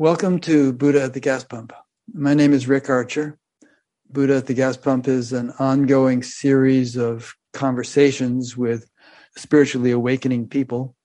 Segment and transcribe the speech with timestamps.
[0.00, 1.74] Welcome to Buddha at the Gas Pump.
[2.14, 3.36] My name is Rick Archer.
[4.10, 8.88] Buddha at the Gas Pump is an ongoing series of conversations with
[9.36, 10.96] spiritually awakening people.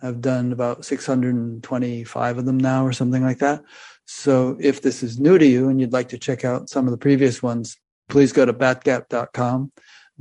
[0.00, 3.64] I've done about 625 of them now, or something like that.
[4.04, 6.92] So if this is new to you and you'd like to check out some of
[6.92, 7.76] the previous ones,
[8.08, 9.72] please go to batgap.com,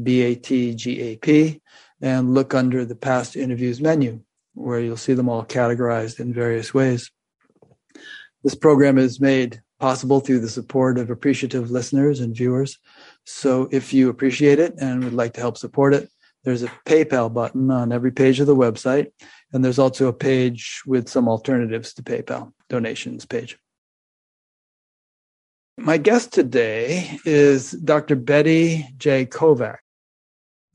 [0.01, 1.61] B A T G A P,
[2.01, 4.21] and look under the past interviews menu,
[4.55, 7.11] where you'll see them all categorized in various ways.
[8.45, 12.77] This program is made possible through the support of appreciative listeners and viewers.
[13.23, 16.09] So if you appreciate it and would like to help support it,
[16.43, 19.07] there's a PayPal button on every page of the website.
[19.51, 23.57] And there's also a page with some alternatives to PayPal, donations page.
[25.79, 28.15] My guest today is Dr.
[28.15, 29.25] Betty J.
[29.25, 29.77] Kovacs.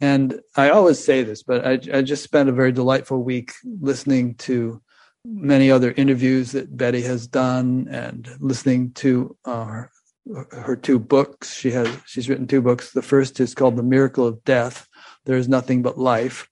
[0.00, 4.34] And I always say this, but I, I just spent a very delightful week listening
[4.38, 4.82] to
[5.24, 9.84] many other interviews that Betty has done and listening to uh,
[10.32, 11.54] her, her two books.
[11.54, 12.92] She has she's written two books.
[12.92, 14.88] The first is called The Miracle of Death.
[15.24, 16.48] There is nothing but life,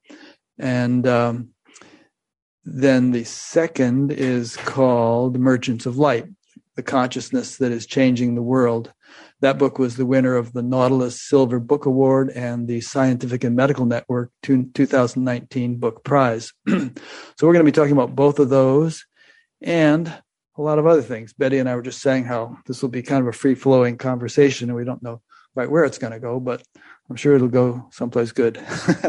[0.59, 1.51] and um,
[2.65, 6.27] then the second is called Merchants of Light,
[6.77, 8.93] the consciousness that is changing the world.
[9.41, 13.55] That book was the winner of the Nautilus Silver Book Award and the Scientific and
[13.55, 16.53] Medical Network 2019 Book Prize.
[16.69, 16.77] so
[17.43, 19.07] we're going to be talking about both of those
[19.63, 20.13] and
[20.57, 21.33] a lot of other things.
[21.33, 23.97] Betty and I were just saying how this will be kind of a free flowing
[23.97, 25.23] conversation and we don't know
[25.55, 26.63] right where it's going to go, but
[27.09, 28.61] I'm sure it'll go someplace good.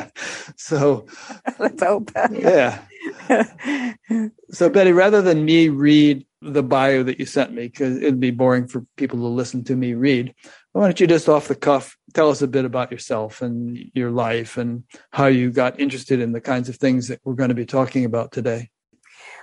[0.56, 1.08] so
[1.60, 2.12] let's hope.
[2.32, 2.82] yeah.
[4.52, 8.32] so Betty, rather than me read the bio that you sent me because it'd be
[8.32, 10.34] boring for people to listen to me read.
[10.72, 14.12] Why don't you just off the cuff tell us a bit about yourself and your
[14.12, 17.56] life and how you got interested in the kinds of things that we're going to
[17.56, 18.70] be talking about today?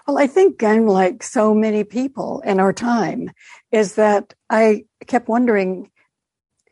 [0.06, 3.30] Well, I think I'm like so many people in our time
[3.72, 5.90] is that I kept wondering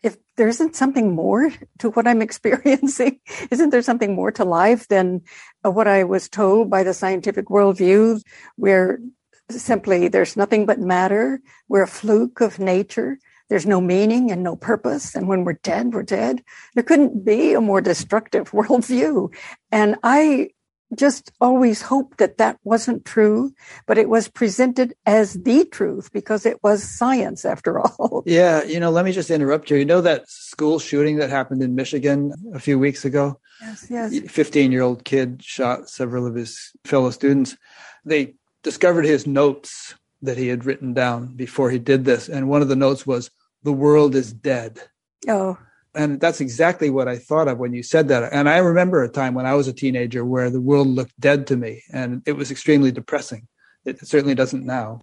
[0.02, 3.18] if there isn't something more to what I'm experiencing.
[3.50, 5.22] isn't there something more to life than
[5.62, 8.22] what I was told by the scientific worldview
[8.56, 9.00] where
[9.50, 11.40] simply there's nothing but matter.
[11.68, 13.18] We're a fluke of nature.
[13.48, 15.14] There's no meaning and no purpose.
[15.14, 16.42] And when we're dead, we're dead.
[16.74, 19.34] There couldn't be a more destructive worldview.
[19.70, 20.50] And I
[20.96, 23.52] just always hoped that that wasn't true,
[23.86, 28.22] but it was presented as the truth because it was science after all.
[28.26, 28.62] Yeah.
[28.64, 29.76] You know, let me just interrupt you.
[29.76, 33.40] You know that school shooting that happened in Michigan a few weeks ago?
[33.60, 34.18] Yes, yes.
[34.30, 37.56] 15 year old kid shot several of his fellow students.
[38.04, 38.34] They
[38.64, 42.28] discovered his notes that he had written down before he did this.
[42.28, 43.30] And one of the notes was,
[43.62, 44.80] The world is dead.
[45.28, 45.56] Oh.
[45.94, 48.32] And that's exactly what I thought of when you said that.
[48.32, 51.46] And I remember a time when I was a teenager where the world looked dead
[51.48, 53.46] to me and it was extremely depressing.
[53.84, 55.02] It certainly doesn't now.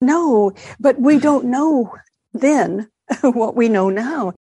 [0.00, 1.94] No, but we don't know
[2.32, 2.90] then
[3.20, 4.32] what we know now.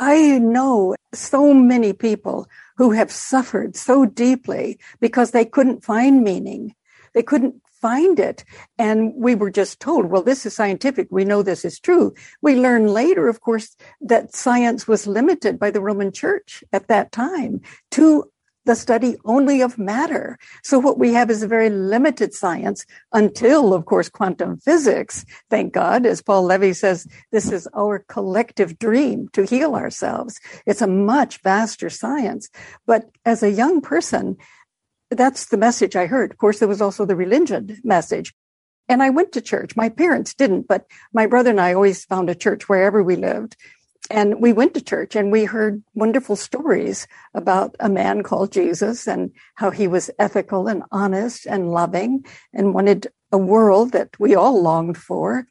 [0.00, 6.74] I know so many people who have suffered so deeply because they couldn't find meaning
[7.14, 8.44] they couldn't find it.
[8.78, 11.08] And we were just told, well, this is scientific.
[11.10, 12.14] We know this is true.
[12.42, 17.10] We learn later, of course, that science was limited by the Roman church at that
[17.10, 17.62] time
[17.92, 18.30] to
[18.66, 20.38] the study only of matter.
[20.62, 25.24] So what we have is a very limited science until, of course, quantum physics.
[25.48, 30.38] Thank God, as Paul Levy says, this is our collective dream to heal ourselves.
[30.66, 32.50] It's a much vaster science.
[32.86, 34.36] But as a young person,
[35.10, 36.30] that's the message I heard.
[36.30, 38.32] Of course, there was also the religion message.
[38.88, 39.76] And I went to church.
[39.76, 43.56] My parents didn't, but my brother and I always found a church wherever we lived.
[44.10, 49.06] And we went to church and we heard wonderful stories about a man called Jesus
[49.06, 54.34] and how he was ethical and honest and loving and wanted a world that we
[54.34, 55.46] all longed for.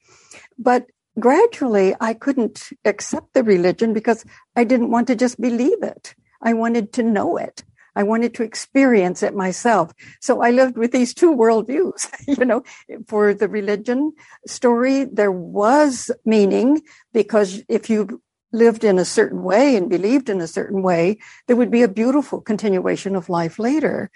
[0.58, 6.16] But gradually I couldn't accept the religion because I didn't want to just believe it.
[6.42, 7.64] I wanted to know it.
[8.00, 9.92] I wanted to experience it myself.
[10.22, 12.08] So I lived with these two worldviews.
[12.40, 12.64] you know,
[13.08, 14.14] for the religion
[14.48, 16.82] story, there was meaning
[17.12, 18.22] because if you
[18.54, 21.18] lived in a certain way and believed in a certain way,
[21.48, 24.10] there would be a beautiful continuation of life later.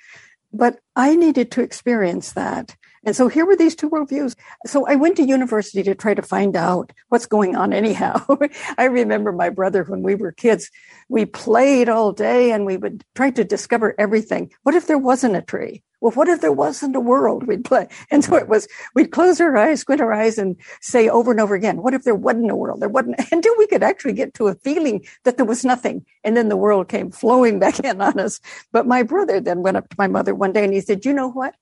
[0.54, 2.78] But I needed to experience that.
[3.06, 4.36] And so here were these two worldviews.
[4.66, 8.26] So I went to university to try to find out what's going on anyhow.
[8.78, 10.70] I remember my brother when we were kids,
[11.10, 14.52] we played all day and we would try to discover everything.
[14.64, 15.84] What if there wasn't a tree?
[16.04, 17.48] Well, what if there wasn't a world?
[17.48, 17.88] We'd play.
[18.12, 21.40] And so it was, we'd close our eyes, squint our eyes and say over and
[21.40, 22.82] over again, what if there wasn't a world?
[22.82, 26.06] There wasn't, until we could actually get to a feeling that there was nothing.
[26.24, 28.42] And then the world came flowing back in on us.
[28.74, 31.14] But my brother then went up to my mother one day and he said, you
[31.14, 31.56] know what?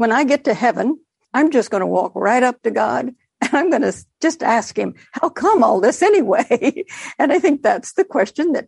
[0.00, 0.98] When I get to heaven,
[1.34, 3.92] I'm just going to walk right up to God and I'm going to
[4.22, 6.86] just ask him, how come all this anyway?
[7.18, 8.66] and I think that's the question that,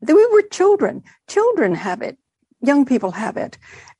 [0.00, 1.02] that we were children.
[1.28, 2.16] Children have it.
[2.62, 3.58] Young people have it.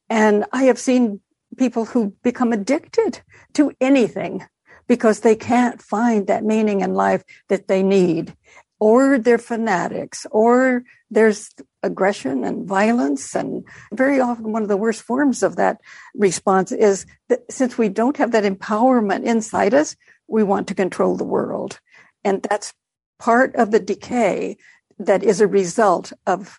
[0.08, 1.20] And I have seen
[1.58, 3.20] people who become addicted
[3.52, 4.46] to anything
[4.88, 8.34] because they can't find that meaning in life that they need
[8.78, 11.50] or they're fanatics or there's
[11.82, 15.80] aggression and violence and very often one of the worst forms of that
[16.14, 19.96] response is that since we don't have that empowerment inside us
[20.30, 21.80] we want to control the world.
[22.24, 22.72] And that's
[23.18, 24.56] part of the decay
[24.98, 26.58] that is a result of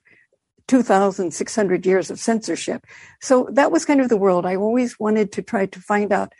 [0.67, 2.85] 2600 years of censorship.
[3.21, 4.45] So that was kind of the world.
[4.45, 6.33] I always wanted to try to find out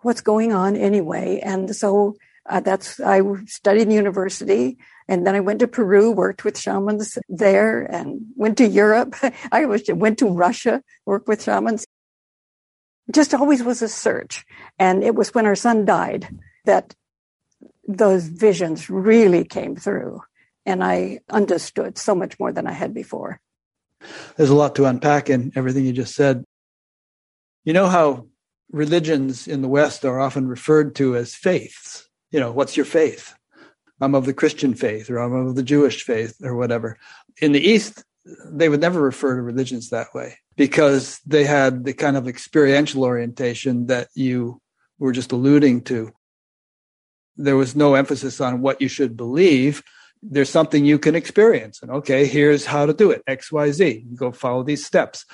[0.00, 1.40] what's going on anyway.
[1.42, 2.16] And so
[2.48, 7.18] uh, that's I studied in university, and then I went to Peru, worked with shamans
[7.28, 9.14] there, and went to Europe.
[9.52, 11.86] I was went to Russia, worked with shamans.
[13.12, 14.44] Just always was a search,
[14.78, 16.28] and it was when our son died
[16.64, 16.94] that
[17.86, 20.22] those visions really came through,
[20.64, 23.40] and I understood so much more than I had before.
[24.36, 26.44] There's a lot to unpack in everything you just said.
[27.64, 28.26] You know how
[28.72, 33.34] religions in the West are often referred to as faiths you know, what's your faith?
[34.00, 36.98] I'm of the Christian faith or I'm of the Jewish faith or whatever.
[37.40, 38.04] In the East,
[38.46, 43.04] they would never refer to religions that way because they had the kind of experiential
[43.04, 44.60] orientation that you
[44.98, 46.12] were just alluding to.
[47.36, 49.82] There was no emphasis on what you should believe.
[50.22, 51.82] There's something you can experience.
[51.82, 54.06] And okay, here's how to do it X, Y, Z.
[54.08, 55.24] You go follow these steps.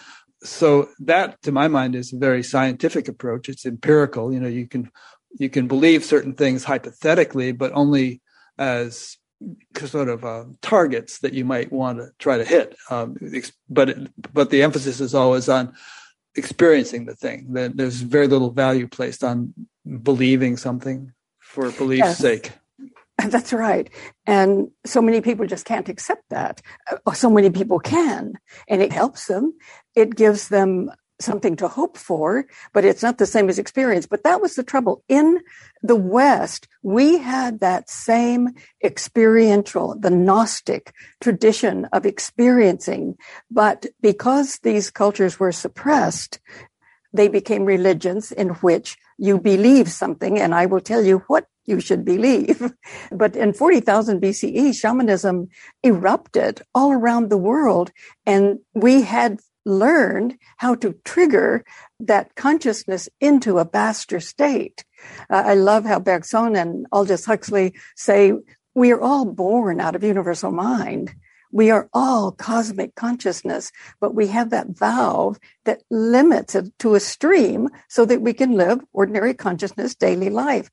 [0.43, 3.49] So that, to my mind, is a very scientific approach.
[3.49, 4.32] It's empirical.
[4.32, 4.91] You know, you can
[5.38, 8.20] you can believe certain things hypothetically, but only
[8.62, 9.19] as
[9.85, 12.76] sort of uh, targets that you might want to try to hit.
[12.91, 13.17] Um,
[13.69, 15.75] but it, but the emphasis is always on
[16.37, 17.53] experiencing the thing.
[17.55, 19.53] That there's very little value placed on
[20.03, 22.19] believing something for belief's yes.
[22.19, 22.53] sake.
[23.26, 23.91] That's right.
[24.26, 26.62] And so many people just can't accept that.
[26.91, 28.35] Uh, so many people can,
[28.69, 29.55] and it helps them.
[29.97, 30.91] It gives them
[31.23, 34.07] something to hope for, but it's not the same as experience.
[34.07, 35.03] But that was the trouble.
[35.09, 35.41] In
[35.83, 38.51] the West, we had that same
[38.83, 43.17] experiential, the Gnostic tradition of experiencing.
[43.51, 46.41] But because these cultures were suppressed,
[47.13, 51.81] they became religions in which you believe something, and I will tell you what you
[51.81, 52.73] should believe.
[53.13, 55.49] But in 40,000 BCE, shamanism
[55.83, 57.93] erupted all around the world,
[58.27, 61.64] and we had learned how to trigger
[62.00, 64.85] that consciousness into a vaster state.
[65.31, 68.32] Uh, I love how Bergson and Aldous Huxley say
[68.75, 71.14] we are all born out of universal mind.
[71.53, 73.70] We are all cosmic consciousness,
[74.00, 78.56] but we have that valve that limits it to a stream so that we can
[78.56, 80.70] live ordinary consciousness daily life.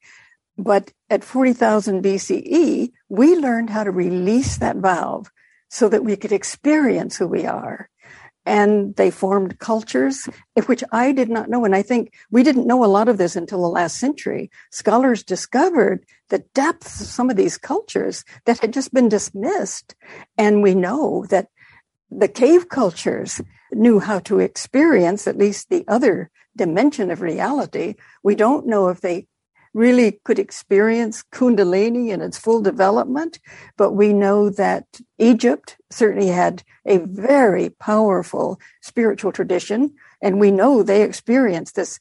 [0.58, 5.30] But at 40,000 BCE, we learned how to release that valve
[5.70, 7.89] so that we could experience who we are
[8.50, 10.28] and they formed cultures,
[10.66, 11.66] which I did not know.
[11.66, 14.50] And I think we didn't know a lot of this until the last century.
[14.72, 19.94] Scholars discovered the depths of some of these cultures that had just been dismissed.
[20.36, 21.50] And we know that
[22.10, 23.40] the cave cultures
[23.72, 27.94] knew how to experience at least the other dimension of reality.
[28.24, 29.28] We don't know if they
[29.74, 33.40] really could experience Kundalini in its full development.
[33.78, 34.86] But we know that
[35.18, 39.94] Egypt certainly had a very powerful spiritual tradition.
[40.22, 42.00] And we know they experienced this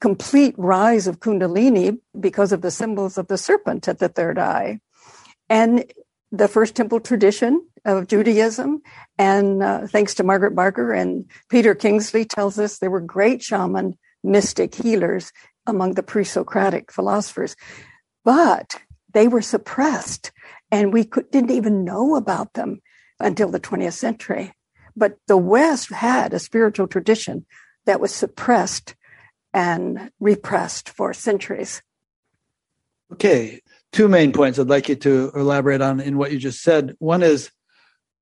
[0.00, 4.80] complete rise of Kundalini because of the symbols of the serpent at the third eye.
[5.48, 5.84] And
[6.30, 8.82] the first temple tradition of Judaism.
[9.16, 13.98] And uh, thanks to Margaret Barker and Peter Kingsley tells us there were great shaman,
[14.22, 15.32] mystic healers
[15.68, 17.54] among the pre-Socratic philosophers,
[18.24, 18.76] but
[19.12, 20.32] they were suppressed
[20.70, 22.80] and we could, didn't even know about them
[23.20, 24.52] until the 20th century.
[24.96, 27.46] But the West had a spiritual tradition
[27.86, 28.96] that was suppressed
[29.54, 31.82] and repressed for centuries.
[33.12, 36.94] Okay, two main points I'd like you to elaborate on in what you just said.
[36.98, 37.50] One is,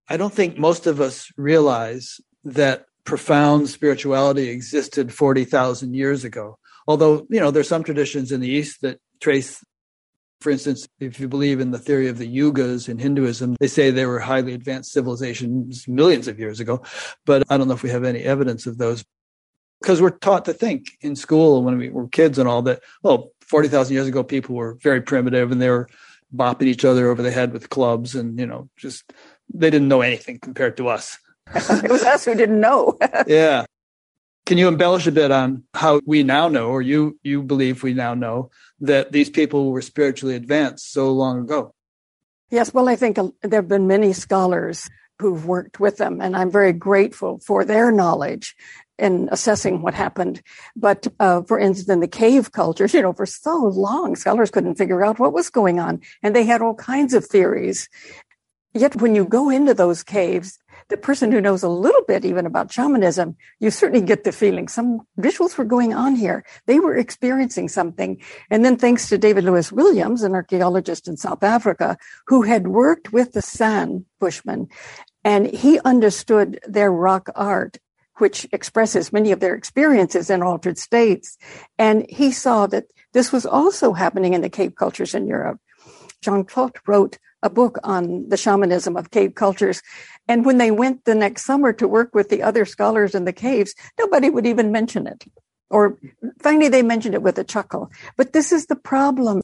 [0.08, 6.58] I don't think most of us realize that profound spirituality existed 40,000 years ago.
[6.86, 9.64] Although, you know, there's some traditions in the East that trace,
[10.40, 13.90] for instance, if you believe in the theory of the yugas in Hinduism, they say
[13.90, 16.82] they were highly advanced civilizations millions of years ago.
[17.24, 19.04] But I don't know if we have any evidence of those
[19.80, 23.30] because we're taught to think in school when we were kids and all that, oh,
[23.42, 25.88] 40,000 years ago, people were very primitive and they were
[26.34, 29.12] bopping each other over the head with clubs and, you know, just
[29.52, 31.18] they didn't know anything compared to us.
[31.54, 32.98] it was us who didn't know.
[33.26, 33.64] yeah.
[34.46, 37.94] Can you embellish a bit on how we now know, or you you believe we
[37.94, 41.74] now know, that these people were spiritually advanced so long ago?
[42.50, 44.88] Yes, well, I think there have been many scholars
[45.18, 48.54] who've worked with them, and I'm very grateful for their knowledge
[49.00, 50.42] in assessing what happened.
[50.76, 54.76] But uh, for instance, in the cave cultures, you know, for so long, scholars couldn't
[54.76, 57.88] figure out what was going on, and they had all kinds of theories.
[58.74, 60.58] Yet, when you go into those caves,
[60.88, 64.68] the person who knows a little bit even about shamanism, you certainly get the feeling
[64.68, 66.44] some rituals were going on here.
[66.66, 68.20] They were experiencing something.
[68.50, 73.12] And then thanks to David Lewis Williams, an archaeologist in South Africa, who had worked
[73.12, 74.68] with the San Bushmen,
[75.24, 77.78] and he understood their rock art
[78.18, 81.36] which expresses many of their experiences in altered states.
[81.78, 85.60] And he saw that this was also happening in the cave cultures in Europe.
[86.22, 89.82] Jean Clottes wrote a book on the shamanism of cave cultures.
[90.28, 93.32] And when they went the next summer to work with the other scholars in the
[93.32, 95.24] caves, nobody would even mention it.
[95.70, 95.98] Or
[96.40, 97.90] finally, they mentioned it with a chuckle.
[98.16, 99.42] But this is the problem.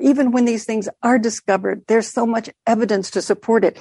[0.00, 3.78] Even when these things are discovered, there's so much evidence to support it.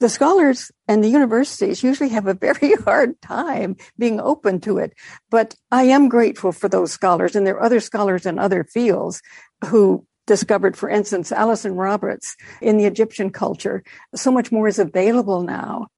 [0.00, 4.92] The scholars and the universities usually have a very hard time being open to it.
[5.30, 9.22] But I am grateful for those scholars, and there are other scholars in other fields
[9.66, 13.82] who discovered, for instance, Alison Roberts in the Egyptian culture.
[14.14, 15.88] So much more is available now.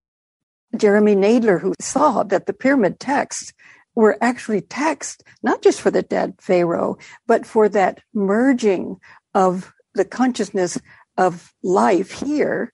[0.76, 3.52] Jeremy Naydler, who saw that the pyramid texts
[3.94, 8.98] were actually texts not just for the dead pharaoh, but for that merging
[9.34, 10.78] of the consciousness
[11.16, 12.72] of life here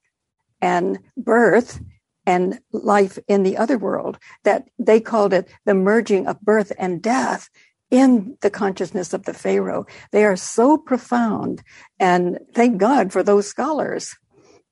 [0.60, 1.80] and birth
[2.26, 7.02] and life in the other world that they called it the merging of birth and
[7.02, 7.48] death
[7.92, 9.86] in the consciousness of the Pharaoh.
[10.10, 11.62] They are so profound.
[12.00, 14.16] And thank God for those scholars.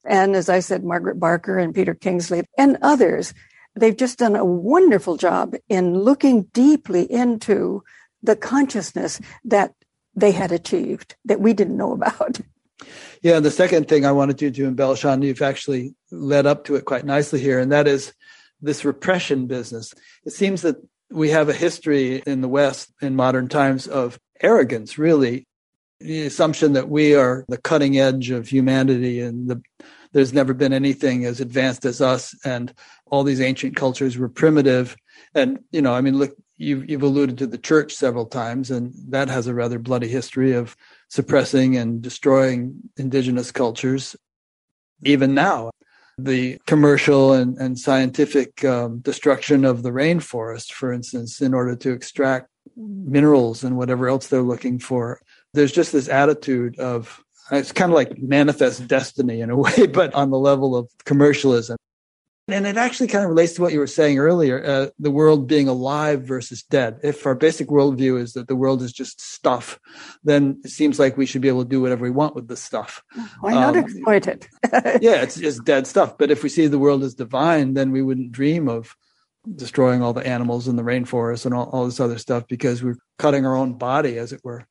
[0.05, 3.35] And as I said, Margaret Barker and Peter Kingsley and others,
[3.77, 7.85] they've just done a wonderful job in looking deeply into
[8.23, 9.75] the consciousness that
[10.15, 12.41] they had achieved that we didn't know about.
[13.21, 16.77] Yeah, the second thing I wanted you to embellish on, you've actually led up to
[16.77, 18.15] it quite nicely here, and that is
[18.63, 19.93] this repression business.
[20.25, 20.77] It seems that
[21.11, 25.47] we have a history in the West in modern times of arrogance, really.
[26.01, 29.63] The assumption that we are the cutting edge of humanity and the,
[30.13, 32.73] there's never been anything as advanced as us, and
[33.07, 34.97] all these ancient cultures were primitive.
[35.35, 38.93] And, you know, I mean, look, you've, you've alluded to the church several times, and
[39.09, 40.77] that has a rather bloody history of
[41.09, 44.17] suppressing and destroying indigenous cultures.
[45.05, 45.71] Even now,
[46.25, 51.93] the commercial and, and scientific um, destruction of the rainforest, for instance, in order to
[51.93, 55.21] extract minerals and whatever else they're looking for.
[55.55, 60.15] There's just this attitude of it's kind of like manifest destiny in a way, but
[60.15, 61.77] on the level of commercialism.
[62.53, 65.47] And it actually kind of relates to what you were saying earlier uh, the world
[65.47, 67.01] being alive versus dead.
[67.03, 69.79] If our basic worldview is that the world is just stuff,
[70.25, 72.57] then it seems like we should be able to do whatever we want with the
[72.57, 73.03] stuff.
[73.41, 74.49] Why not um, exploit it?
[75.03, 76.19] yeah, it's just dead stuff.
[76.19, 78.97] But if we see the world as divine, then we wouldn't dream of
[79.57, 82.99] destroying all the animals in the rainforest and all, all this other stuff because we're
[83.19, 84.67] cutting our own body, as it were.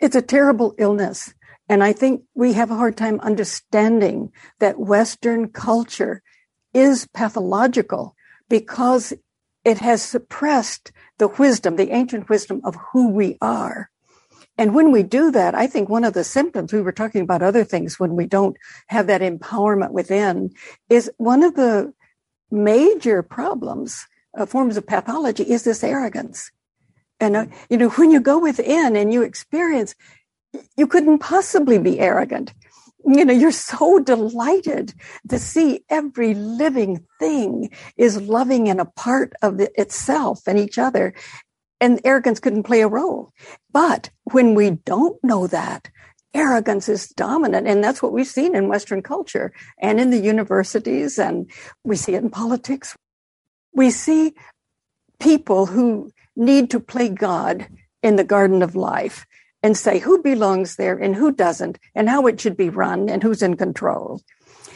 [0.00, 1.34] It's a terrible illness.
[1.68, 6.22] And I think we have a hard time understanding that Western culture
[6.74, 8.14] is pathological
[8.48, 9.14] because
[9.64, 13.90] it has suppressed the wisdom, the ancient wisdom of who we are.
[14.58, 17.42] And when we do that, I think one of the symptoms, we were talking about
[17.42, 18.56] other things when we don't
[18.88, 20.50] have that empowerment within,
[20.88, 21.92] is one of the
[22.50, 26.52] major problems, uh, forms of pathology, is this arrogance.
[27.18, 29.94] And, uh, you know, when you go within and you experience,
[30.76, 32.54] you couldn't possibly be arrogant
[33.06, 34.94] you know, you're so delighted
[35.28, 41.14] to see every living thing is loving and a part of itself and each other.
[41.80, 43.32] And arrogance couldn't play a role.
[43.72, 45.90] But when we don't know that,
[46.32, 47.66] arrogance is dominant.
[47.66, 51.50] And that's what we've seen in Western culture and in the universities, and
[51.84, 52.96] we see it in politics.
[53.72, 54.34] We see
[55.20, 57.68] people who need to play God
[58.02, 59.26] in the garden of life
[59.64, 63.22] and say who belongs there and who doesn't and how it should be run and
[63.22, 64.20] who's in control.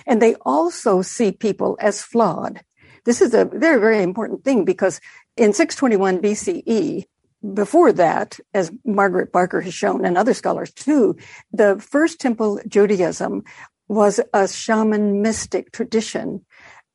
[0.07, 2.63] And they also see people as flawed.
[3.05, 4.99] This is a very, very important thing because
[5.37, 7.05] in 621 BCE,
[7.53, 11.17] before that, as Margaret Barker has shown and other scholars too,
[11.53, 13.45] the first temple Judaism
[13.89, 16.47] was a shaman mystic tradition.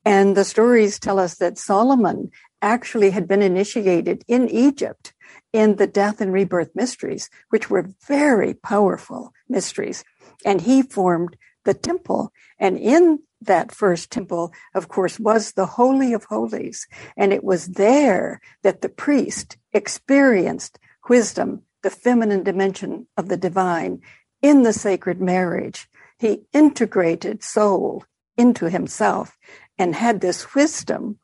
[0.04, 5.13] And the stories tell us that Solomon actually had been initiated in Egypt
[5.54, 10.02] in the death and rebirth mysteries, which were very powerful mysteries.
[10.44, 12.32] And he formed the temple.
[12.58, 16.88] And in that first temple, of course, was the Holy of Holies.
[17.16, 24.02] And it was there that the priest experienced wisdom, the feminine dimension of the divine
[24.42, 25.88] in the sacred marriage.
[26.18, 28.04] He integrated soul
[28.36, 29.38] into himself
[29.78, 31.20] and had this wisdom.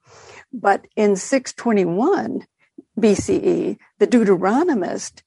[0.52, 2.46] But in 621
[2.98, 5.22] BCE, the Deuteronomist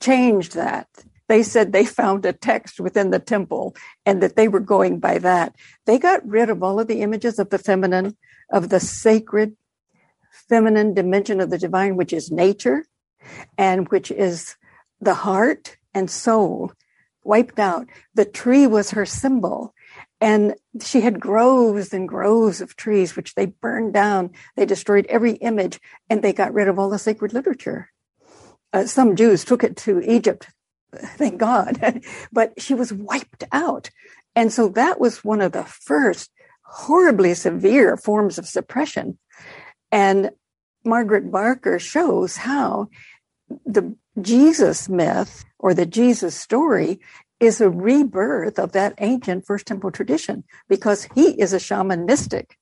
[0.00, 0.88] changed that.
[1.28, 3.74] They said they found a text within the temple
[4.04, 5.54] and that they were going by that.
[5.86, 8.16] They got rid of all of the images of the feminine,
[8.50, 9.56] of the sacred
[10.48, 12.84] feminine dimension of the divine, which is nature
[13.56, 14.56] and which is
[15.00, 16.72] the heart and soul,
[17.24, 17.86] wiped out.
[18.14, 19.74] The tree was her symbol.
[20.22, 24.30] And she had groves and groves of trees, which they burned down.
[24.54, 27.90] They destroyed every image and they got rid of all the sacred literature.
[28.72, 30.46] Uh, some Jews took it to Egypt,
[30.94, 33.90] thank God, but she was wiped out.
[34.36, 36.30] And so that was one of the first
[36.62, 39.18] horribly severe forms of suppression.
[39.90, 40.30] And
[40.84, 42.90] Margaret Barker shows how
[43.66, 47.00] the Jesus myth or the Jesus story
[47.42, 52.56] is a rebirth of that ancient First Temple tradition because he is a shaman mystic.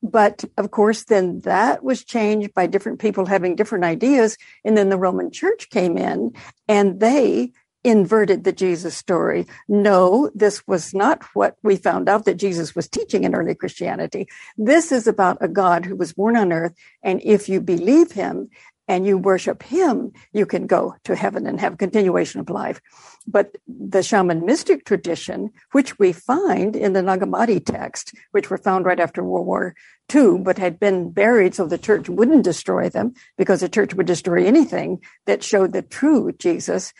[0.00, 4.36] But of course, then that was changed by different people having different ideas.
[4.64, 6.32] And then the Roman church came in
[6.68, 7.52] and they
[7.84, 9.44] inverted the Jesus story.
[9.68, 14.28] No, this was not what we found out that Jesus was teaching in early Christianity.
[14.56, 16.74] This is about a God who was born on earth.
[17.02, 18.50] And if you believe him,
[18.88, 22.80] and you worship him, you can go to heaven and have continuation of life.
[23.26, 28.58] But the shaman mystic tradition, which we find in the Nag Hammadi text, which were
[28.58, 29.74] found right after World War
[30.14, 34.06] II, but had been buried so the church wouldn't destroy them because the church would
[34.06, 36.92] destroy anything that showed the true Jesus.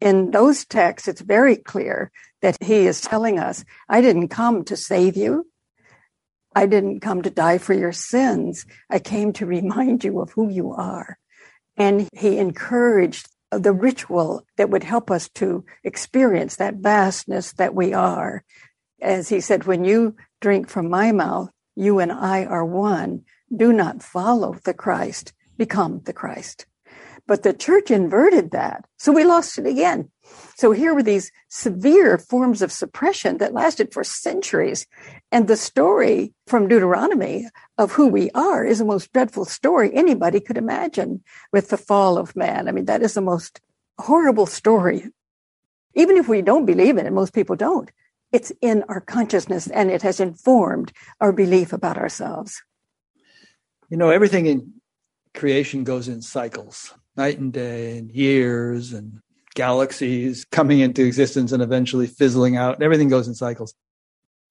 [0.00, 2.10] In those texts, it's very clear
[2.42, 5.46] that he is telling us, I didn't come to save you.
[6.54, 8.66] I didn't come to die for your sins.
[8.90, 11.18] I came to remind you of who you are.
[11.76, 17.92] And he encouraged the ritual that would help us to experience that vastness that we
[17.92, 18.44] are.
[19.00, 23.24] As he said, when you drink from my mouth, you and I are one.
[23.54, 26.66] Do not follow the Christ, become the Christ.
[27.26, 28.84] But the church inverted that.
[28.98, 30.10] So we lost it again.
[30.56, 34.86] So here were these severe forms of suppression that lasted for centuries.
[35.30, 40.40] And the story from Deuteronomy of who we are is the most dreadful story anybody
[40.40, 42.68] could imagine with the fall of man.
[42.68, 43.60] I mean, that is the most
[43.98, 45.06] horrible story.
[45.94, 47.90] Even if we don't believe in it, most people don't.
[48.32, 52.62] It's in our consciousness and it has informed our belief about ourselves.
[53.90, 54.72] You know, everything in
[55.34, 59.20] creation goes in cycles night and day and years and
[59.54, 62.82] galaxies coming into existence and eventually fizzling out.
[62.82, 63.74] Everything goes in cycles.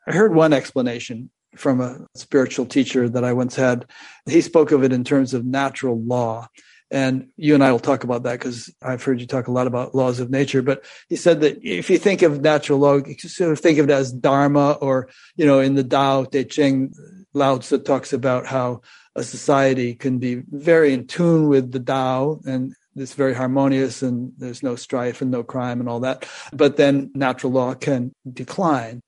[0.08, 3.86] I heard one explanation from a spiritual teacher that I once had.
[4.26, 6.48] He spoke of it in terms of natural law.
[6.90, 9.68] And you and I will talk about that because I've heard you talk a lot
[9.68, 10.62] about laws of nature.
[10.62, 13.90] But he said that if you think of natural law, you sort of think of
[13.90, 16.94] it as dharma, or you know, in the Tao Te Ching,
[17.34, 18.82] Lao Tzu talks about how
[19.16, 24.34] a society can be very in tune with the Tao and it's very harmonious and
[24.38, 26.28] there's no strife and no crime and all that.
[26.52, 29.02] But then natural law can decline.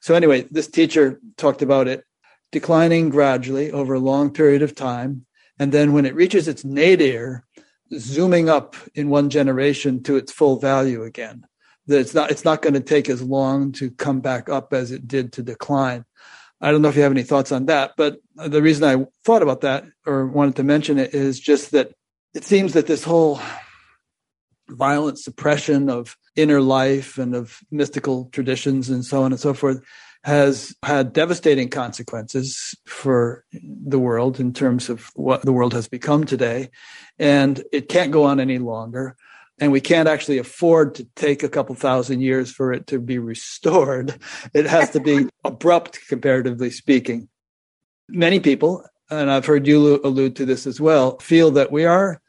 [0.00, 2.04] So, anyway, this teacher talked about it
[2.52, 5.26] declining gradually over a long period of time.
[5.58, 7.44] And then when it reaches its nadir,
[7.92, 11.44] zooming up in one generation to its full value again.
[11.86, 14.92] That it's not, it's not going to take as long to come back up as
[14.92, 16.04] it did to decline.
[16.60, 19.42] I don't know if you have any thoughts on that, but the reason I thought
[19.42, 21.92] about that or wanted to mention it is just that
[22.34, 23.40] it seems that this whole
[24.68, 29.82] violent suppression of inner life and of mystical traditions and so on and so forth
[30.24, 36.24] has had devastating consequences for the world in terms of what the world has become
[36.24, 36.70] today.
[37.18, 39.16] And it can't go on any longer
[39.60, 43.18] and we can't actually afford to take a couple thousand years for it to be
[43.18, 44.18] restored.
[44.54, 47.28] It has to be abrupt, comparatively speaking.
[48.08, 52.20] Many people, and I've heard you allude to this as well, feel that we are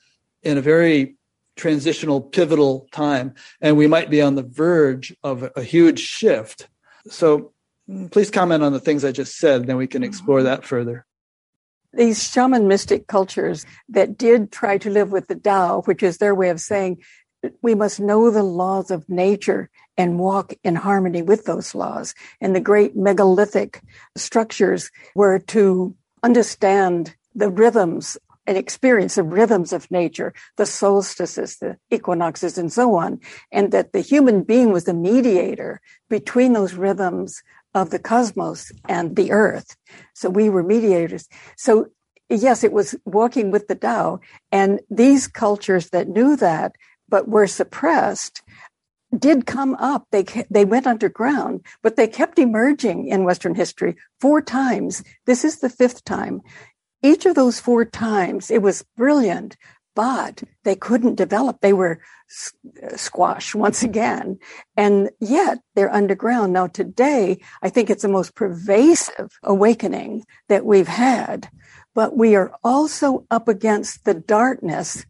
[0.44, 1.16] in a very
[1.56, 6.68] transitional, pivotal time, and we might be on the verge of a huge shift.
[7.08, 7.54] So
[8.12, 11.06] please comment on the things I just said, then we can explore that further
[11.94, 16.36] these shaman mystic cultures that did try to live with the Tao, which is their
[16.36, 16.98] way of saying
[17.62, 22.14] we must know the laws of nature and walk in harmony with those laws.
[22.42, 23.82] And the great megalithic
[24.16, 31.78] structures were to understand the rhythms and experience the rhythms of nature, the solstices, the
[31.92, 33.20] equinoxes, and so on,
[33.52, 37.44] and that the human being was the mediator between those rhythms
[37.76, 39.78] of the cosmos and the earth.
[40.16, 41.30] So we were mediators.
[41.58, 41.92] So
[42.30, 44.20] yes, it was walking with the Tao.
[44.52, 46.74] And these cultures that knew that,
[47.10, 48.42] but were suppressed,
[49.18, 50.06] did come up.
[50.12, 55.04] They, they went underground, but they kept emerging in Western history four times.
[55.26, 56.42] This is the fifth time.
[57.02, 59.58] Each of those four times, it was brilliant,
[59.96, 61.62] but they couldn't develop.
[61.62, 62.00] They were
[62.96, 64.38] squash once again.
[64.78, 66.54] And yet they're underground.
[66.54, 71.50] Now today, I think it's the most pervasive awakening that we've had,
[71.96, 75.06] but we are also up against the darkness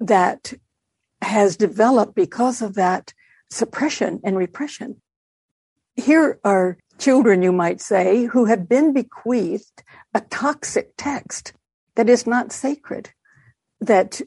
[0.00, 0.54] that
[1.26, 3.12] has developed because of that
[3.50, 5.00] suppression and repression.
[5.94, 9.82] Here are children, you might say, who have been bequeathed
[10.14, 11.52] a toxic text
[11.94, 13.10] that is not sacred,
[13.80, 14.20] that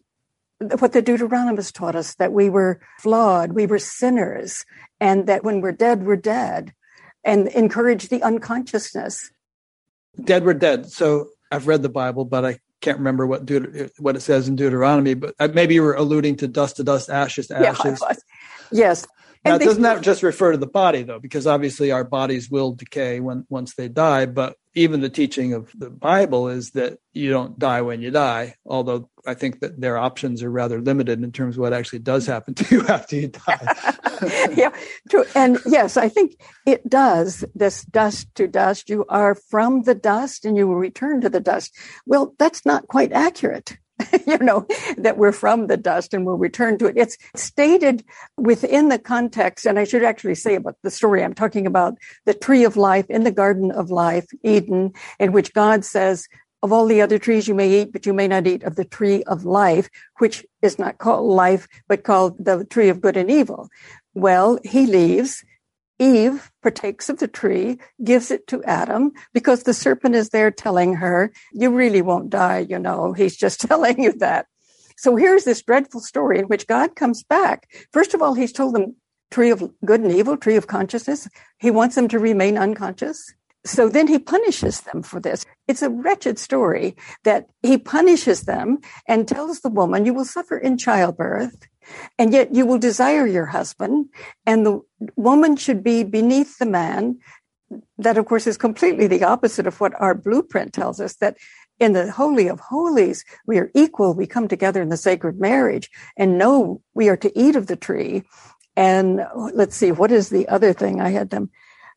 [0.80, 4.66] what the Deuteronomists taught us, that we were flawed, we were sinners,
[5.00, 6.74] and that when we're dead, we're dead,
[7.24, 9.32] and encourage the unconsciousness.
[10.24, 10.92] Dead, we're dead.
[10.92, 14.56] So I've read the Bible, but I can't remember what Deut- what it says in
[14.56, 15.14] Deuteronomy.
[15.14, 18.02] But uh, maybe you were alluding to dust to dust, ashes to ashes.
[18.02, 18.16] Yeah,
[18.72, 19.08] yes,
[19.46, 21.20] now, they, doesn't that just refer to the body, though?
[21.20, 24.26] Because obviously our bodies will decay when once they die.
[24.26, 28.56] But even the teaching of the Bible is that you don't die when you die.
[28.66, 32.26] Although I think that their options are rather limited in terms of what actually does
[32.26, 33.94] happen to you after you die.
[34.56, 34.72] yeah,
[35.10, 35.26] true.
[35.36, 37.44] And yes, I think it does.
[37.56, 41.40] This dust to dust, you are from the dust, and you will return to the
[41.40, 41.76] dust.
[42.06, 43.78] Well, that's not quite accurate.
[44.28, 44.66] you know,
[44.98, 46.98] that we're from the dust and we'll return to it.
[46.98, 48.04] It's stated
[48.38, 52.34] within the context, and I should actually say about the story I'm talking about the
[52.34, 56.28] tree of life in the garden of life, Eden, in which God says,
[56.62, 58.84] of all the other trees you may eat, but you may not eat of the
[58.84, 63.32] tree of life, which is not called life, but called the tree of good and
[63.32, 63.70] evil.
[64.14, 65.46] Well, he leaves
[66.00, 70.96] Eve partakes of the tree, gives it to Adam because the serpent is there telling
[70.96, 74.48] her, you really won't die, you know, he's just telling you that.
[74.98, 77.70] So here's this dreadful story in which God comes back.
[77.94, 78.96] First of all, he's told them
[79.32, 81.28] tree of good and evil, tree of consciousness.
[81.60, 83.34] He wants them to remain unconscious.
[83.66, 85.46] So then he punishes them for this.
[85.68, 90.58] It's a wretched story that he punishes them and tells the woman, you will suffer
[90.58, 91.68] in childbirth
[92.18, 94.08] and yet you will desire your husband
[94.46, 94.82] and the
[95.16, 97.20] woman should be beneath the man.
[97.98, 101.38] That of course is completely the opposite of what our blueprint tells us that
[101.80, 105.90] in the holy of holies we are equal we come together in the sacred marriage
[106.18, 108.24] and know we are to eat of the tree.
[108.76, 109.22] And
[109.54, 111.50] let's see what is the other thing i had them?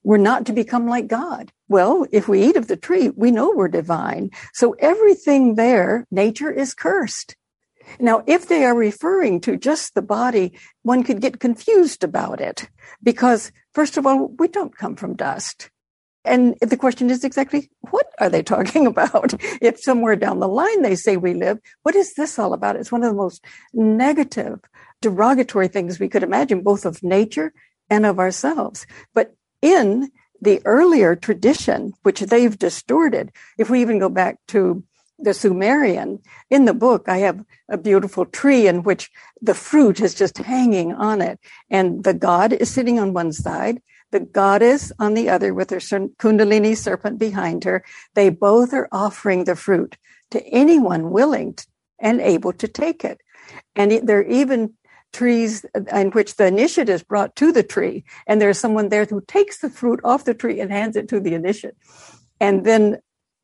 [0.04, 1.52] We're not to become like god.
[1.68, 4.30] Well if we eat of the tree we know we're divine.
[4.52, 7.36] So everything there nature is cursed
[7.98, 12.68] now, if they are referring to just the body, one could get confused about it
[13.02, 15.70] because, first of all, we don't come from dust.
[16.24, 19.34] And the question is exactly what are they talking about?
[19.60, 22.76] if somewhere down the line they say we live, what is this all about?
[22.76, 24.60] It's one of the most negative,
[25.00, 27.52] derogatory things we could imagine, both of nature
[27.90, 28.86] and of ourselves.
[29.14, 34.82] But in the earlier tradition, which they've distorted, if we even go back to
[35.18, 36.20] the Sumerian.
[36.50, 40.92] In the book, I have a beautiful tree in which the fruit is just hanging
[40.92, 41.38] on it.
[41.70, 45.78] And the god is sitting on one side, the goddess on the other with her
[45.78, 47.84] Kundalini serpent behind her.
[48.14, 49.96] They both are offering the fruit
[50.30, 51.56] to anyone willing
[51.98, 53.20] and able to take it.
[53.76, 54.74] And there are even
[55.12, 59.20] trees in which the initiate is brought to the tree, and there's someone there who
[59.20, 61.76] takes the fruit off the tree and hands it to the initiate.
[62.40, 62.98] And then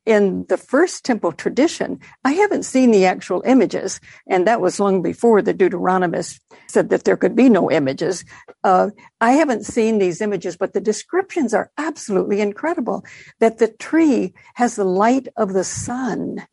[0.08, 5.02] in the first temple tradition, I haven't seen the actual images, and that was long
[5.02, 8.24] before the Deuteronomists said that there could be no images.
[8.64, 8.88] Uh,
[9.20, 13.04] I haven't seen these images, but the descriptions are absolutely incredible.
[13.40, 16.46] That the tree has the light of the sun.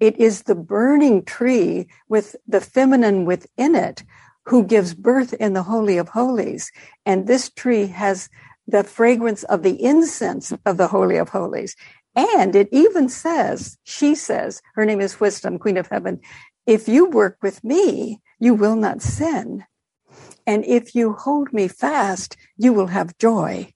[0.00, 4.04] It is the burning tree with the feminine within it
[4.46, 6.72] who gives birth in the Holy of Holies.
[7.04, 8.30] And this tree has
[8.66, 11.76] the fragrance of the incense of the Holy of Holies.
[12.14, 16.20] And it even says, she says, her name is Wisdom, Queen of Heaven,
[16.66, 19.64] if you work with me, you will not sin.
[20.46, 23.72] And if you hold me fast, you will have joy.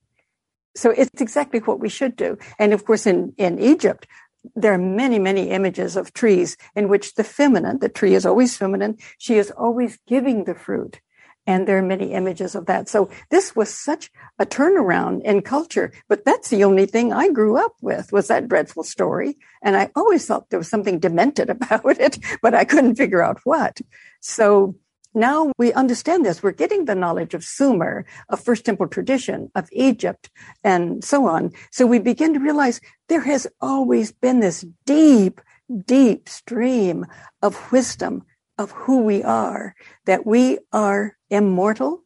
[0.74, 2.36] So it's exactly what we should do.
[2.58, 4.06] And of course, in, in Egypt,
[4.54, 8.56] there are many, many images of trees in which the feminine, the tree is always
[8.56, 8.96] feminine.
[9.18, 11.00] She is always giving the fruit.
[11.46, 12.88] And there are many images of that.
[12.88, 17.56] So this was such a turnaround in culture, but that's the only thing I grew
[17.56, 19.38] up with was that dreadful story.
[19.62, 23.40] And I always thought there was something demented about it, but I couldn't figure out
[23.44, 23.80] what.
[24.20, 24.76] So
[25.16, 26.42] now we understand this.
[26.42, 30.28] We're getting the knowledge of Sumer, of First Temple tradition, of Egypt,
[30.62, 31.52] and so on.
[31.70, 35.40] So we begin to realize there has always been this deep,
[35.86, 37.06] deep stream
[37.40, 38.24] of wisdom
[38.58, 39.74] of who we are,
[40.06, 42.02] that we are immortal,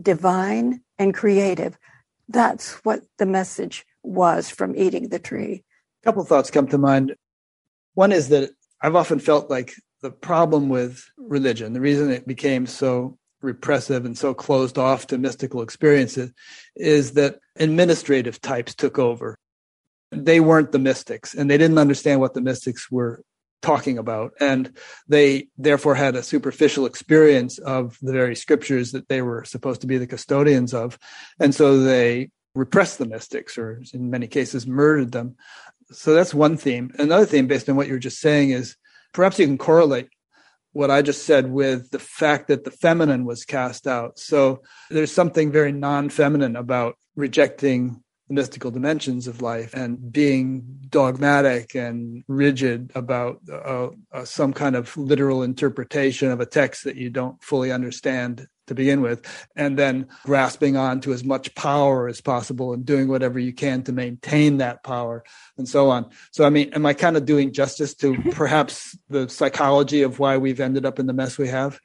[0.00, 1.78] divine, and creative.
[2.28, 5.64] That's what the message was from eating the tree.
[6.02, 7.14] A couple thoughts come to mind.
[7.94, 12.66] One is that I've often felt like the problem with religion, the reason it became
[12.66, 16.32] so repressive and so closed off to mystical experiences,
[16.76, 19.38] is that administrative types took over.
[20.12, 23.22] They weren't the mystics, and they didn't understand what the mystics were
[23.62, 24.32] talking about.
[24.40, 24.76] And
[25.08, 29.86] they therefore had a superficial experience of the very scriptures that they were supposed to
[29.86, 30.98] be the custodians of.
[31.38, 35.36] And so they repressed the mystics, or in many cases, murdered them.
[35.92, 36.92] So that's one theme.
[36.98, 38.76] Another theme, based on what you were just saying, is
[39.12, 40.08] perhaps you can correlate
[40.72, 44.18] what I just said with the fact that the feminine was cast out.
[44.18, 50.62] So there's something very non feminine about rejecting the mystical dimensions of life and being
[50.88, 56.94] dogmatic and rigid about uh, uh, some kind of literal interpretation of a text that
[56.94, 62.06] you don't fully understand to begin with, and then grasping on to as much power
[62.06, 65.24] as possible and doing whatever you can to maintain that power
[65.58, 66.08] and so on.
[66.30, 70.36] So, I mean, am I kind of doing justice to perhaps the psychology of why
[70.36, 71.80] we've ended up in the mess we have?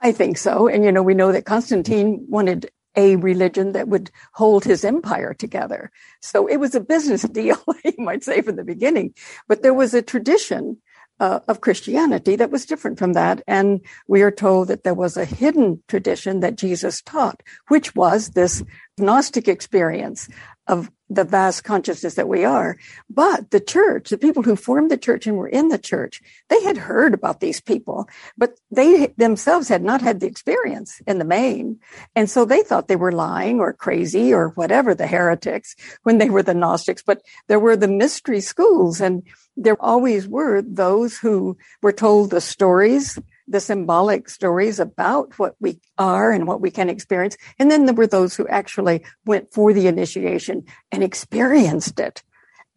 [0.00, 0.66] I think so.
[0.66, 5.34] And, you know, we know that Constantine wanted a religion that would hold his empire
[5.34, 5.90] together.
[6.20, 9.14] So it was a business deal, you might say from the beginning,
[9.48, 10.78] but there was a tradition
[11.20, 13.42] uh, of Christianity that was different from that.
[13.46, 18.30] And we are told that there was a hidden tradition that Jesus taught, which was
[18.30, 18.64] this
[18.98, 20.28] Gnostic experience
[20.70, 22.78] of the vast consciousness that we are.
[23.10, 26.62] But the church, the people who formed the church and were in the church, they
[26.62, 31.24] had heard about these people, but they themselves had not had the experience in the
[31.24, 31.80] main.
[32.14, 36.30] And so they thought they were lying or crazy or whatever, the heretics, when they
[36.30, 37.02] were the Gnostics.
[37.02, 39.24] But there were the mystery schools and
[39.56, 43.18] there always were those who were told the stories
[43.50, 47.36] the symbolic stories about what we are and what we can experience.
[47.58, 52.22] And then there were those who actually went for the initiation and experienced it.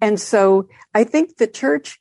[0.01, 1.99] And so I think the church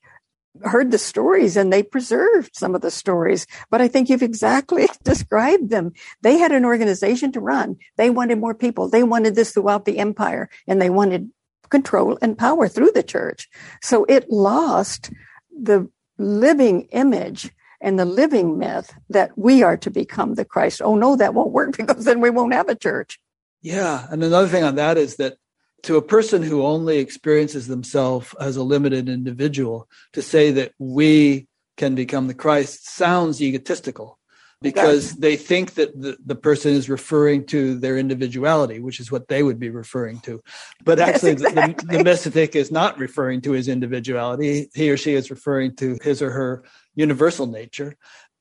[0.62, 4.88] heard the stories and they preserved some of the stories, but I think you've exactly
[5.04, 5.92] described them.
[6.22, 7.76] They had an organization to run.
[7.96, 8.88] They wanted more people.
[8.88, 11.30] They wanted this throughout the empire and they wanted
[11.68, 13.48] control and power through the church.
[13.82, 15.11] So it lost
[15.50, 17.50] the living image
[17.82, 20.80] and the living myth that we are to become the Christ.
[20.82, 23.18] Oh no, that won't work because then we won't have a church.
[23.60, 24.06] Yeah.
[24.10, 25.36] And another thing on that is that
[25.82, 31.48] to a person who only experiences themselves as a limited individual, to say that we
[31.76, 34.18] can become the Christ sounds egotistical
[34.62, 39.29] because they think that the, the person is referring to their individuality, which is what
[39.29, 40.42] they would be referring to.
[40.85, 41.87] But actually, yes, exactly.
[41.88, 44.70] the, the, mystic is not referring to his individuality.
[44.75, 47.96] He or she is referring to his or her universal nature,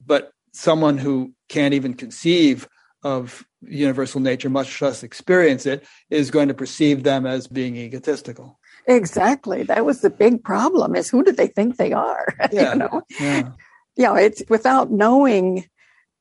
[0.05, 2.67] but someone who can't even conceive
[3.03, 8.59] of universal nature, much less experience it, is going to perceive them as being egotistical.
[8.87, 9.63] Exactly.
[9.63, 12.27] That was the big problem is who do they think they are?
[12.51, 12.73] Yeah.
[12.73, 13.01] you know?
[13.19, 13.51] Yeah.
[13.97, 15.67] Yeah, it's without knowing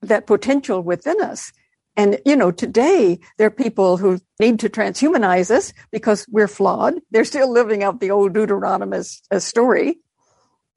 [0.03, 1.53] that potential within us.
[1.97, 7.01] And, you know, today there are people who need to transhumanize us because we're flawed.
[7.11, 9.99] They're still living out the old Deuteronomist uh, story.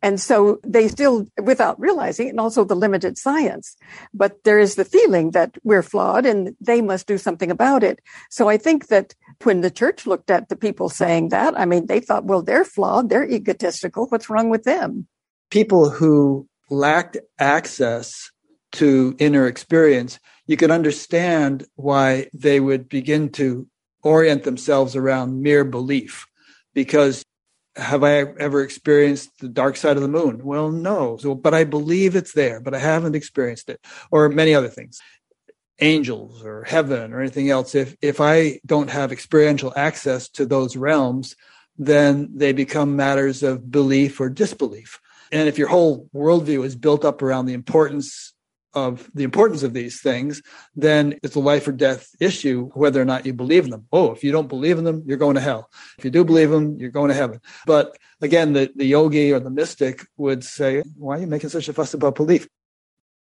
[0.01, 3.77] And so they still, without realizing and also the limited science,
[4.13, 7.99] but there is the feeling that we're flawed and they must do something about it.
[8.29, 11.85] So I think that when the church looked at the people saying that, I mean,
[11.85, 13.07] they thought, well, they're flawed.
[13.07, 14.07] They're egotistical.
[14.07, 15.07] What's wrong with them?
[15.49, 18.29] People who lacked access
[18.73, 23.67] to inner experience, you can understand why they would begin to
[24.03, 26.27] orient themselves around mere belief
[26.73, 27.23] because
[27.75, 30.43] have I ever experienced the dark side of the moon?
[30.43, 31.17] Well, no.
[31.17, 33.81] So, but I believe it's there, but I haven't experienced it,
[34.11, 34.99] or many other things,
[35.79, 37.73] angels or heaven or anything else.
[37.73, 41.35] If if I don't have experiential access to those realms,
[41.77, 44.99] then they become matters of belief or disbelief.
[45.31, 48.32] And if your whole worldview is built up around the importance
[48.73, 50.41] of the importance of these things,
[50.75, 53.85] then it's a life or death issue whether or not you believe in them.
[53.91, 55.69] Oh, if you don't believe in them, you're going to hell.
[55.97, 57.39] If you do believe them, you're going to heaven.
[57.65, 61.69] But again, the, the yogi or the mystic would say, why are you making such
[61.69, 62.47] a fuss about belief?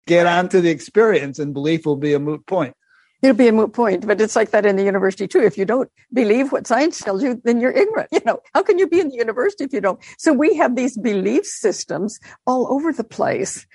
[0.06, 2.74] Get on to the experience and belief will be a moot point.
[3.22, 4.06] it'll be a moot point.
[4.06, 5.40] But it's like that in the university too.
[5.40, 8.08] If you don't believe what science tells you, then you're ignorant.
[8.12, 10.00] You know, how can you be in the university if you don't?
[10.18, 13.66] So we have these belief systems all over the place.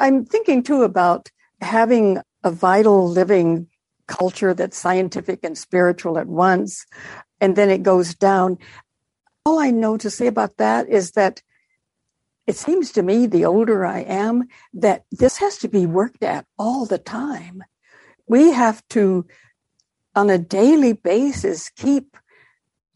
[0.00, 3.68] I'm thinking too about having a vital living
[4.06, 6.86] culture that's scientific and spiritual at once,
[7.40, 8.58] and then it goes down.
[9.44, 11.42] All I know to say about that is that
[12.46, 16.46] it seems to me, the older I am, that this has to be worked at
[16.58, 17.62] all the time.
[18.26, 19.26] We have to,
[20.16, 22.16] on a daily basis, keep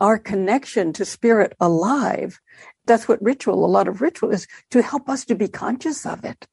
[0.00, 2.40] our connection to spirit alive.
[2.86, 6.24] That's what ritual, a lot of ritual is to help us to be conscious of
[6.24, 6.48] it.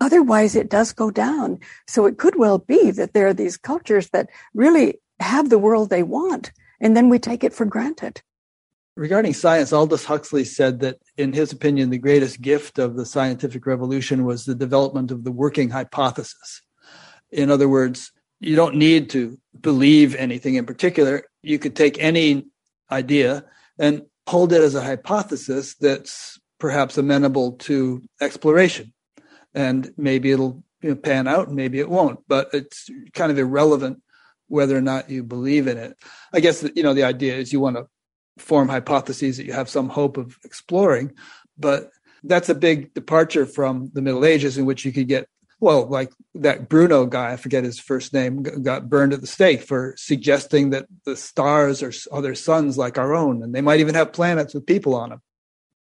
[0.00, 1.58] Otherwise, it does go down.
[1.86, 5.90] So it could well be that there are these cultures that really have the world
[5.90, 8.22] they want, and then we take it for granted.
[8.96, 13.64] Regarding science, Aldous Huxley said that, in his opinion, the greatest gift of the scientific
[13.64, 16.62] revolution was the development of the working hypothesis.
[17.30, 21.24] In other words, you don't need to believe anything in particular.
[21.42, 22.46] You could take any
[22.90, 23.44] idea
[23.78, 28.92] and hold it as a hypothesis that's perhaps amenable to exploration.
[29.58, 33.38] And maybe it'll you know, pan out, and maybe it won't, but it's kind of
[33.38, 34.00] irrelevant
[34.46, 35.96] whether or not you believe in it.
[36.32, 37.88] I guess you know the idea is you want to
[38.38, 41.12] form hypotheses that you have some hope of exploring,
[41.58, 41.90] but
[42.22, 45.28] that's a big departure from the Middle Ages in which you could get
[45.60, 49.62] well, like that Bruno guy, I forget his first name, got burned at the stake
[49.62, 53.96] for suggesting that the stars are other suns like our own, and they might even
[53.96, 55.22] have planets with people on them.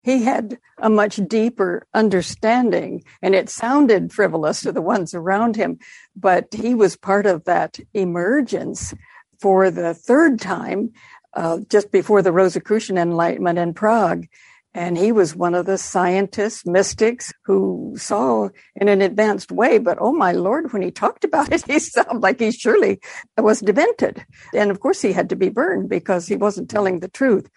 [0.02, 5.78] He had a much deeper understanding, and it sounded frivolous to the ones around him,
[6.16, 8.94] but he was part of that emergence
[9.40, 10.92] for the third time,
[11.34, 14.26] uh, just before the Rosicrucian Enlightenment in Prague.
[14.74, 19.78] And he was one of the scientists, mystics who saw in an advanced way.
[19.78, 23.00] But oh my Lord, when he talked about it, he sounded like he surely
[23.36, 24.24] was demented.
[24.54, 27.50] And of course, he had to be burned because he wasn't telling the truth.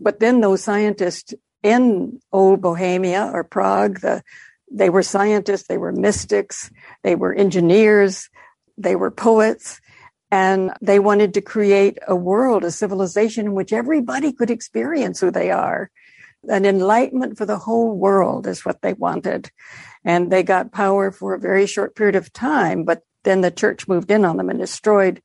[0.00, 4.22] But then those scientists in old Bohemia or Prague, the,
[4.70, 6.70] they were scientists, they were mystics,
[7.02, 8.28] they were engineers,
[8.78, 9.80] they were poets.
[10.30, 15.30] And they wanted to create a world, a civilization in which everybody could experience who
[15.30, 15.90] they are
[16.48, 19.50] an enlightenment for the whole world is what they wanted.
[20.04, 23.86] And they got power for a very short period of time, but then the church
[23.86, 25.22] moved in on them and destroyed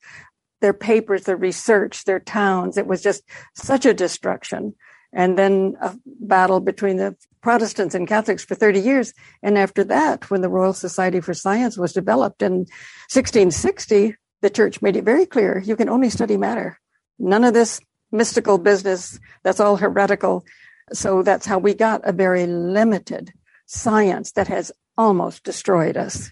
[0.62, 2.78] their papers, their research, their towns.
[2.78, 3.24] It was just
[3.56, 4.76] such a destruction.
[5.14, 9.14] And then a battle between the Protestants and Catholics for 30 years.
[9.42, 12.66] And after that, when the Royal Society for Science was developed in
[13.10, 16.80] 1660, the church made it very clear you can only study matter.
[17.20, 17.80] None of this
[18.12, 20.46] mystical business, that's all heretical.
[20.94, 23.34] So that's how we got a very limited
[23.66, 26.32] science that has almost destroyed us.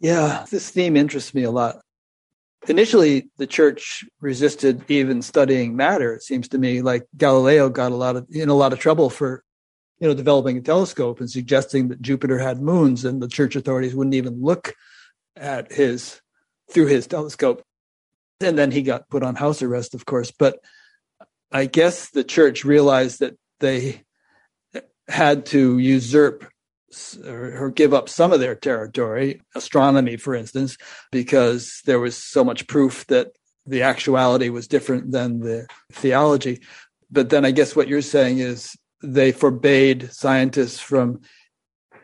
[0.00, 1.80] Yeah, this theme interests me a lot.
[2.66, 6.14] Initially, the church resisted even studying matter.
[6.14, 9.10] It seems to me like Galileo got a lot of in a lot of trouble
[9.10, 9.44] for,
[10.00, 13.94] you know, developing a telescope and suggesting that Jupiter had moons, and the church authorities
[13.94, 14.74] wouldn't even look
[15.36, 16.20] at his
[16.70, 17.62] through his telescope.
[18.40, 20.30] And then he got put on house arrest, of course.
[20.30, 20.58] But
[21.50, 24.02] I guess the church realized that they
[25.08, 26.44] had to usurp
[27.26, 30.76] or give up some of their territory, astronomy, for instance,
[31.12, 33.32] because there was so much proof that
[33.66, 36.62] the actuality was different than the theology.
[37.10, 41.20] But then I guess what you're saying is they forbade scientists from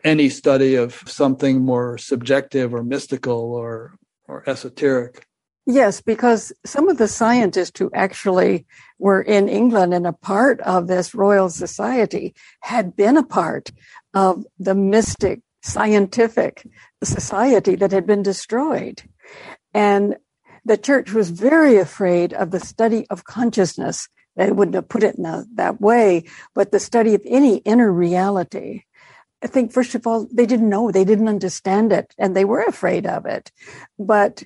[0.03, 3.95] any study of something more subjective or mystical or
[4.27, 5.25] or esoteric.
[5.67, 8.67] Yes, because some of the scientists who actually
[8.99, 13.71] were in England and a part of this Royal Society had been a part
[14.15, 16.65] of the mystic scientific
[17.03, 19.03] society that had been destroyed.
[19.73, 20.15] And
[20.63, 24.07] the church was very afraid of the study of consciousness.
[24.35, 26.25] They wouldn't have put it in a, that way,
[26.55, 28.83] but the study of any inner reality.
[29.43, 32.63] I think, first of all, they didn't know, they didn't understand it, and they were
[32.63, 33.51] afraid of it.
[33.99, 34.43] But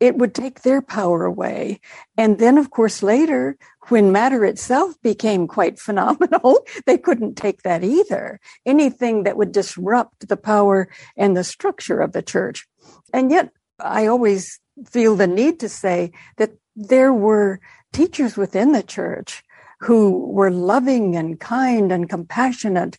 [0.00, 1.80] it would take their power away.
[2.16, 3.56] And then, of course, later,
[3.88, 8.40] when matter itself became quite phenomenal, they couldn't take that either.
[8.64, 12.66] Anything that would disrupt the power and the structure of the church.
[13.12, 17.60] And yet, I always feel the need to say that there were
[17.92, 19.42] teachers within the church
[19.80, 22.98] who were loving and kind and compassionate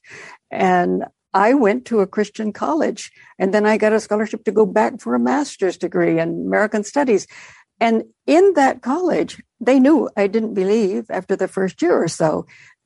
[0.49, 4.65] and I went to a Christian college and then I got a scholarship to go
[4.65, 7.27] back for a master's degree in American studies.
[7.79, 12.45] And in that college, they knew I didn't believe after the first year or so.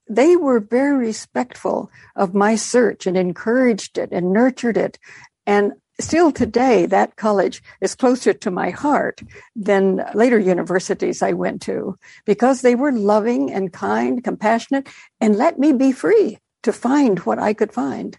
[0.09, 4.99] They were very respectful of my search and encouraged it and nurtured it.
[5.45, 9.21] And still today, that college is closer to my heart
[9.55, 14.89] than later universities I went to because they were loving and kind, compassionate,
[15.21, 18.17] and let me be free to find what I could find.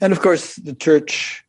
[0.00, 1.44] And of course, the church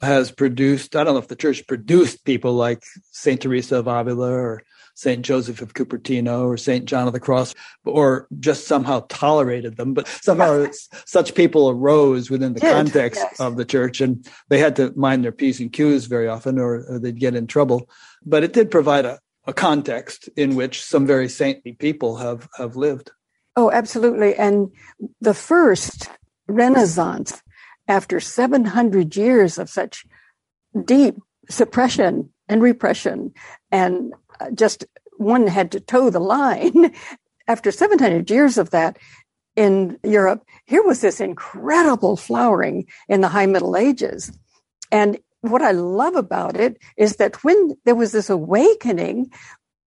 [0.00, 3.40] has produced, I don't know if the church produced people like St.
[3.40, 4.62] Teresa of Avila or
[4.94, 5.24] St.
[5.24, 6.84] Joseph of Cupertino or St.
[6.84, 9.94] John of the Cross, or just somehow tolerated them.
[9.94, 10.66] But somehow
[11.06, 13.40] such people arose within the Did, context yes.
[13.40, 16.84] of the church and they had to mind their P's and Q's very often or,
[16.88, 17.88] or they'd get in trouble.
[18.24, 22.74] But it did provide a, a context in which some very saintly people have, have
[22.74, 23.12] lived.
[23.54, 24.34] Oh, absolutely.
[24.34, 24.72] And
[25.20, 26.10] the first
[26.48, 27.40] Renaissance,
[27.88, 30.04] after 700 years of such
[30.84, 31.16] deep
[31.48, 33.32] suppression and repression
[33.70, 34.84] and uh, just
[35.16, 36.94] one had to toe the line.
[37.48, 38.98] After 700 years of that
[39.56, 44.30] in Europe, here was this incredible flowering in the High Middle Ages.
[44.92, 49.32] And what I love about it is that when there was this awakening,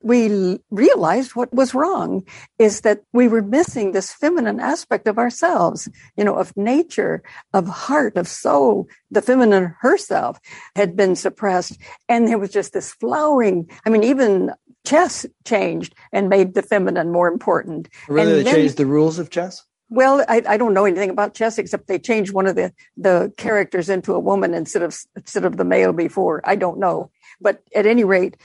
[0.04, 2.24] we realized what was wrong
[2.58, 7.24] is that we were missing this feminine aspect of ourselves, you know, of nature,
[7.54, 8.88] of heart, of soul.
[9.12, 10.39] The feminine herself
[10.76, 11.78] had been suppressed.
[12.10, 13.70] And there was just this flowering.
[13.86, 14.52] I mean, even
[14.86, 17.89] chess changed and made the feminine more important.
[18.08, 19.64] Really, and they changed the rules of chess?
[19.89, 23.34] Well, I, I, don't know anything about chess except they changed one of the, the
[23.36, 26.41] characters into a woman instead of instead of the male before.
[26.45, 27.12] I don't know.
[27.41, 28.38] But at any rate,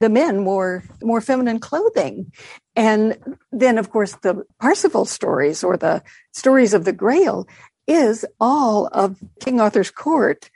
[0.00, 2.32] the men wore more feminine clothing.
[2.76, 3.16] And
[3.52, 7.46] then, of course, the Parsifal stories or the stories of the Grail
[7.86, 10.50] is all of King Arthur's court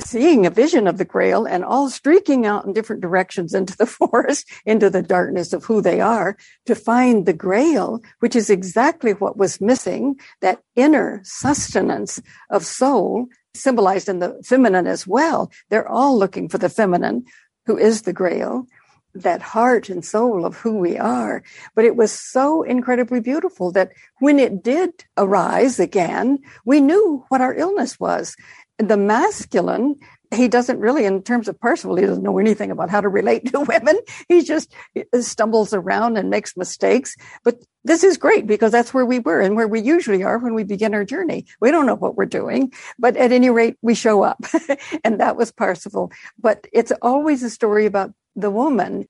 [0.00, 3.86] seeing a vision of the Grail and all streaking out in different directions into the
[4.10, 9.12] forest, into the darkness of who they are to find the Grail, which is exactly
[9.12, 12.20] what was missing, that inner sustenance
[12.50, 15.50] of soul symbolized in the feminine as well.
[15.68, 17.24] They're all looking for the feminine
[17.66, 18.66] who is the grail,
[19.14, 21.42] that heart and soul of who we are.
[21.74, 27.40] But it was so incredibly beautiful that when it did arise again, we knew what
[27.40, 28.34] our illness was.
[28.78, 29.96] The masculine,
[30.32, 33.46] he doesn't really, in terms of Parsifal, he doesn't know anything about how to relate
[33.52, 33.98] to women.
[34.28, 34.74] He just
[35.20, 37.16] stumbles around and makes mistakes.
[37.44, 40.54] But this is great because that's where we were and where we usually are when
[40.54, 41.46] we begin our journey.
[41.60, 44.44] We don't know what we're doing, but at any rate, we show up.
[45.04, 46.12] and that was Parsifal.
[46.38, 49.08] But it's always a story about the woman.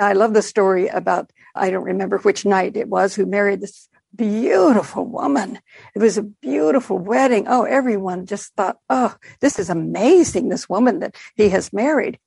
[0.00, 3.88] I love the story about, I don't remember which knight it was who married this
[4.14, 5.58] beautiful woman.
[5.94, 7.46] It was a beautiful wedding.
[7.48, 12.18] Oh, everyone just thought, oh, this is amazing, this woman that he has married.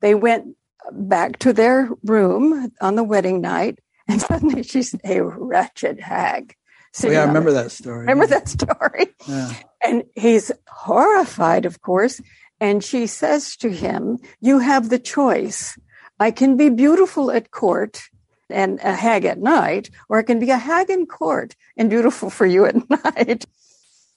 [0.00, 0.56] They went
[0.92, 6.54] back to their room on the wedding night and suddenly she's a wretched hag.
[7.02, 8.00] Oh, yeah, I remember that story.
[8.00, 9.06] Remember that story?
[9.26, 9.52] Yeah.
[9.82, 12.20] And he's horrified, of course.
[12.60, 15.76] And she says to him, You have the choice.
[16.20, 18.02] I can be beautiful at court
[18.50, 22.30] and a hag at night, or it can be a hag in court and beautiful
[22.30, 23.44] for you at night.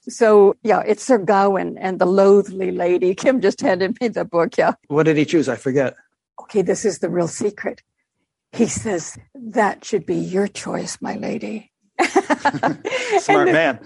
[0.08, 3.14] So, yeah, it's Sir Gawain and the loathly lady.
[3.14, 4.56] Kim just handed me the book.
[4.56, 4.72] Yeah.
[4.86, 5.48] What did he choose?
[5.48, 5.96] I forget.
[6.42, 7.82] Okay, this is the real secret.
[8.52, 11.72] He says, That should be your choice, my lady.
[13.18, 13.80] Smart man.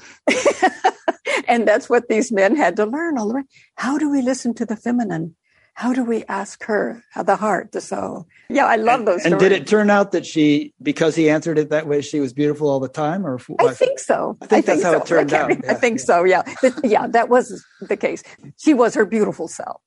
[1.49, 3.43] and that's what these men had to learn all the way.
[3.75, 5.35] How do we listen to the feminine?
[5.75, 8.27] How do we ask her, the heart, the soul?
[8.51, 9.25] Yeah, I love those.
[9.25, 12.21] And, and did it turn out that she, because he answered it that way, she
[12.21, 13.27] was beautiful all the time?
[13.27, 14.37] Or I think so.
[14.43, 14.99] I think I that's think how so.
[14.99, 15.51] it turned out.
[15.51, 15.73] Yeah.
[15.73, 16.25] I think so.
[16.25, 16.43] Yeah,
[16.85, 18.23] yeah, that was the case.
[18.59, 19.81] She was her beautiful self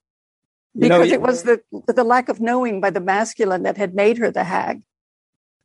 [0.78, 3.96] because you know, it was the the lack of knowing by the masculine that had
[3.96, 4.82] made her the hag.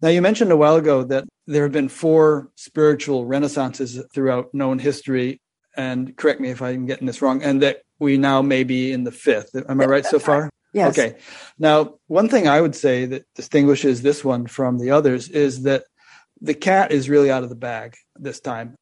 [0.02, 4.78] Now, you mentioned a while ago that there have been four spiritual renaissances throughout known
[4.78, 5.40] history,
[5.76, 9.04] and correct me if I'm getting this wrong, and that we now may be in
[9.04, 9.54] the fifth.
[9.54, 10.50] Am I right so far?
[10.72, 10.98] Yes.
[10.98, 11.18] Okay.
[11.58, 15.84] Now, one thing I would say that distinguishes this one from the others is that
[16.40, 18.76] the cat is really out of the bag this time.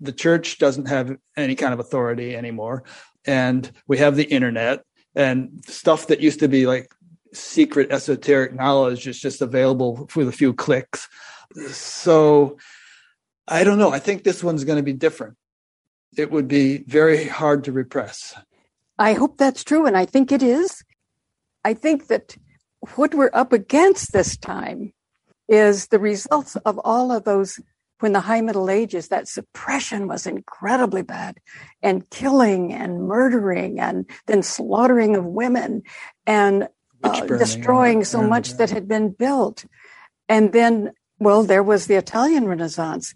[0.00, 2.84] The church doesn't have any kind of authority anymore.
[3.24, 4.82] And we have the internet
[5.14, 6.90] and stuff that used to be like
[7.32, 11.08] secret esoteric knowledge is just available with a few clicks.
[11.68, 12.58] So
[13.46, 13.90] I don't know.
[13.90, 15.36] I think this one's going to be different.
[16.16, 18.34] It would be very hard to repress.
[18.98, 20.84] I hope that's true, and I think it is.
[21.64, 22.36] I think that
[22.94, 24.92] what we're up against this time
[25.48, 27.60] is the results of all of those
[28.00, 31.38] when the high middle ages that suppression was incredibly bad
[31.82, 35.82] and killing and murdering and then slaughtering of women
[36.26, 36.68] and
[37.02, 39.64] uh, destroying so much that had been built.
[40.28, 43.14] And then, well, there was the Italian Renaissance.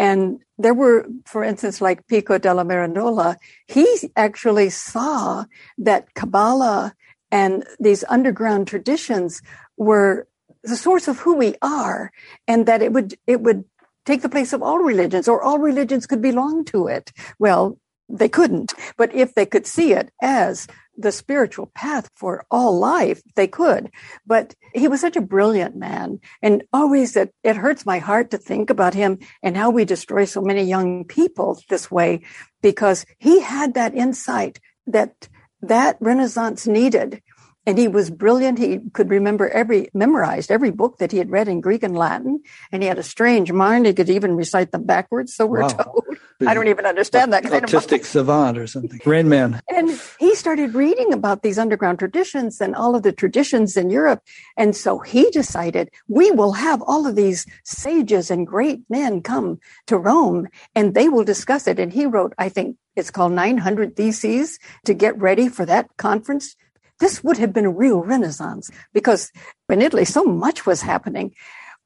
[0.00, 3.36] And there were, for instance, like Pico della Mirandola,
[3.66, 3.86] he
[4.16, 5.44] actually saw
[5.76, 6.94] that Kabbalah
[7.30, 9.42] and these underground traditions
[9.76, 10.26] were
[10.64, 12.12] the source of who we are
[12.48, 13.66] and that it would, it would
[14.06, 17.12] take the place of all religions or all religions could belong to it.
[17.38, 17.78] Well,
[18.10, 23.22] they couldn't, but if they could see it as the spiritual path for all life,
[23.34, 23.90] they could.
[24.26, 28.38] But he was such a brilliant man and always it, it hurts my heart to
[28.38, 32.22] think about him and how we destroy so many young people this way
[32.60, 35.28] because he had that insight that
[35.62, 37.22] that Renaissance needed
[37.70, 38.58] and he was brilliant.
[38.58, 42.42] He could remember every, memorized every book that he had read in Greek and Latin.
[42.72, 43.86] And he had a strange mind.
[43.86, 45.32] He could even recite them backwards.
[45.34, 45.68] So we're wow.
[45.68, 46.04] told.
[46.44, 48.98] I don't even understand that kind autistic of savant or something.
[49.06, 49.60] Rain Man.
[49.68, 54.22] And he started reading about these underground traditions and all of the traditions in Europe.
[54.56, 59.60] And so he decided we will have all of these sages and great men come
[59.86, 61.78] to Rome and they will discuss it.
[61.78, 66.56] And he wrote, I think it's called 900 Theses to get ready for that conference
[67.00, 69.32] this would have been a real renaissance because
[69.68, 71.34] in Italy, so much was happening.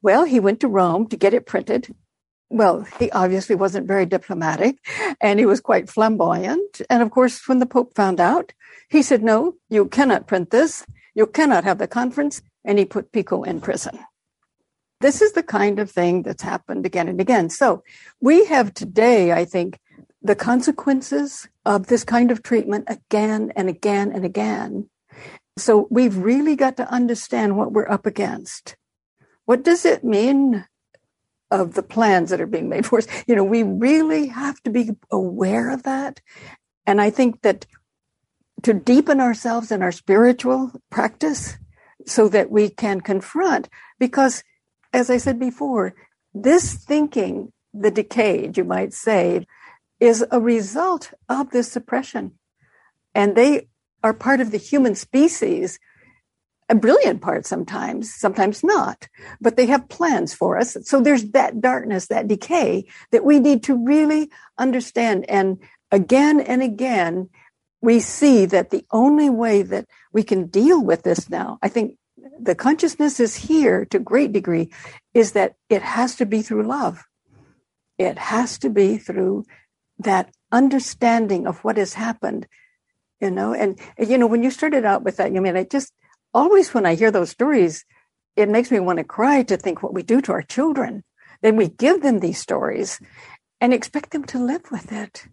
[0.01, 1.95] Well, he went to Rome to get it printed.
[2.49, 4.77] Well, he obviously wasn't very diplomatic
[5.19, 6.81] and he was quite flamboyant.
[6.89, 8.53] And of course, when the Pope found out,
[8.89, 10.85] he said, no, you cannot print this.
[11.15, 12.41] You cannot have the conference.
[12.63, 13.99] And he put Pico in prison.
[15.01, 17.49] This is the kind of thing that's happened again and again.
[17.49, 17.83] So
[18.21, 19.79] we have today, I think,
[20.21, 24.89] the consequences of this kind of treatment again and again and again.
[25.57, 28.75] So we've really got to understand what we're up against.
[29.45, 30.65] What does it mean
[31.51, 33.07] of the plans that are being made for us?
[33.27, 36.19] You know, we really have to be aware of that.
[36.85, 37.65] And I think that
[38.63, 41.57] to deepen ourselves in our spiritual practice
[42.05, 44.43] so that we can confront, because
[44.91, 45.93] as I said before,
[46.33, 49.47] this thinking, the decay, you might say,
[49.99, 52.33] is a result of this suppression.
[53.13, 53.67] And they
[54.05, 55.79] are part of the human species,
[56.69, 59.07] a brilliant part sometimes, sometimes not,
[59.41, 60.77] but they have plans for us.
[60.83, 64.29] So there's that darkness, that decay that we need to really
[64.59, 65.25] understand.
[65.27, 65.57] And
[65.91, 67.29] again and again,
[67.81, 71.97] we see that the only way that we can deal with this now, I think
[72.39, 74.69] the consciousness is here to great degree,
[75.15, 77.03] is that it has to be through love.
[77.97, 79.45] It has to be through
[79.97, 82.45] that understanding of what has happened
[83.25, 83.53] you know?
[83.53, 85.91] And you know when you started out with that i mean i just
[86.33, 87.85] always when i hear those stories
[88.35, 91.03] it makes me want to cry to think what we do to our children.
[91.41, 92.99] Then we give them these stories
[93.61, 95.25] and expect them to live with it.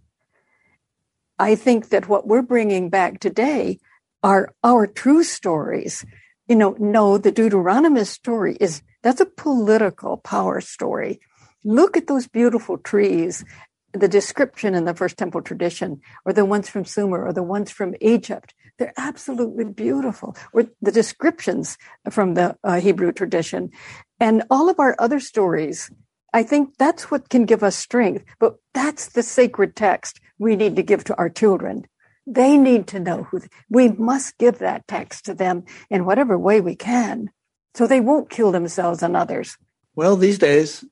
[1.38, 3.78] I think that what we're bringing back today
[4.22, 6.04] are our true stories.
[6.46, 11.20] You know no the deuteronomist story is that's a political power story.
[11.64, 13.44] Look at those beautiful trees
[13.92, 17.70] the description in the first temple tradition, or the ones from Sumer, or the ones
[17.70, 18.54] from Egypt.
[18.78, 20.36] They're absolutely beautiful.
[20.52, 21.76] Or the descriptions
[22.10, 23.70] from the uh, Hebrew tradition.
[24.18, 25.90] And all of our other stories,
[26.32, 28.24] I think that's what can give us strength.
[28.40, 31.86] But that's the sacred text we need to give to our children.
[32.26, 36.60] They need to know who, we must give that text to them in whatever way
[36.60, 37.30] we can
[37.74, 39.56] so they won't kill themselves and others.
[39.94, 40.84] Well, these days,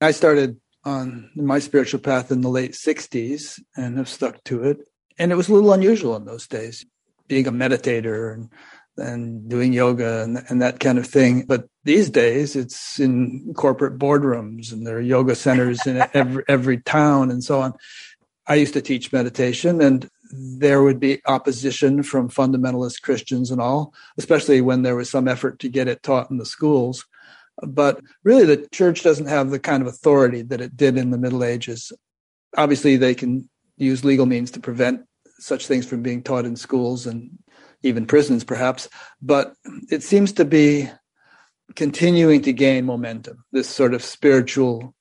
[0.00, 4.78] I started on my spiritual path in the late 60s and have stuck to it.
[5.18, 6.86] And it was a little unusual in those days,
[7.26, 8.50] being a meditator and,
[8.96, 11.44] and doing yoga and, and that kind of thing.
[11.46, 16.78] But these days, it's in corporate boardrooms and there are yoga centers in every, every
[16.78, 17.74] town and so on.
[18.46, 23.92] I used to teach meditation and there would be opposition from fundamentalist Christians and all,
[24.16, 27.06] especially when there was some effort to get it taught in the schools.
[27.66, 31.18] But really, the church doesn't have the kind of authority that it did in the
[31.18, 31.92] Middle Ages.
[32.56, 35.02] Obviously, they can use legal means to prevent
[35.38, 37.30] such things from being taught in schools and
[37.82, 38.88] even prisons, perhaps.
[39.22, 39.54] But
[39.90, 40.90] it seems to be
[41.74, 44.94] continuing to gain momentum, this sort of spiritual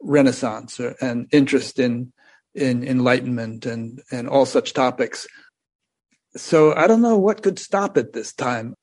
[0.00, 2.12] renaissance and interest in
[2.54, 5.26] in enlightenment and and all such topics.
[6.36, 8.74] So I don't know what could stop it this time.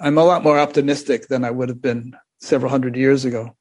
[0.00, 3.54] I'm a lot more optimistic than I would have been several hundred years ago.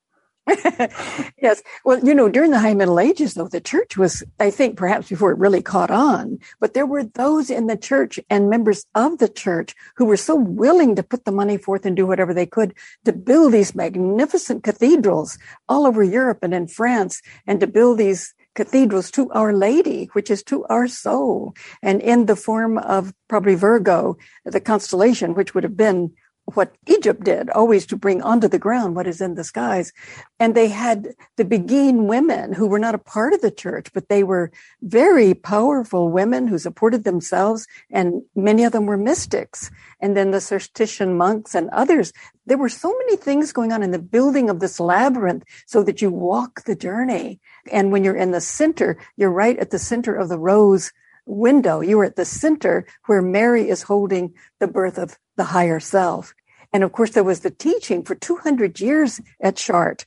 [1.41, 1.61] yes.
[1.85, 5.09] Well, you know, during the High Middle Ages, though, the church was, I think, perhaps
[5.09, 9.17] before it really caught on, but there were those in the church and members of
[9.19, 12.45] the church who were so willing to put the money forth and do whatever they
[12.45, 12.73] could
[13.05, 15.37] to build these magnificent cathedrals
[15.67, 20.31] all over Europe and in France and to build these cathedrals to Our Lady, which
[20.31, 25.63] is to our soul, and in the form of probably Virgo, the constellation, which would
[25.63, 26.11] have been
[26.51, 29.91] what Egypt did, always to bring onto the ground what is in the skies.
[30.39, 34.09] And they had the Beguine women who were not a part of the church, but
[34.09, 39.71] they were very powerful women who supported themselves, and many of them were mystics.
[39.99, 42.13] And then the Cistercian monks and others.
[42.45, 46.01] There were so many things going on in the building of this labyrinth so that
[46.01, 47.39] you walk the journey.
[47.71, 50.91] And when you're in the center, you're right at the center of the rose
[51.29, 51.81] window.
[51.81, 56.33] You are at the center where Mary is holding the birth of the higher self.
[56.71, 60.05] And of course, there was the teaching for 200 years at Chartres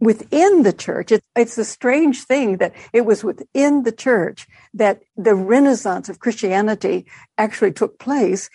[0.00, 1.12] within the church.
[1.12, 6.20] It, it's a strange thing that it was within the church that the renaissance of
[6.20, 7.06] Christianity
[7.36, 8.48] actually took place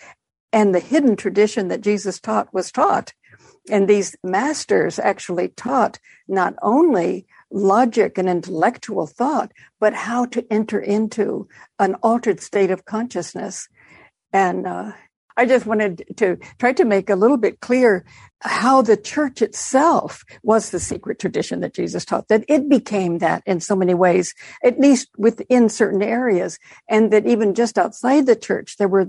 [0.52, 3.12] and the hidden tradition that Jesus taught was taught.
[3.70, 5.98] And these masters actually taught
[6.28, 11.48] not only logic and intellectual thought, but how to enter into
[11.78, 13.68] an altered state of consciousness.
[14.32, 14.92] And uh,
[15.36, 18.04] I just wanted to try to make a little bit clear
[18.40, 23.42] how the church itself was the secret tradition that Jesus taught, that it became that
[23.46, 26.58] in so many ways, at least within certain areas,
[26.88, 29.08] and that even just outside the church, there were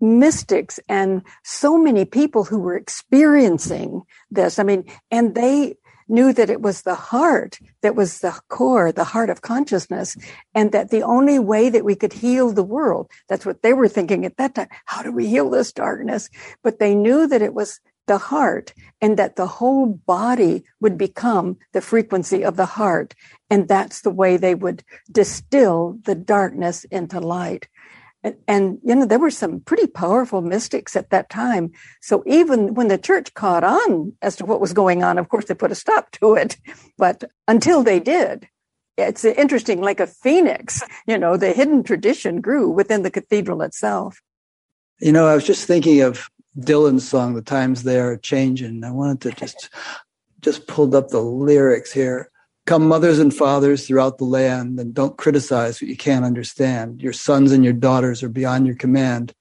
[0.00, 4.58] mystics and so many people who were experiencing this.
[4.58, 5.76] I mean, and they
[6.08, 10.16] knew that it was the heart that was the core, the heart of consciousness,
[10.54, 13.88] and that the only way that we could heal the world, that's what they were
[13.88, 14.68] thinking at that time.
[14.84, 16.30] How do we heal this darkness?
[16.62, 21.58] But they knew that it was the heart and that the whole body would become
[21.72, 23.14] the frequency of the heart.
[23.50, 27.68] And that's the way they would distill the darkness into light.
[28.26, 31.70] And, and, you know, there were some pretty powerful mystics at that time.
[32.00, 35.44] So even when the church caught on as to what was going on, of course,
[35.44, 36.56] they put a stop to it.
[36.98, 38.48] But until they did,
[38.96, 44.20] it's interesting, like a phoenix, you know, the hidden tradition grew within the cathedral itself.
[45.00, 48.82] You know, I was just thinking of Dylan's song, The Times They Are Changing.
[48.82, 49.68] I wanted to just,
[50.40, 52.30] just pulled up the lyrics here.
[52.66, 57.00] Come, mothers and fathers throughout the land, and don't criticize what you can't understand.
[57.00, 59.32] Your sons and your daughters are beyond your command.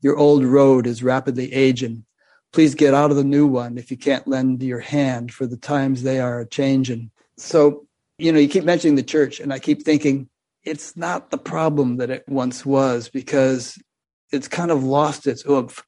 [0.00, 2.04] Your old road is rapidly aging.
[2.52, 5.56] Please get out of the new one if you can't lend your hand, for the
[5.56, 7.12] times they are a changing.
[7.38, 7.86] So,
[8.18, 10.28] you know, you keep mentioning the church, and I keep thinking
[10.64, 13.78] it's not the problem that it once was because
[14.32, 15.84] it's kind of lost its oomph.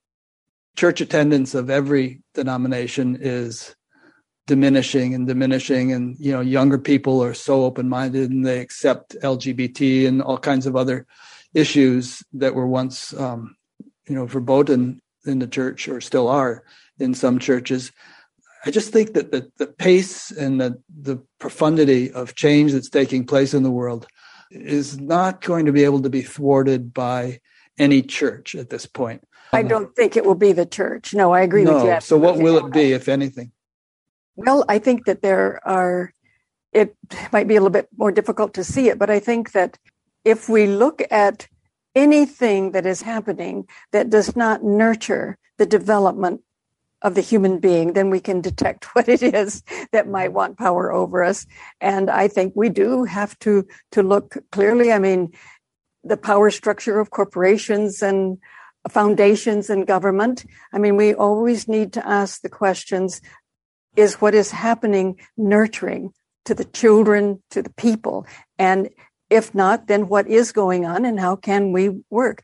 [0.77, 3.75] Church attendance of every denomination is
[4.47, 10.07] diminishing and diminishing and you know younger people are so open-minded and they accept lgbt
[10.07, 11.07] and all kinds of other
[11.55, 13.57] issues that were once um,
[14.09, 16.65] you know verboten in the church or still are
[16.99, 17.93] in some churches.
[18.67, 23.27] I just think that the, the pace and the, the profundity of change that's taking
[23.27, 24.07] place in the world
[24.51, 27.41] is not going to be able to be thwarted by
[27.79, 29.27] any church at this point.
[29.53, 31.15] I don't think it will be the church.
[31.15, 31.75] No i agree no.
[31.75, 33.53] with you so what will it be if anything
[34.37, 36.13] well, I think that there are,
[36.73, 36.97] it
[37.33, 39.79] might be a little bit more difficult to see it, but I think that
[40.25, 41.49] if we look at
[41.95, 46.41] anything that is happening that does not nurture the development
[47.03, 49.63] of the human being, then we can detect what it is
[49.93, 51.47] that might want power over us.
[51.81, 54.91] And I think we do have to, to look clearly.
[54.93, 55.33] I mean,
[56.03, 58.39] the power structure of corporations and
[58.91, 60.45] foundations and government.
[60.73, 63.23] I mean, we always need to ask the questions
[63.97, 66.13] is what is happening nurturing
[66.45, 68.27] to the children, to the people?
[68.59, 68.91] And
[69.31, 72.43] if not, then what is going on and how can we work?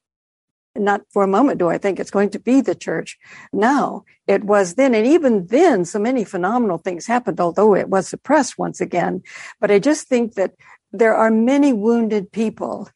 [0.77, 3.19] Not for a moment do I think it's going to be the church
[3.53, 4.05] now.
[4.27, 8.57] It was then, and even then, so many phenomenal things happened, although it was suppressed
[8.57, 9.23] once again.
[9.61, 10.55] But I just think that
[10.93, 12.89] there are many wounded people,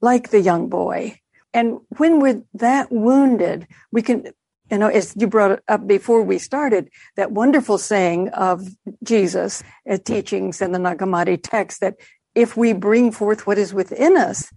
[0.00, 1.18] like the young boy.
[1.54, 4.32] And when we're that wounded, we can
[4.72, 8.66] you know, as you brought up before we started, that wonderful saying of
[9.04, 9.62] Jesus'
[10.04, 11.96] teachings in the Nag Hammadi text that
[12.34, 14.50] if we bring forth what is within us,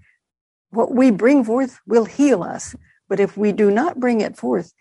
[0.69, 2.77] what we bring forth will heal us.
[3.09, 4.73] But if we do not bring it forth,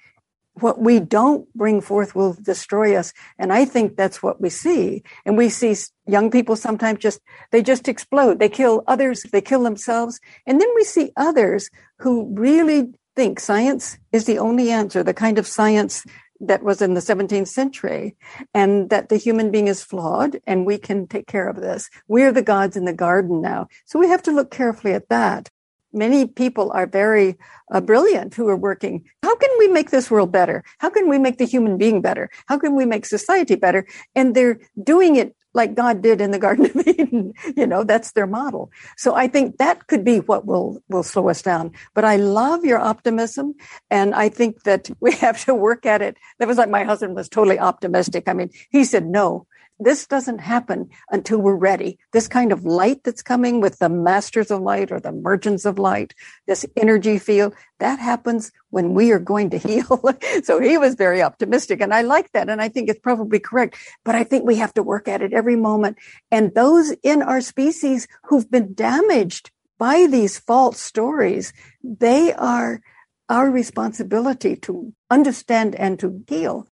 [0.54, 3.12] what we don't bring forth will destroy us.
[3.36, 5.02] And I think that's what we see.
[5.26, 5.74] And we see
[6.06, 7.20] young people sometimes just,
[7.50, 8.38] they just explode.
[8.38, 9.24] They kill others.
[9.24, 10.20] They kill themselves.
[10.46, 15.38] And then we see others who really think science is the only answer, the kind
[15.38, 16.04] of science
[16.40, 18.16] that was in the 17th century,
[18.52, 21.88] and that the human being is flawed and we can take care of this.
[22.08, 23.68] We're the gods in the garden now.
[23.84, 25.50] So we have to look carefully at that.
[25.92, 27.36] Many people are very
[27.70, 29.04] uh, brilliant who are working.
[29.22, 30.64] How can we make this world better?
[30.78, 32.30] How can we make the human being better?
[32.46, 33.86] How can we make society better?
[34.16, 37.32] And they're doing it like God did in the Garden of Eden.
[37.56, 38.70] You know, that's their model.
[38.96, 41.72] So I think that could be what will will slow us down.
[41.94, 43.54] But I love your optimism,
[43.90, 46.16] and I think that we have to work at it.
[46.38, 48.28] That was like my husband was totally optimistic.
[48.28, 49.46] I mean, he said, "No,
[49.80, 51.98] this doesn't happen until we're ready.
[52.12, 55.78] This kind of light that's coming with the masters of light or the merchants of
[55.78, 56.14] light,
[56.46, 60.02] this energy field, that happens when we are going to heal.
[60.44, 62.48] so he was very optimistic and I like that.
[62.48, 65.32] And I think it's probably correct, but I think we have to work at it
[65.32, 65.98] every moment.
[66.30, 71.52] And those in our species who've been damaged by these false stories,
[71.82, 72.80] they are
[73.28, 76.68] our responsibility to understand and to heal.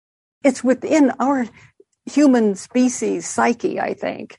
[0.42, 1.47] It's within our
[2.07, 4.38] human species psyche, I think.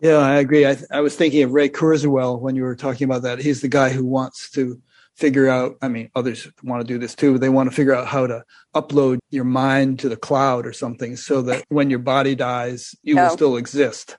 [0.00, 0.66] Yeah, I agree.
[0.66, 3.38] I, I was thinking of Ray Kurzweil when you were talking about that.
[3.38, 4.80] He's the guy who wants to
[5.16, 7.94] figure out, I mean, others want to do this too, but they want to figure
[7.94, 8.44] out how to
[8.74, 13.14] upload your mind to the cloud or something so that when your body dies, you
[13.14, 13.22] no.
[13.22, 14.18] will still exist.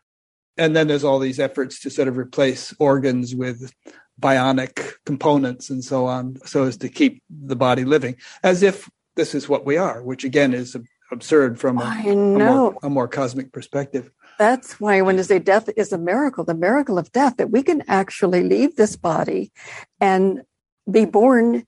[0.58, 3.74] And then there's all these efforts to sort of replace organs with
[4.20, 9.36] bionic components and so on, so as to keep the body living, as if this
[9.36, 10.78] is what we are, which again is
[11.16, 14.12] absurd from a, a, more, a more cosmic perspective.
[14.38, 17.64] That's why when they say death is a miracle, the miracle of death, that we
[17.64, 19.52] can actually leave this body
[20.00, 20.42] and
[20.90, 21.66] be born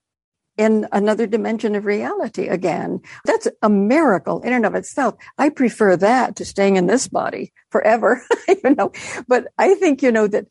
[0.57, 2.99] in another dimension of reality again.
[3.25, 5.15] That's a miracle in and of itself.
[5.37, 8.91] I prefer that to staying in this body forever, you know.
[9.27, 10.47] But I think, you know, that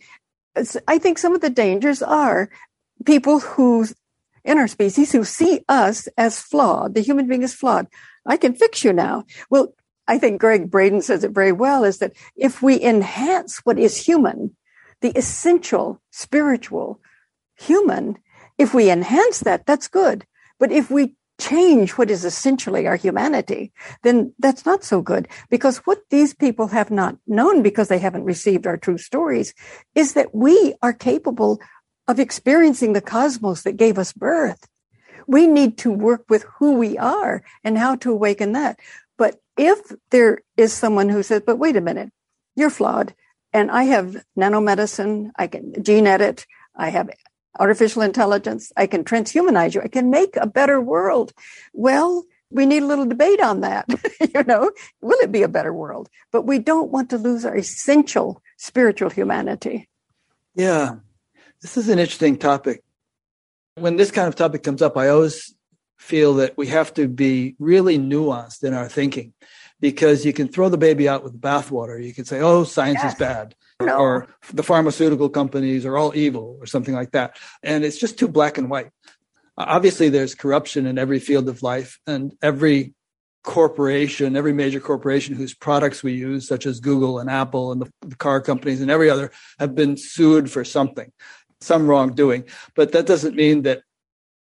[0.89, 2.49] I think some of the dangers are
[3.05, 3.87] people who
[4.47, 6.95] in our species who see us as flawed.
[6.95, 7.89] The human being is flawed.
[8.27, 9.25] I can fix you now.
[9.51, 9.75] Well,
[10.09, 13.97] I think Gregg Braden says it very well is that if we enhance what is
[13.97, 14.57] human,
[15.01, 17.01] the essential spiritual
[17.57, 18.17] human,
[18.59, 20.25] if we enhance that, that's good.
[20.59, 23.73] But if we change what is essentially our humanity,
[24.03, 25.29] then that's not so good.
[25.51, 29.53] Because what these people have not known because they haven't received our true stories
[29.95, 31.61] is that we are capable
[32.09, 34.67] of experiencing the cosmos that gave us birth.
[35.27, 38.79] We need to work with who we are and how to awaken that.
[39.17, 42.13] But if there is someone who says, but wait a minute,
[42.55, 43.15] you're flawed
[43.53, 47.11] and I have nanomedicine, I can gene edit, I have
[47.59, 51.33] artificial intelligence, I can transhumanize you, I can make a better world.
[51.73, 53.87] Well, we need a little debate on that.
[54.21, 54.71] you know,
[55.01, 56.09] will it be a better world?
[56.33, 59.89] But we don't want to lose our essential spiritual humanity.
[60.55, 60.97] Yeah.
[61.63, 62.83] This is an interesting topic
[63.77, 65.55] when this kind of topic comes up, I always
[65.99, 69.33] feel that we have to be really nuanced in our thinking
[69.81, 72.03] because you can throw the baby out with the bathwater.
[72.03, 73.13] You can say, oh, science yes.
[73.13, 73.55] is bad.
[73.81, 73.99] No.
[73.99, 77.37] Or the pharmaceutical companies are all evil or something like that.
[77.63, 78.91] And it's just too black and white.
[79.59, 82.95] Obviously, there's corruption in every field of life, and every
[83.43, 87.91] corporation, every major corporation whose products we use, such as Google and Apple and the,
[88.03, 91.11] the, car companies and every other, have been sued for something
[91.61, 92.45] some wrongdoing,
[92.75, 93.83] but that doesn't mean that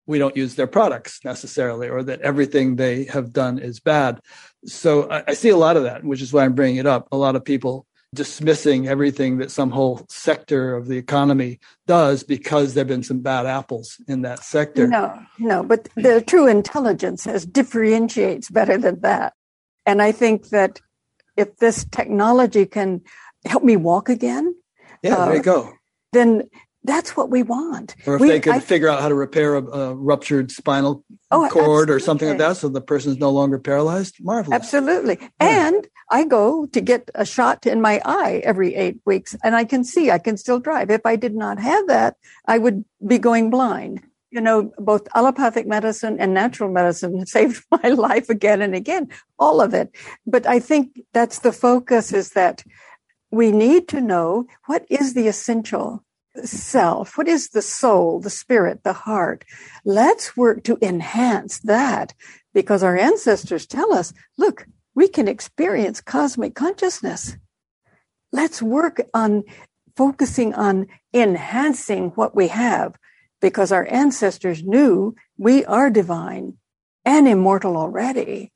[0.06, 4.20] we don't use their products necessarily or that everything they have done is bad.
[4.66, 7.08] So I, I see a lot of that, which is why I'm bringing it up.
[7.10, 12.74] A lot of people dismissing everything that some whole sector of the economy does because
[12.74, 14.86] there have been some bad apples in that sector.
[14.86, 19.34] No, no, but the true intelligence has differentiates better than that.
[19.84, 20.80] And I think that
[21.36, 23.02] if this technology can
[23.44, 24.54] help me walk again,
[25.02, 25.72] yeah, uh, there you uh, go.
[26.12, 26.48] Then
[26.84, 27.96] that's what we want.
[28.06, 31.02] Or if we, they could I, figure out how to repair a, a ruptured spinal
[31.30, 31.94] oh, cord absolutely.
[31.94, 34.54] or something like that so the person's no longer paralyzed, marvelous.
[34.54, 35.18] Absolutely.
[35.20, 35.68] Yeah.
[35.68, 39.64] And I go to get a shot in my eye every eight weeks and I
[39.64, 40.90] can see, I can still drive.
[40.90, 42.16] If I did not have that,
[42.46, 44.02] I would be going blind.
[44.30, 49.08] You know, both allopathic medicine and natural medicine saved my life again and again,
[49.38, 49.90] all of it.
[50.26, 52.62] But I think that's the focus is that
[53.30, 56.03] we need to know what is the essential
[56.42, 57.16] self?
[57.16, 59.44] What is the soul, the spirit, the heart?
[59.84, 62.14] Let's work to enhance that
[62.52, 67.36] because our ancestors tell us, look, we can experience cosmic consciousness.
[68.32, 69.44] Let's work on
[69.96, 72.96] focusing on enhancing what we have
[73.40, 76.56] because our ancestors knew we are divine
[77.04, 78.52] and immortal already.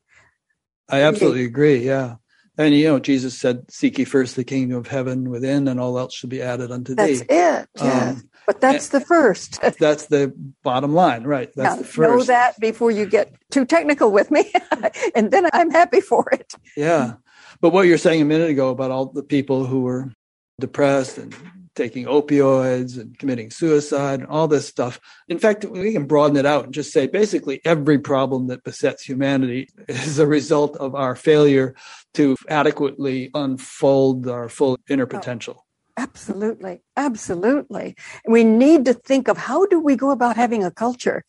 [0.89, 1.85] I absolutely agree.
[1.87, 2.17] Yeah.
[2.59, 5.97] And you know, Jesus said, "Seek ye first the kingdom of heaven within, and all
[5.99, 7.69] else should be added unto that's thee." That's it.
[7.77, 8.11] Yeah.
[8.11, 9.61] Um, but that's the first.
[9.79, 10.33] That's the
[10.63, 11.51] bottom line, right?
[11.55, 11.99] That's now, the first.
[11.99, 14.51] Know that before you get too technical with me,
[15.15, 16.55] and then I'm happy for it.
[16.75, 17.17] Yeah,
[17.61, 20.11] but what you're saying a minute ago about all the people who were
[20.59, 21.35] depressed and
[21.79, 25.01] taking opioids and committing suicide and all this stuff.
[25.29, 29.05] In fact, we can broaden it out and just say basically every problem that besets
[29.05, 31.75] humanity is a result of our failure
[32.15, 35.65] to adequately unfold our full inner oh, potential.
[35.65, 36.83] Oh, absolutely.
[36.97, 37.95] Absolutely.
[38.27, 41.25] We need to think of how do we go about having a culture?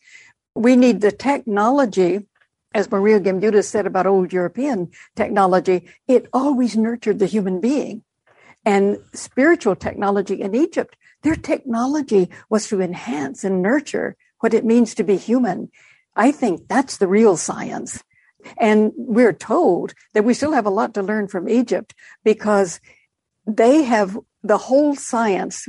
[0.54, 2.26] We need the technology
[2.72, 8.04] as Maria Gimbutas said about old European technology, it always nurtured the human being
[8.64, 14.94] and spiritual technology in Egypt, their technology was to enhance and nurture what it means
[14.94, 15.70] to be human.
[16.16, 18.02] I think that's the real science.
[18.56, 21.94] And we're told that we still have a lot to learn from Egypt
[22.24, 22.80] because
[23.46, 25.68] they have the whole science.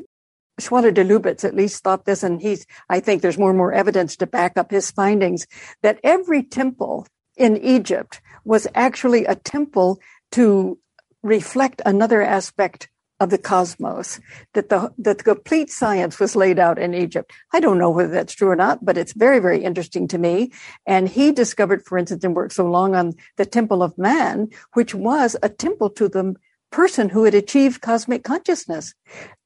[0.60, 3.74] Schwaller de Lubicz at least thought this, and he's, I think there's more and more
[3.74, 5.48] evidence to back up his findings
[5.82, 10.00] that every temple in Egypt was actually a temple
[10.32, 10.78] to
[11.24, 12.90] reflect another aspect
[13.22, 14.20] of the cosmos
[14.54, 17.32] that the that the complete science was laid out in Egypt.
[17.54, 20.52] I don't know whether that's true or not, but it's very very interesting to me.
[20.88, 24.96] And he discovered, for instance, and worked so long on the Temple of Man, which
[24.96, 26.36] was a temple to the
[26.72, 28.96] person who had achieved cosmic consciousness.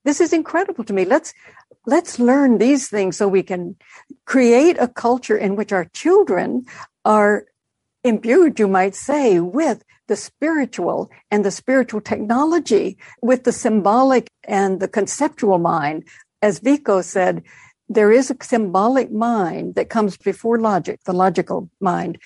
[0.06, 1.04] This is incredible to me.
[1.04, 1.34] Let's
[1.86, 3.76] let's learn these things so we can
[4.24, 6.66] create a culture in which our children
[7.04, 7.46] are
[8.06, 14.80] imbued, you might say, with the spiritual and the spiritual technology, with the symbolic and
[14.80, 16.08] the conceptual mind.
[16.42, 17.44] As Vico said,
[17.88, 22.18] there is a symbolic mind that comes before logic, the logical mind.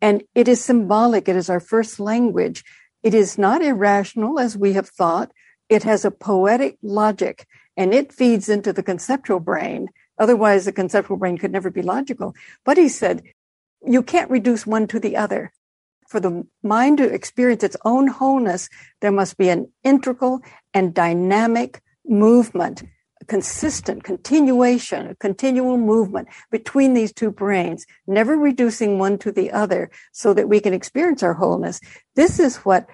[0.00, 1.28] And it is symbolic.
[1.28, 2.64] It is our first language.
[3.02, 5.32] It is not irrational as we have thought.
[5.68, 9.88] It has a poetic logic and it feeds into the conceptual brain.
[10.18, 12.34] Otherwise, the conceptual brain could never be logical.
[12.64, 13.22] But he said,
[13.86, 15.52] you can't reduce one to the other.
[16.08, 20.40] For the mind to experience its own wholeness, there must be an integral
[20.72, 22.82] and dynamic movement,
[23.26, 29.90] consistent continuation, a continual movement between these two brains, never reducing one to the other
[30.12, 31.78] so that we can experience our wholeness.
[32.16, 32.88] This is what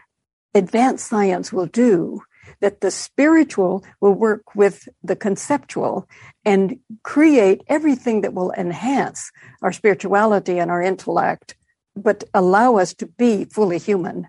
[0.53, 2.21] advanced science will do
[2.61, 6.09] that the spiritual will work with the conceptual
[6.45, 9.31] and create everything that will enhance
[9.63, 11.55] our spirituality and our intellect,
[11.97, 14.29] but allow us to be fully human.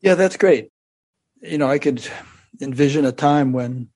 [0.00, 0.70] Yeah, that's great.
[1.42, 2.06] You know, I could
[2.60, 3.88] envision a time when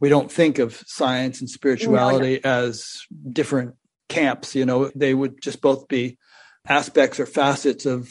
[0.00, 3.76] we don't think of science and spirituality no, as different
[4.08, 4.54] camps.
[4.54, 6.18] You know, they would just both be
[6.66, 8.10] aspects or facets of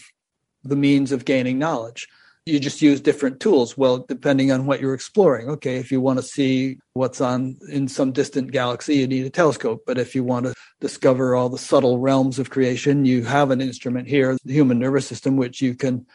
[0.63, 2.07] the means of gaining knowledge
[2.49, 3.77] you just use different tools.
[3.77, 5.49] Well depending on what you're exploring.
[5.49, 9.29] Okay if you want to see what's on in some distant galaxy you need a
[9.29, 9.83] telescope.
[9.85, 13.61] But if you want to discover all the subtle realms of creation you have an
[13.61, 16.05] instrument here the human nervous system which you can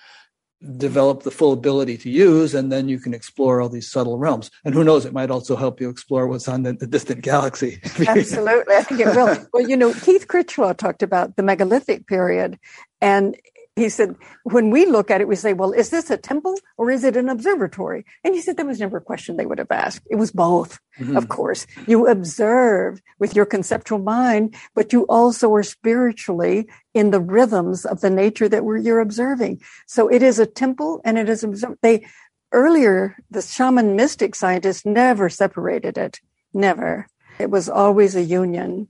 [0.76, 4.51] develop the full ability to use and then you can explore all these subtle realms.
[4.64, 7.80] And who knows it might also help you explore what's on the, the distant galaxy.
[8.09, 9.47] Absolutely i think it will.
[9.53, 12.59] Well you know keith critchlow talked about the megalithic period
[13.01, 13.37] and
[13.77, 14.14] he said,
[14.45, 17.16] when we look at it, we say, well, is this a temple or is it
[17.16, 18.05] an observatory?
[18.22, 20.07] And he said that was never a question they would have asked.
[20.09, 21.16] It was both, mm-hmm.
[21.16, 21.66] of course.
[21.89, 28.01] You observe with your conceptual mind, but you also are spiritually in the rhythms of
[28.01, 29.61] the nature that we're, you're observing.
[29.89, 31.79] So it is a temple and it is, observed.
[31.83, 32.07] they,
[32.53, 36.20] earlier, the shaman mystic scientists never separated it.
[36.53, 37.09] Never.
[37.41, 38.89] It was always a union,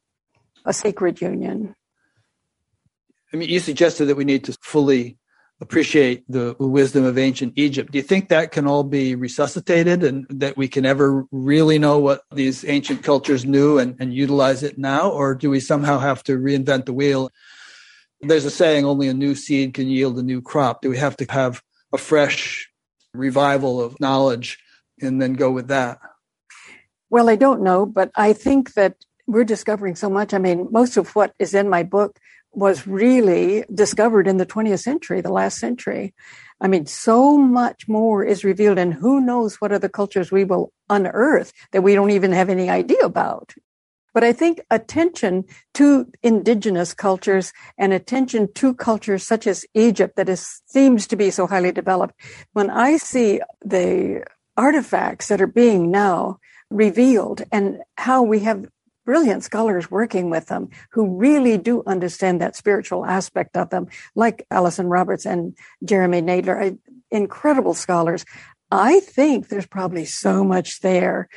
[0.66, 1.74] a sacred union.
[3.34, 5.18] I mean, you suggested that we need to fully
[5.60, 7.90] appreciate the wisdom of ancient Egypt.
[7.90, 11.98] Do you think that can all be resuscitated and that we can ever really know
[11.98, 15.10] what these ancient cultures knew and, and utilize it now?
[15.10, 17.28] Or do we somehow have to reinvent the wheel?
[18.20, 20.82] There's a saying only a new seed can yield a new crop.
[20.82, 21.60] Do we have to have
[21.92, 22.70] a fresh
[23.14, 24.60] revival of knowledge
[25.00, 25.98] and then go with that?
[27.10, 28.94] Well, I don't know, but I think that
[29.26, 30.32] we're discovering so much.
[30.32, 32.20] I mean, most of what is in my book
[32.56, 36.14] was really discovered in the 20th century, the last century.
[36.60, 40.72] I mean, so much more is revealed, and who knows what other cultures we will
[40.88, 43.54] unearth that we don't even have any idea about.
[44.14, 45.44] But I think attention
[45.74, 51.30] to indigenous cultures and attention to cultures such as Egypt that is, seems to be
[51.32, 52.14] so highly developed.
[52.52, 54.24] When I see the
[54.56, 56.38] artifacts that are being now
[56.70, 58.66] revealed and how we have
[59.04, 64.46] brilliant scholars working with them who really do understand that spiritual aspect of them, like
[64.50, 66.76] Alison Roberts and Jeremy Naydler, uh,
[67.10, 68.24] incredible scholars.
[68.70, 71.28] I think there's probably so much there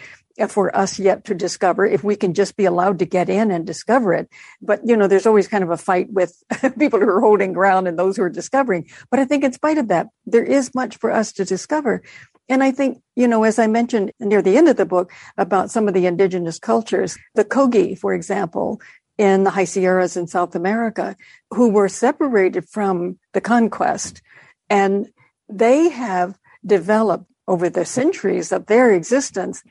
[0.49, 3.65] for us yet to discover if we can just be allowed to get in and
[3.65, 4.29] discover it.
[4.61, 6.43] But, you know, there's always kind of a fight with
[6.79, 8.87] people who are holding ground and those who are discovering.
[9.09, 12.03] But I think in spite of that, there is much for us to discover.
[12.49, 15.69] And I think, you know, as I mentioned near the end of the book about
[15.69, 18.81] some of the indigenous cultures, the Kogi, for example,
[19.17, 21.15] in the High Sierras in South America,
[21.51, 24.21] who were separated from the conquest.
[24.69, 25.07] And
[25.49, 29.63] they have developed over the centuries of their existence,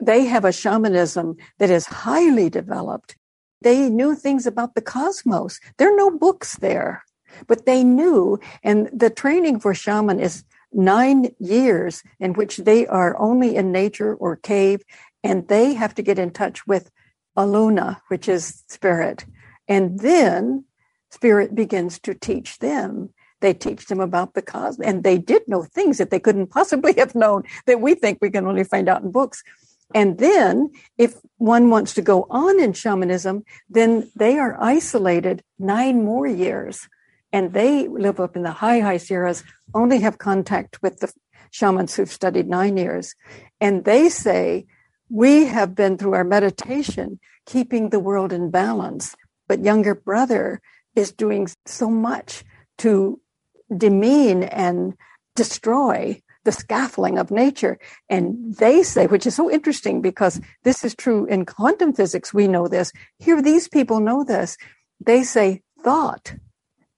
[0.00, 3.16] they have a shamanism that is highly developed.
[3.60, 5.60] They knew things about the cosmos.
[5.76, 7.02] There are no books there,
[7.46, 8.38] but they knew.
[8.62, 14.14] And the training for shaman is nine years in which they are only in nature
[14.14, 14.82] or cave,
[15.22, 16.90] and they have to get in touch with
[17.36, 19.24] Aluna, which is spirit.
[19.66, 20.64] And then
[21.10, 23.10] spirit begins to teach them.
[23.40, 26.94] They teach them about the cosmos, and they did know things that they couldn't possibly
[26.98, 29.42] have known that we think we can only find out in books.
[29.94, 36.04] And then, if one wants to go on in shamanism, then they are isolated nine
[36.04, 36.88] more years.
[37.32, 41.12] And they live up in the high, high Sierras, only have contact with the
[41.50, 43.14] shamans who've studied nine years.
[43.60, 44.66] And they say,
[45.10, 49.14] we have been through our meditation, keeping the world in balance.
[49.46, 50.60] But younger brother
[50.94, 52.44] is doing so much
[52.78, 53.20] to
[53.74, 54.94] demean and
[55.34, 57.78] destroy the scaffolding of nature.
[58.08, 62.48] And they say, which is so interesting because this is true in quantum physics, we
[62.48, 62.92] know this.
[63.18, 64.56] Here, these people know this.
[65.04, 66.34] They say thought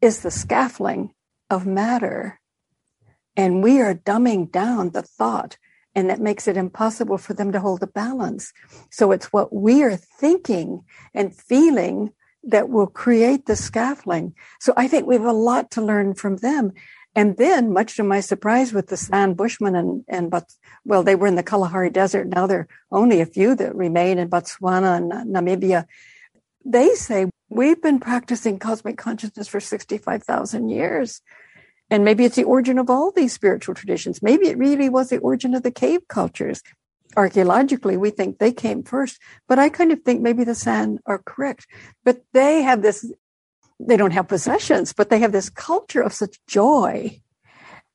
[0.01, 1.13] is the scaffolding
[1.49, 2.41] of matter.
[3.37, 5.57] And we are dumbing down the thought,
[5.95, 8.53] and that makes it impossible for them to hold a balance.
[8.91, 10.83] So it's what we are thinking
[11.15, 12.13] and feeling
[12.45, 14.35] that will create the scaffolding.
[14.61, 16.73] So I think we have a lot to learn from them.
[17.15, 20.53] And then, much to my surprise, with the San Bushmen and, and but
[20.85, 22.29] well, they were in the Kalahari Desert.
[22.29, 25.87] Now there are only a few that remain in Botswana and Namibia.
[26.65, 31.21] They say we've been practicing cosmic consciousness for 65,000 years.
[31.91, 34.23] And maybe it's the origin of all these spiritual traditions.
[34.23, 36.63] Maybe it really was the origin of the cave cultures.
[37.17, 41.19] Archaeologically, we think they came first, but I kind of think maybe the San are
[41.19, 41.67] correct.
[42.05, 43.11] But they have this
[43.81, 47.21] they don't have possessions, but they have this culture of such joy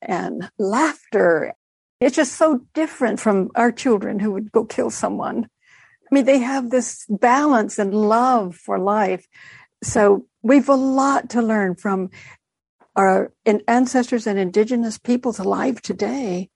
[0.02, 1.54] and laughter.
[2.00, 5.48] It's just so different from our children who would go kill someone.
[6.10, 9.26] I mean, they have this balance and love for life.
[9.82, 12.10] So we've a lot to learn from
[12.94, 13.32] our
[13.68, 16.50] ancestors and indigenous peoples alive today.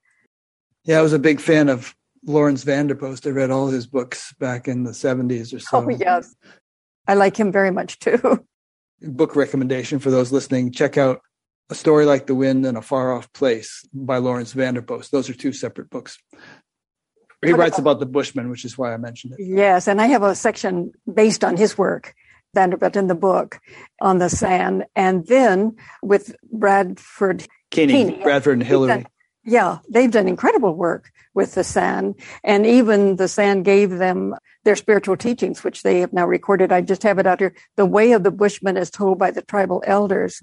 [0.84, 1.94] Yeah, I was a big fan of
[2.24, 3.26] Laurens van der Post.
[3.26, 5.84] I read all his books back in the 70s or so.
[5.84, 6.34] Oh, yes.
[7.06, 8.46] I like him very much too.
[9.02, 11.20] book recommendation for those listening check out
[11.70, 15.10] a story like the wind in a far off place by laurens van der post
[15.10, 16.18] those are two separate books
[17.44, 20.22] he writes about the bushmen which is why i mentioned it yes and i have
[20.22, 22.14] a section based on his work
[22.54, 23.60] vanderbilt in the book
[24.00, 28.22] on the San, and then with bradford keeney, Keeney.
[28.22, 29.06] bradford and hillary
[29.44, 32.14] yeah, they've done incredible work with the San,
[32.44, 34.34] and even the San gave them
[34.64, 36.72] their spiritual teachings, which they have now recorded.
[36.72, 37.54] I just have it out here.
[37.76, 40.42] The way of the Bushman is told by the tribal elders,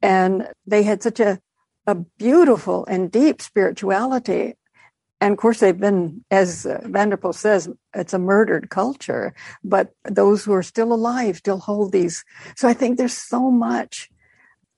[0.00, 1.40] and they had such a
[1.86, 4.54] a beautiful and deep spirituality.
[5.20, 9.92] And of course, they've been, as van der Post says, it's a murdered culture, but
[10.04, 12.24] those who are still alive still hold these.
[12.56, 14.10] So I think there's so much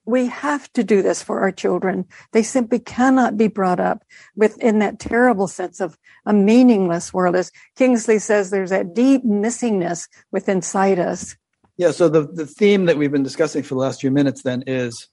[0.06, 2.06] we have to do this for our children.
[2.32, 4.02] They simply cannot be brought up
[4.34, 7.36] within that terrible sense of a meaningless world.
[7.36, 11.36] As Kingsley says, there's that deep missingness within inside us.
[11.76, 14.64] Yeah, so the, the theme that we've been discussing for the last few minutes then
[14.66, 15.08] is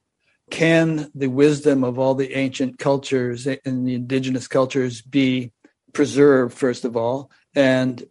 [0.49, 5.51] can the wisdom of all the ancient cultures and the indigenous cultures be
[5.93, 8.03] preserved, first of all, and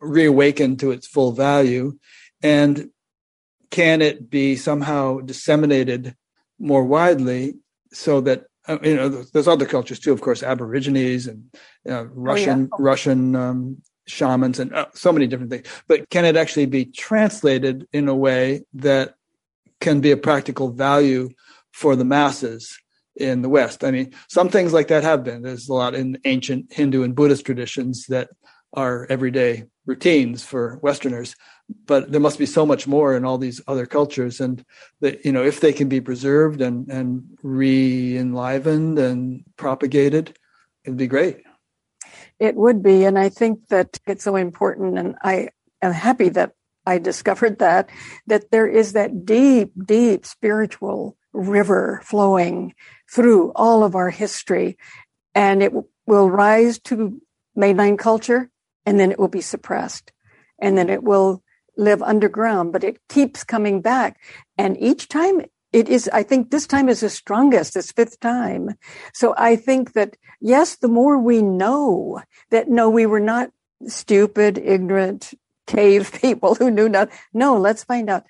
[0.00, 1.98] reawakened to its full value?
[2.42, 2.90] And
[3.70, 6.14] can it be somehow disseminated
[6.58, 7.54] more widely
[7.92, 11.44] so that uh, you know there's other cultures too of course aborigines and
[11.88, 12.86] uh, russian oh, yeah.
[12.86, 17.86] russian um, shamans and uh, so many different things but can it actually be translated
[17.92, 19.14] in a way that
[19.80, 21.28] can be a practical value
[21.74, 22.78] for the masses
[23.16, 23.84] in the west.
[23.84, 25.42] I mean some things like that have been.
[25.42, 28.28] There's a lot in ancient hindu and buddhist traditions that
[28.72, 31.36] are everyday routines for westerners
[31.86, 34.40] but there must be so much more in all these other cultures.
[34.40, 34.64] And
[35.00, 40.36] that you know if they can be preserved and and re-enlivened and propagated
[40.84, 41.42] it'd be great.
[42.38, 43.04] It would be.
[43.04, 44.98] And i think that it's so important.
[44.98, 45.48] And i
[45.82, 46.52] am happy that
[46.86, 47.88] i discovered that
[48.26, 52.74] that there is that deep deep spiritual river flowing
[53.10, 54.78] through all of our history
[55.34, 55.72] and it
[56.06, 57.20] will rise to
[57.56, 58.50] mainline culture
[58.86, 60.12] and then it will be suppressed
[60.58, 61.42] and then it will
[61.76, 64.20] live underground, but it keeps coming back.
[64.56, 68.76] And each time it is, I think this time is the strongest, this fifth time.
[69.12, 73.50] So I think that, yes, the more we know that no, we were not
[73.86, 75.34] stupid, ignorant
[75.66, 77.10] cave people who knew not.
[77.32, 78.24] No, let's find out.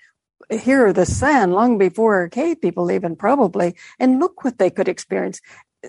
[0.51, 4.89] Here are the San long before cave people even probably, and look what they could
[4.89, 5.41] experience.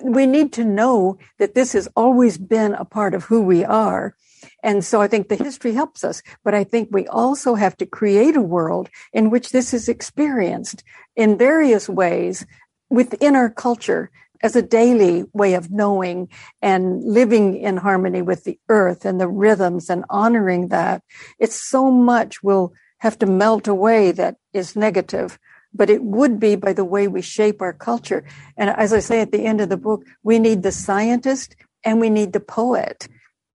[0.04, 4.16] We need to know that this has always been a part of who we are.
[4.64, 7.86] And so I think the history helps us, but I think we also have to
[7.86, 10.84] create a world in which this is experienced
[11.16, 12.46] in various ways
[12.90, 14.12] within our culture
[14.44, 16.30] as a daily way of knowing
[16.62, 21.02] and living in harmony with the earth and the rhythms and honoring that.
[21.40, 22.74] It's so much will
[23.06, 25.38] have to melt away that is negative,
[25.72, 28.26] but it would be by the way we shape our culture.
[28.58, 32.00] And as I say at the end of the book, we need the scientist and
[32.00, 33.08] we need the poet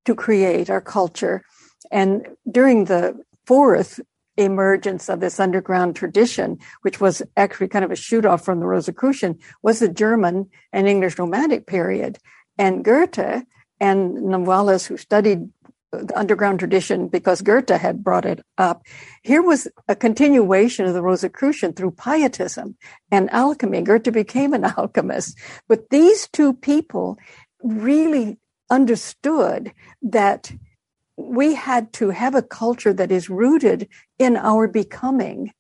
[0.05, 1.43] to create our culture.
[1.91, 3.99] And during the fourth
[4.37, 8.67] emergence of this underground tradition, which was actually kind of a shoot off from the
[8.67, 12.19] Rosicrucian, was the German and English Romantic period.
[12.57, 13.43] And Goethe
[13.81, 15.49] and Novalis, who studied
[15.93, 18.83] the underground tradition because Goethe had brought it up.
[19.23, 22.77] Here was a continuation of the Rosicrucian through pietism
[23.11, 23.83] and alchemy.
[23.83, 25.39] Goethe became an alchemist.
[25.69, 27.19] But these two people
[27.63, 28.39] really
[28.71, 29.73] understood
[30.03, 30.53] that
[31.17, 33.89] we had to have a culture that is rooted
[34.19, 35.53] in our becoming.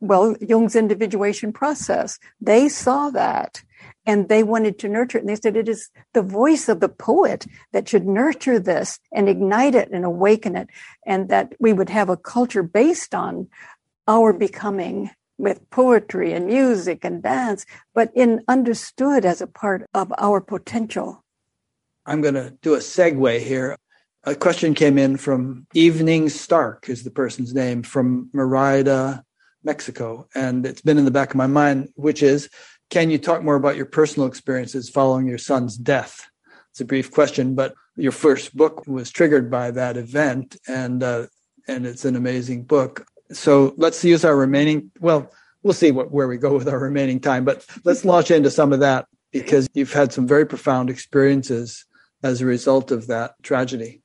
[0.00, 3.62] Well, Jung's individuation process, they saw that
[4.06, 5.22] and they wanted to nurture it.
[5.22, 9.28] And they said it is the voice of the poet that should nurture this and
[9.28, 10.68] ignite it and awaken it.
[11.06, 13.48] And that we would have a culture based on
[14.08, 20.12] our becoming with poetry and music and dance, but in understood as a part of
[20.18, 21.24] our potential.
[22.04, 23.76] I'm going to do a segue here
[24.24, 29.24] a question came in from Evening Stark, is the person's name, from Merida,
[29.64, 30.28] Mexico.
[30.34, 32.50] And it's been in the back of my mind, which is
[32.90, 36.28] can you talk more about your personal experiences following your son's death?
[36.70, 41.26] It's a brief question, but your first book was triggered by that event, and uh,
[41.66, 43.06] and it's an amazing book.
[43.32, 44.90] So let's use our remaining.
[45.00, 45.32] Well,
[45.62, 48.72] we'll see what, where we go with our remaining time, but let's launch into some
[48.72, 51.84] of that because you've had some very profound experiences
[52.22, 54.02] as a result of that tragedy.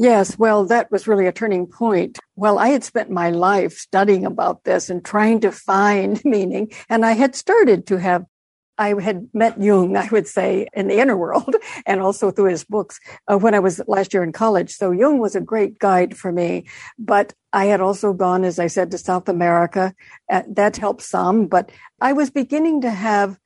[0.00, 2.18] Yes, well, that was really a turning point.
[2.34, 7.04] Well, I had spent my life studying about this and trying to find meaning, and
[7.04, 8.24] I had started to have.
[8.78, 11.54] I had met Jung, I would say, in the inner world
[11.86, 12.98] and also through his books
[13.30, 14.70] uh, when I was last year in college.
[14.72, 16.64] So Jung was a great guide for me.
[16.98, 19.94] But I had also gone, as I said, to South America.
[20.32, 21.70] Uh, that helped some, but
[22.00, 23.38] I was beginning to have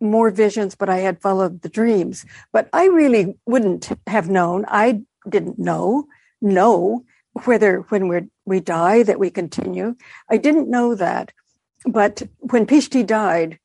[0.00, 2.24] more visions, but I had followed the dreams.
[2.52, 4.64] But I really wouldn't have known.
[4.68, 6.06] I didn't know,
[6.40, 7.04] know
[7.44, 9.94] whether when we we die that we continue.
[10.30, 11.32] I didn't know that,
[11.86, 13.58] but when Pishti died,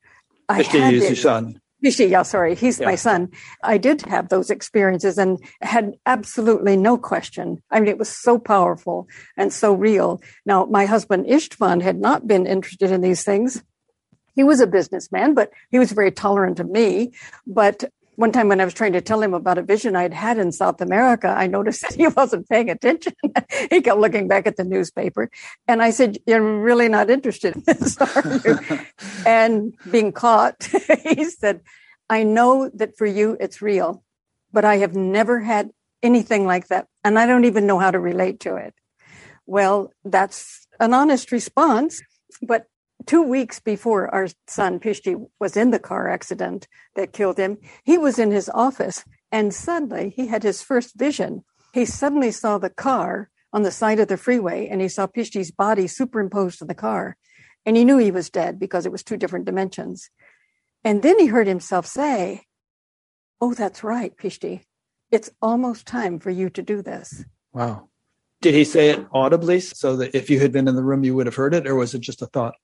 [0.49, 1.61] I Pishti had is your son.
[1.83, 2.85] Pishti, yeah, sorry, he's yeah.
[2.85, 3.29] my son.
[3.61, 7.61] I did have those experiences and had absolutely no question.
[7.71, 10.21] I mean, it was so powerful and so real.
[10.45, 13.63] Now, my husband Istvan had not been interested in these things.
[14.33, 17.11] He was a businessman, but he was very tolerant of me.
[17.45, 17.83] But
[18.15, 20.51] one time when I was trying to tell him about a vision I'd had in
[20.51, 23.13] South America, I noticed that he wasn't paying attention.
[23.69, 25.29] he kept looking back at the newspaper.
[25.67, 28.79] And I said, You're really not interested in this, are you?
[29.25, 30.63] and being caught,
[31.03, 31.61] he said,
[32.09, 34.03] I know that for you it's real,
[34.51, 36.87] but I have never had anything like that.
[37.03, 38.73] And I don't even know how to relate to it.
[39.45, 42.01] Well, that's an honest response.
[42.41, 42.67] But
[43.05, 47.97] two weeks before our son Pishti was in the car accident that killed him, he
[47.97, 51.43] was in his office and suddenly he had his first vision.
[51.73, 55.51] He suddenly saw the car on the side of the freeway and he saw Pishti's
[55.51, 57.17] body superimposed to the car.
[57.65, 60.09] And he knew he was dead because it was two different dimensions.
[60.83, 62.43] And then he heard himself say,
[63.39, 64.61] Oh, that's right, Pishti.
[65.11, 67.25] It's almost time for you to do this.
[67.53, 67.89] Wow.
[68.41, 71.15] Did he say it audibly so that if you had been in the room, you
[71.15, 72.55] would have heard it, or was it just a thought?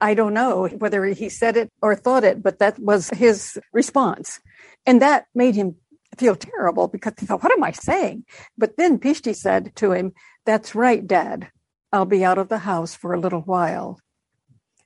[0.00, 4.40] I don't know whether he said it or thought it, but that was his response.
[4.84, 5.76] And that made him
[6.18, 8.24] feel terrible because he thought, what am I saying?
[8.58, 10.12] But then Pishti said to him,
[10.44, 11.50] That's right, Dad.
[11.92, 13.98] I'll be out of the house for a little while.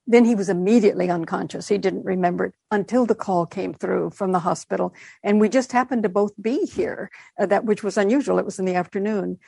[0.06, 1.68] Then he was immediately unconscious.
[1.68, 4.92] He didn't remember it until the call came through from the hospital.
[5.22, 8.38] And we just happened to both be here, uh, that which was unusual.
[8.38, 9.38] It was in the afternoon.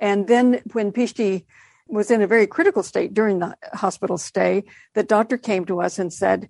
[0.00, 1.44] And then when Pishti
[1.92, 4.64] was in a very critical state during the hospital stay,
[4.94, 6.48] the doctor came to us and said,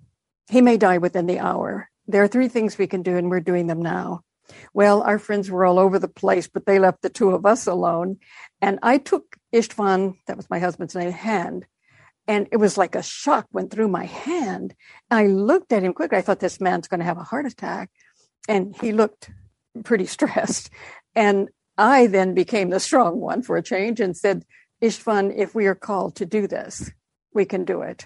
[0.49, 1.89] he may die within the hour.
[2.07, 4.21] There are three things we can do, and we're doing them now.
[4.73, 7.67] Well, our friends were all over the place, but they left the two of us
[7.67, 8.17] alone.
[8.61, 11.65] And I took Istvan, that was my husband's name, hand.
[12.27, 14.75] And it was like a shock went through my hand.
[15.11, 16.17] I looked at him quickly.
[16.17, 17.89] I thought this man's going to have a heart attack.
[18.47, 19.29] And he looked
[19.83, 20.69] pretty stressed.
[21.15, 24.45] And I then became the strong one for a change and said,
[24.83, 26.91] Istvan, if we are called to do this,
[27.33, 28.05] we can do it.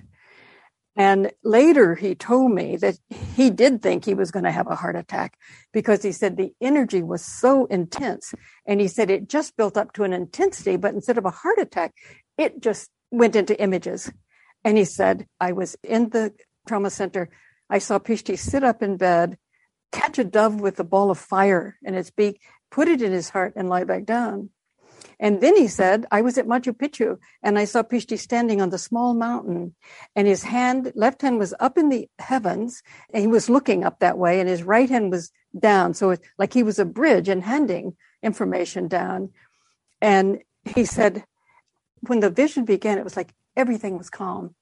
[0.96, 2.98] And later he told me that
[3.36, 5.38] he did think he was going to have a heart attack
[5.74, 8.34] because he said the energy was so intense.
[8.66, 11.60] And he said it just built up to an intensity, but instead of a heart
[11.60, 11.94] attack,
[12.38, 14.12] it just went into images.
[14.64, 16.34] And he said, I was in the
[16.68, 17.30] trauma center.
[17.70, 19.38] I saw Pishti sit up in bed,
[19.92, 22.42] catch a dove with a ball of fire in its beak,
[22.72, 24.50] put it in his heart, and lie back down.
[25.20, 28.70] And then he said, I was at Machu Picchu and I saw Pishti standing on
[28.70, 29.76] the small mountain
[30.16, 34.00] and his hand, left hand was up in the heavens and he was looking up
[34.00, 35.94] that way and his right hand was down.
[35.94, 39.32] So it's like he was a bridge and handing information down.
[40.02, 40.44] And
[40.76, 41.24] he said,
[42.02, 44.56] when the vision began, it was like everything was calm.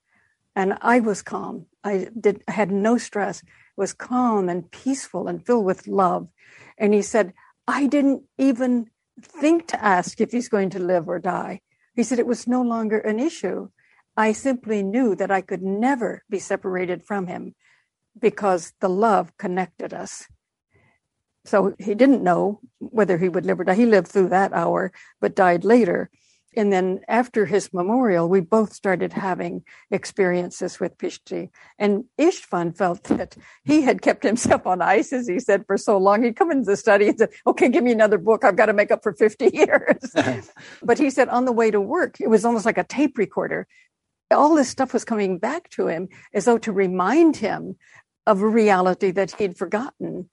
[0.56, 1.66] And I was calm.
[1.84, 3.42] I did had no stress.
[3.42, 6.30] It was calm and peaceful and filled with love.
[6.78, 7.34] And he said,
[7.68, 8.90] I didn't even
[9.22, 11.62] think to ask if he's going to live or die.
[11.94, 13.70] He said it was no longer an issue.
[14.18, 17.56] I simply knew that I could never be separated from him
[18.20, 20.26] because the love connected us.
[21.46, 23.76] So he didn't know whether he would live or die.
[23.76, 26.10] He lived through that hour, but died later.
[26.56, 31.50] And then after his memorial, we both started having experiences with Pishti.
[31.78, 35.98] And Istvan felt that he had kept himself on ice, as he said, for so
[35.98, 36.24] long.
[36.24, 38.44] He'd come into the study and said, okay, give me another book.
[38.44, 40.52] I've got to make up for 50 years.
[40.84, 43.68] but he said on the way to work, it was almost like a tape recorder.
[44.32, 47.76] All this stuff was coming back to him as though to remind him
[48.26, 50.30] of a reality that he'd forgotten.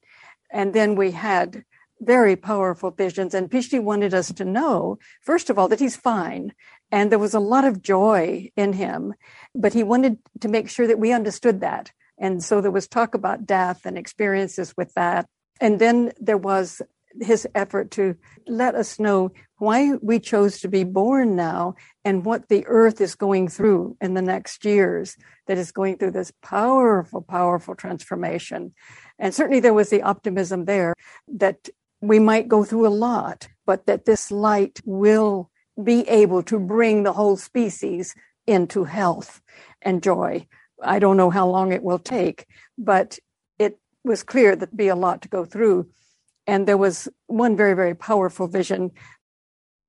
[0.51, 1.65] And then we had
[2.03, 3.35] very powerful visions.
[3.35, 6.53] And Pishti wanted us to know, first of all, that he's fine.
[6.91, 9.15] And there was a lot of joy in him,
[9.55, 11.93] but he wanted to make sure that we understood that.
[12.19, 15.27] And so there was talk about death and experiences with that.
[15.61, 16.83] And then there was
[17.21, 18.17] his effort to
[18.47, 21.75] let us know why we chose to be born now
[22.05, 25.17] and what the earth is going through in the next years
[25.47, 28.73] that is going through this powerful, powerful transformation.
[29.19, 30.95] And certainly there was the optimism there
[31.29, 31.69] that
[32.03, 35.51] we might go through a lot, but that this light will
[35.83, 38.15] be able to bring the whole species
[38.47, 39.41] into health
[39.81, 40.47] and joy.
[40.83, 42.47] I don't know how long it will take,
[42.77, 43.19] but
[43.59, 45.89] it was clear that be a lot to go through.
[46.47, 48.91] And there was one very, very powerful vision.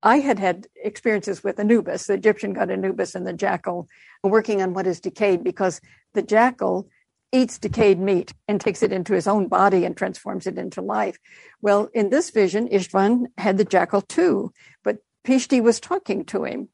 [0.03, 3.87] I had had experiences with Anubis, the Egyptian god Anubis and the jackal,
[4.23, 5.81] working on what is decayed because
[6.13, 6.87] the jackal
[7.33, 11.17] eats decayed meat and takes it into his own body and transforms it into life.
[11.61, 14.53] Well, in this vision, Istvan had the jackal too,
[14.83, 16.69] but Pishti was talking to him.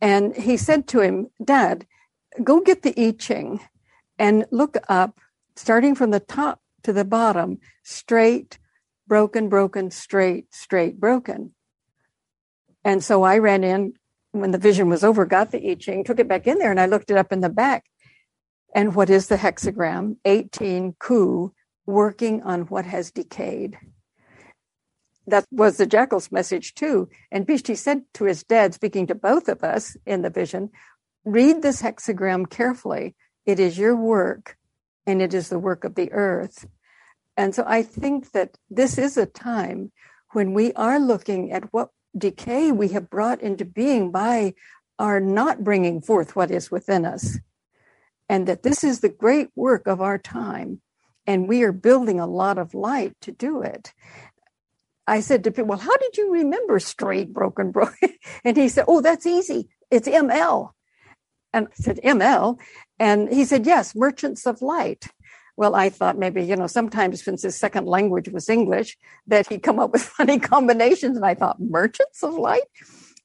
[0.00, 1.86] And he said to him, Dad,
[2.44, 3.60] go get the I Ching
[4.18, 5.18] and look up,
[5.56, 8.58] starting from the top to the bottom, straight,
[9.06, 11.54] broken, broken, straight, straight, broken.
[12.84, 13.94] And so I ran in
[14.32, 16.80] when the vision was over, got the I Ching, took it back in there, and
[16.80, 17.84] I looked it up in the back.
[18.78, 20.18] And what is the hexagram?
[20.24, 21.52] 18 ku,
[21.84, 23.76] working on what has decayed.
[25.26, 27.08] That was the jackal's message too.
[27.32, 30.70] And Pishti said to his dad, speaking to both of us in the vision,
[31.24, 33.16] read this hexagram carefully.
[33.46, 34.56] It is your work
[35.08, 36.64] and it is the work of the earth.
[37.36, 39.90] And so I think that this is a time
[40.34, 44.54] when we are looking at what decay we have brought into being by
[45.00, 47.38] our not bringing forth what is within us
[48.28, 50.80] and that this is the great work of our time.
[51.26, 53.92] And we are building a lot of light to do it.
[55.06, 58.10] I said to people, Well, how did you remember straight, broken, broken?
[58.44, 59.68] And he said, Oh, that's easy.
[59.90, 60.70] It's ML.
[61.52, 62.58] And I said, ML.
[62.98, 65.06] And he said, Yes, merchants of light.
[65.56, 68.96] Well, I thought maybe, you know, sometimes since his second language was English,
[69.26, 71.16] that he'd come up with funny combinations.
[71.16, 72.68] And I thought, merchants of light?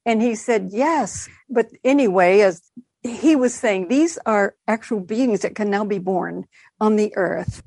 [0.06, 1.30] And he said, yes.
[1.50, 2.62] But anyway, as
[3.04, 6.46] he was saying these are actual beings that can now be born
[6.80, 7.64] on the earth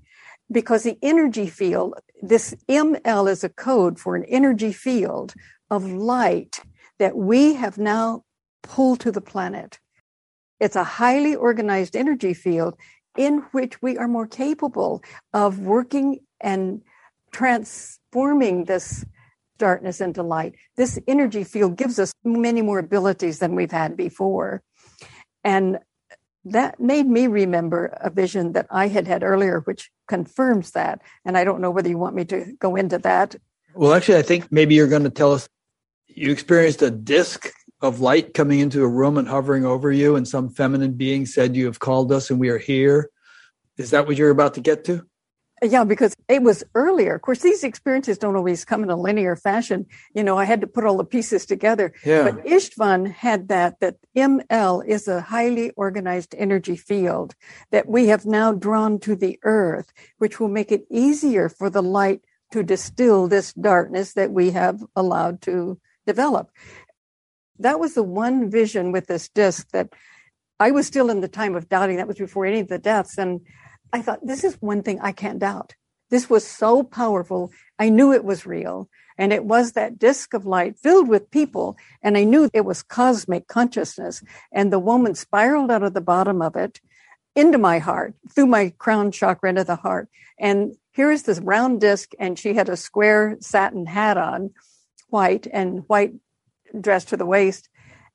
[0.50, 5.34] because the energy field, this ML is a code for an energy field
[5.70, 6.60] of light
[6.98, 8.24] that we have now
[8.62, 9.78] pulled to the planet.
[10.58, 12.74] It's a highly organized energy field
[13.16, 15.02] in which we are more capable
[15.32, 16.82] of working and
[17.32, 19.04] transforming this
[19.58, 20.54] darkness into light.
[20.76, 24.62] This energy field gives us many more abilities than we've had before.
[25.46, 25.78] And
[26.44, 31.00] that made me remember a vision that I had had earlier, which confirms that.
[31.24, 33.36] And I don't know whether you want me to go into that.
[33.72, 35.48] Well, actually, I think maybe you're going to tell us
[36.08, 37.48] you experienced a disc
[37.80, 41.54] of light coming into a room and hovering over you, and some feminine being said,
[41.54, 43.10] You have called us and we are here.
[43.76, 45.06] Is that what you're about to get to?
[45.62, 47.14] Yeah, because it was earlier.
[47.14, 49.86] Of course, these experiences don't always come in a linear fashion.
[50.14, 51.94] You know, I had to put all the pieces together.
[52.04, 52.24] Yeah.
[52.24, 57.34] But Istvan had that, that ML is a highly organized energy field
[57.70, 61.82] that we have now drawn to the earth, which will make it easier for the
[61.82, 62.20] light
[62.52, 66.50] to distill this darkness that we have allowed to develop.
[67.58, 69.88] That was the one vision with this disc that
[70.60, 71.96] I was still in the time of doubting.
[71.96, 73.16] That was before any of the deaths.
[73.16, 73.40] And
[73.92, 75.74] I thought, this is one thing I can't doubt.
[76.10, 77.50] This was so powerful.
[77.78, 78.88] I knew it was real.
[79.18, 81.76] And it was that disk of light filled with people.
[82.02, 84.22] And I knew it was cosmic consciousness.
[84.52, 86.80] And the woman spiraled out of the bottom of it
[87.34, 90.08] into my heart, through my crown chakra into the heart.
[90.38, 92.10] And here is this round disc.
[92.18, 94.50] And she had a square satin hat on,
[95.08, 96.12] white and white
[96.78, 97.68] dress to the waist.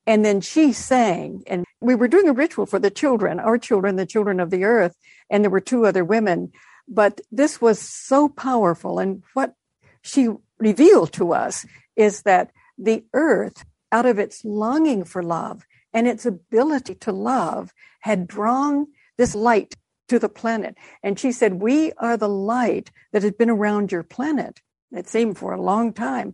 [0.07, 3.95] And then she sang, and we were doing a ritual for the children, our children,
[3.95, 4.95] the children of the earth.
[5.29, 6.51] And there were two other women.
[6.87, 8.99] But this was so powerful.
[8.99, 9.53] And what
[10.01, 11.65] she revealed to us
[11.95, 15.63] is that the earth, out of its longing for love
[15.93, 18.87] and its ability to love, had drawn
[19.17, 19.75] this light
[20.07, 20.75] to the planet.
[21.03, 24.61] And she said, We are the light that has been around your planet.
[24.91, 26.33] It seemed for a long time.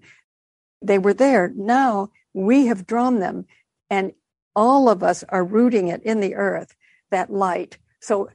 [0.82, 1.52] They were there.
[1.56, 3.45] Now we have drawn them,
[3.90, 4.14] and
[4.56, 6.76] all of us are rooting it in the earth,
[7.12, 7.78] that light.
[7.99, 8.30] So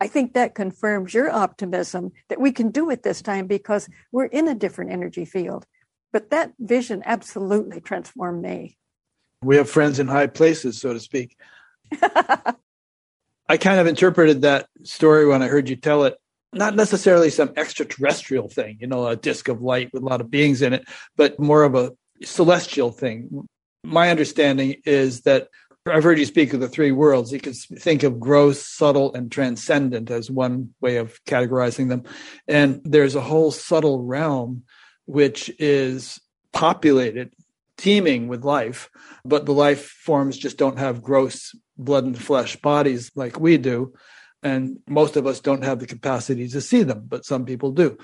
[0.00, 4.26] I think that confirms your optimism that we can do it this time because we're
[4.26, 5.66] in a different energy field.
[6.12, 8.78] But that vision absolutely transformed me.
[9.42, 11.36] We have friends in high places, so to speak.
[13.50, 16.16] I kind of interpreted that story when I heard you tell it,
[16.52, 20.30] not necessarily some extraterrestrial thing, you know, a disk of light with a lot of
[20.30, 20.84] beings in it,
[21.16, 21.92] but more of a
[22.24, 23.46] celestial thing.
[23.84, 25.48] My understanding is that
[25.86, 27.32] I've heard you speak of the three worlds.
[27.32, 32.04] You can think of gross, subtle, and transcendent as one way of categorizing them.
[32.46, 34.64] And there's a whole subtle realm
[35.06, 36.20] which is
[36.52, 37.32] populated,
[37.76, 38.90] teeming with life,
[39.24, 43.94] but the life forms just don't have gross blood and flesh bodies like we do.
[44.42, 47.98] And most of us don't have the capacity to see them, but some people do.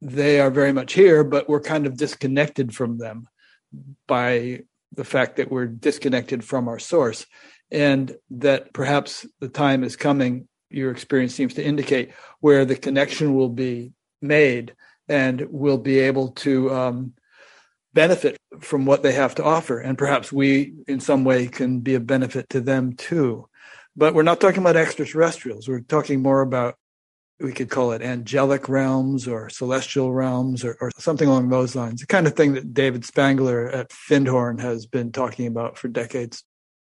[0.00, 3.26] They are very much here, but we're kind of disconnected from them
[4.06, 7.26] by the fact that we're disconnected from our source
[7.70, 13.34] and that perhaps the time is coming your experience seems to indicate where the connection
[13.34, 14.74] will be made
[15.08, 17.12] and we'll be able to um,
[17.92, 21.94] benefit from what they have to offer and perhaps we in some way can be
[21.94, 23.48] a benefit to them too
[23.96, 26.76] but we're not talking about extraterrestrials we're talking more about
[27.40, 32.00] we could call it angelic realms or celestial realms or, or, something along those lines.
[32.00, 36.44] The kind of thing that David Spangler at Findhorn has been talking about for decades.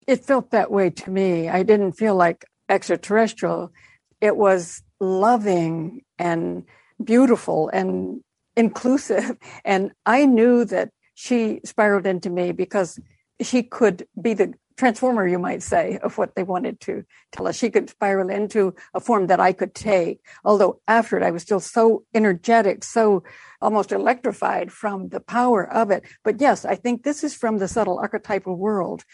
[0.07, 1.49] It felt that way to me.
[1.49, 3.73] I didn't feel like extraterrestrial.
[4.21, 6.65] It was loving and
[7.03, 8.21] beautiful and
[8.57, 9.37] inclusive.
[9.65, 12.99] And I knew that she spiraled into me because
[13.41, 17.57] she could be the transformer, you might say, of what they wanted to tell us.
[17.57, 20.21] She could spiral into a form that I could take.
[20.45, 23.23] Although after it, I was still so energetic, so
[23.61, 26.05] almost electrified from the power of it.
[26.25, 29.05] But yes, I think this is from the subtle archetypal world.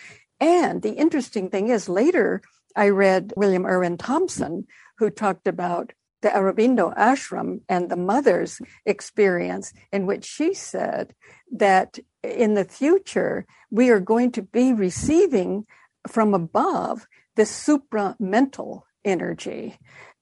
[0.40, 2.40] And the interesting thing is later,
[2.74, 4.66] I read William Irwin Thompson,
[4.98, 5.92] who talked about
[6.22, 11.14] the Aurobindo ashram and the mother's experience, in which she said
[11.52, 15.66] that in the future, we are going to be receiving
[16.09, 17.06] from above
[17.36, 19.78] this supramental energy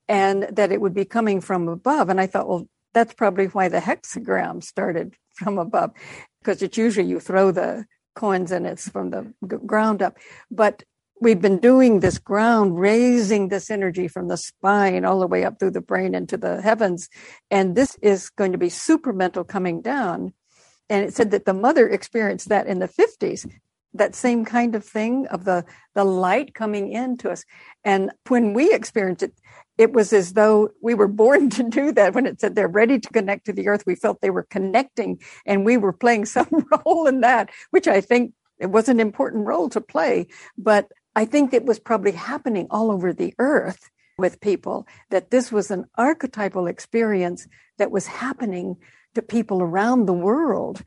[0.08, 2.08] and that it would be coming from above.
[2.08, 5.92] And I thought, well, that's probably why the hexagram started from above,
[6.40, 9.32] because it's usually you throw the coins and it's from the
[9.66, 10.16] ground up.
[10.50, 10.82] But
[11.20, 15.58] we've been doing this ground, raising this energy from the spine all the way up
[15.58, 17.08] through the brain into the heavens.
[17.50, 20.32] And this is going to be supramental coming down.
[20.90, 23.50] And it said that the mother experienced that in the 50s,
[23.94, 27.44] that same kind of thing of the, the light coming into us.
[27.84, 29.32] And when we experienced it,
[29.76, 32.14] it was as though we were born to do that.
[32.14, 35.20] When it said they're ready to connect to the earth, we felt they were connecting
[35.46, 39.46] and we were playing some role in that, which I think it was an important
[39.46, 40.26] role to play.
[40.56, 45.52] But I think it was probably happening all over the earth with people that this
[45.52, 47.46] was an archetypal experience
[47.78, 48.76] that was happening
[49.14, 50.82] to people around the world,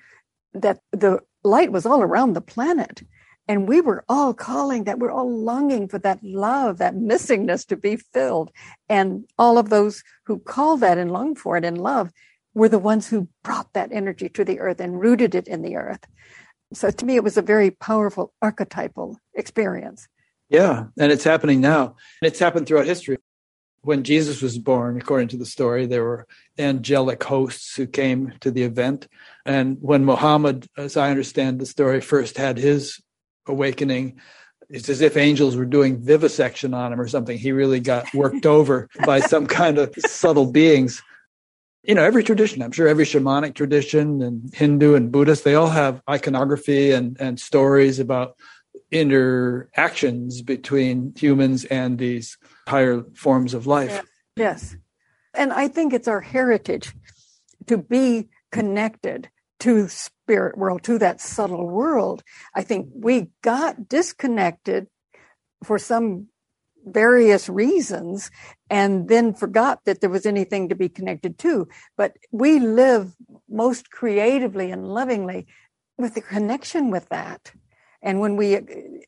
[0.53, 3.01] that the light was all around the planet.
[3.47, 7.75] And we were all calling that, we're all longing for that love, that missingness to
[7.75, 8.51] be filled.
[8.87, 12.11] And all of those who call that and long for it in love
[12.53, 15.75] were the ones who brought that energy to the earth and rooted it in the
[15.75, 16.05] earth.
[16.73, 20.07] So to me, it was a very powerful archetypal experience.
[20.49, 21.95] Yeah, and it's happening now.
[22.21, 23.17] And it's happened throughout history.
[23.83, 26.27] When Jesus was born, according to the story, there were
[26.59, 29.07] angelic hosts who came to the event.
[29.45, 33.01] And when Muhammad, as I understand the story, first had his
[33.47, 34.19] awakening,
[34.69, 37.37] it's as if angels were doing vivisection on him or something.
[37.37, 41.01] He really got worked over by some kind of subtle beings.
[41.83, 45.69] You know, every tradition, I'm sure every shamanic tradition and Hindu and Buddhist, they all
[45.69, 48.35] have iconography and, and stories about
[48.91, 52.37] interactions between humans and these
[52.71, 54.01] higher forms of life.
[54.35, 54.77] Yes.
[55.33, 56.93] And I think it's our heritage
[57.67, 59.29] to be connected
[59.59, 62.23] to spirit world, to that subtle world.
[62.55, 64.87] I think we got disconnected
[65.63, 66.27] for some
[66.85, 68.31] various reasons
[68.69, 71.67] and then forgot that there was anything to be connected to.
[71.97, 73.13] But we live
[73.49, 75.45] most creatively and lovingly
[75.97, 77.51] with the connection with that.
[78.01, 78.59] And when we,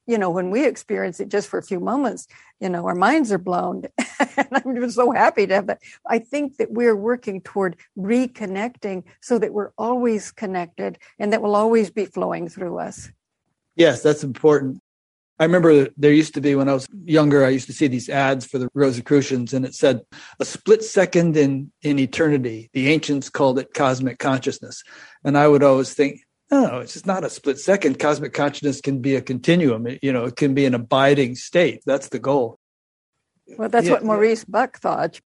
[0.06, 2.28] you know, when we experience it just for a few moments,
[2.60, 3.86] you know, our minds are blown.
[4.38, 5.80] and I'm just so happy to have that.
[6.08, 11.56] I think that we're working toward reconnecting so that we're always connected and that will
[11.56, 13.10] always be flowing through us.
[13.76, 14.80] Yes, that's important.
[15.40, 18.08] I remember there used to be when I was younger, I used to see these
[18.08, 20.02] ads for the Rosicrucians, and it said,
[20.40, 22.70] a split second in, in eternity.
[22.74, 24.84] The ancients called it cosmic consciousness.
[25.24, 26.22] And I would always think,
[26.52, 28.00] no, it's just not a split second.
[28.00, 29.88] Cosmic consciousness can be a continuum.
[29.88, 31.82] It, you know, it can be an abiding state.
[31.86, 32.60] That's the goal.
[33.58, 34.52] Well, that's yeah, what Maurice yeah.
[34.52, 35.20] Bucke thought.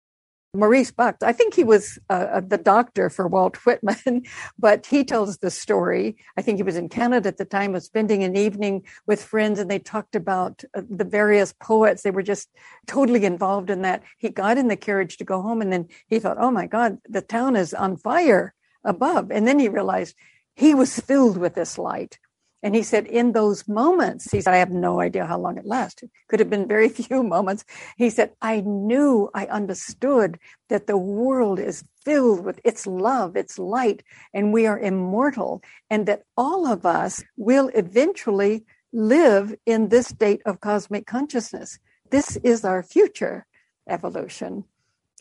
[0.55, 4.23] Maurice Bucke, I think he was uh, uh, the doctor for Walt Whitman,
[4.59, 6.17] but he tells the story.
[6.37, 9.59] I think he was in Canada at the time of spending an evening with friends,
[9.59, 12.03] and they talked about uh, the various poets.
[12.03, 12.49] They were just
[12.87, 14.05] totally involved in that.
[14.19, 16.99] He got in the carriage to go home, and then he thought, "Oh my God,
[17.09, 18.55] the town is on fire
[18.85, 20.15] above!" And then he realized
[20.55, 22.19] he was filled with this light.
[22.63, 25.67] And he said, in those moments, he said, I have no idea how long it
[25.67, 26.11] lasted.
[26.29, 27.63] Could have been very few moments.
[27.99, 30.39] He said, I knew, I understood
[30.71, 34.03] that the world is filled with its love, its light,
[34.33, 38.65] and we are immortal, and that all of us will eventually
[38.95, 41.79] live in this state of cosmic consciousness.
[42.11, 43.47] This is our future
[43.87, 44.65] evolution.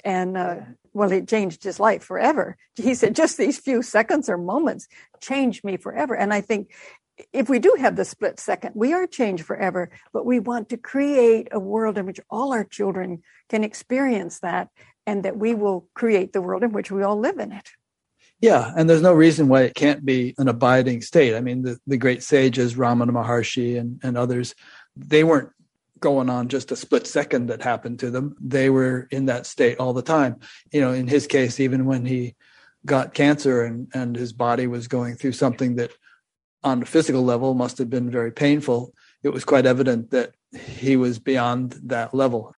[0.03, 0.55] And uh,
[0.93, 2.57] well, it changed his life forever.
[2.75, 4.87] He said, just these few seconds or moments
[5.21, 6.13] changed me forever.
[6.15, 6.71] And I think
[7.31, 10.77] if we do have the split second, we are changed forever, but we want to
[10.77, 14.69] create a world in which all our children can experience that
[15.05, 17.69] and that we will create the world in which we all live in it.
[18.39, 21.35] Yeah, and there's no reason why it can't be an abiding state.
[21.35, 24.53] I mean, the, the great sages, Ramana Maharshi and, and others,
[24.97, 25.51] they weren't
[26.03, 28.35] going on just a split second that happened to them.
[28.41, 30.41] They were in that state all the time.
[30.73, 32.35] You know, in his case, even when he
[32.85, 35.91] got cancer and, and his body was going through something that
[36.61, 38.93] on a physical level must have been very painful,
[39.23, 42.53] it was quite evident that he was beyond that level.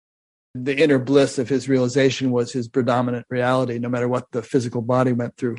[0.55, 4.81] The inner bliss of his realization was his predominant reality, no matter what the physical
[4.81, 5.57] body went through.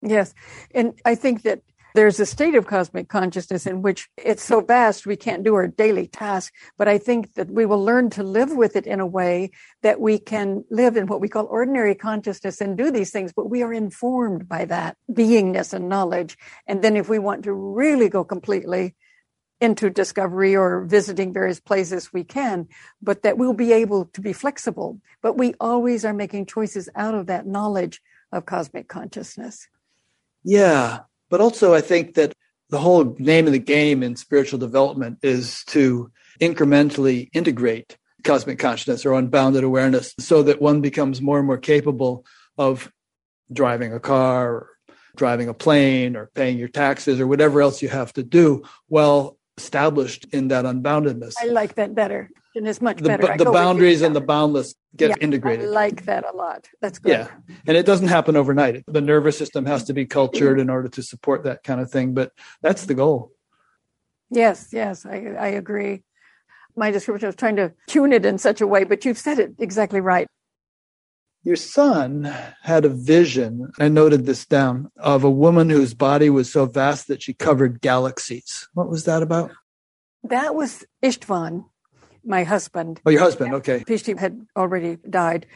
[0.00, 0.32] Yes.
[0.74, 1.60] And I think that
[1.96, 5.66] there's a state of cosmic consciousness in which it's so vast we can't do our
[5.66, 6.52] daily task.
[6.78, 9.50] But I think that we will learn to live with it in a way
[9.82, 13.50] that we can live in what we call ordinary consciousness and do these things, but
[13.50, 16.36] we are informed by that beingness and knowledge.
[16.66, 18.94] And then if we want to really go completely
[19.60, 22.68] into discovery or visiting various places we can,
[23.00, 25.00] but that we'll be able to be flexible.
[25.22, 29.66] But we always are making choices out of that knowledge of cosmic consciousness.
[30.44, 31.00] Yeah.
[31.28, 32.32] But also, I think that
[32.70, 39.06] the whole name of the game in spiritual development is to incrementally integrate cosmic consciousness
[39.06, 42.26] or unbounded awareness so that one becomes more and more capable
[42.58, 42.90] of
[43.52, 44.70] driving a car or
[45.16, 49.38] driving a plane or paying your taxes or whatever else you have to do well
[49.56, 51.34] established in that unboundedness.
[51.40, 53.36] I like that better and is much the, better.
[53.36, 55.66] The boundaries and the boundless get yeah, integrated.
[55.66, 56.68] I like that a lot.
[56.80, 57.10] That's good.
[57.10, 57.28] Yeah.
[57.66, 58.84] And it doesn't happen overnight.
[58.86, 62.14] The nervous system has to be cultured in order to support that kind of thing,
[62.14, 63.32] but that's the goal.
[64.30, 66.02] Yes, yes, I, I agree.
[66.74, 69.54] My description was trying to tune it in such a way, but you've said it
[69.58, 70.26] exactly right.
[71.46, 72.24] Your son
[72.62, 77.06] had a vision, I noted this down, of a woman whose body was so vast
[77.06, 78.68] that she covered galaxies.
[78.74, 79.52] What was that about?
[80.24, 81.66] That was Istvan
[82.24, 83.00] my husband.
[83.06, 83.54] Oh, your husband.
[83.54, 83.84] Okay.
[83.86, 85.46] Pishti had already died.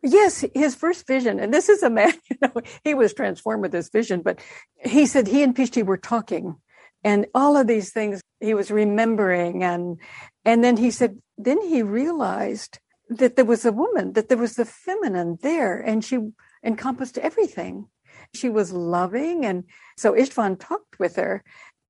[0.00, 3.72] Yes, his first vision, and this is a man, you know, he was transformed with
[3.72, 4.38] this vision, but
[4.76, 6.54] he said he and Pishti were talking
[7.02, 9.64] and all of these things he was remembering.
[9.64, 9.98] And,
[10.44, 12.78] and then he said, then he realized
[13.10, 16.30] that there was a woman, that there was the feminine there and she
[16.64, 17.86] encompassed everything.
[18.32, 19.44] She was loving.
[19.44, 19.64] And
[19.96, 21.42] so Istvan talked with her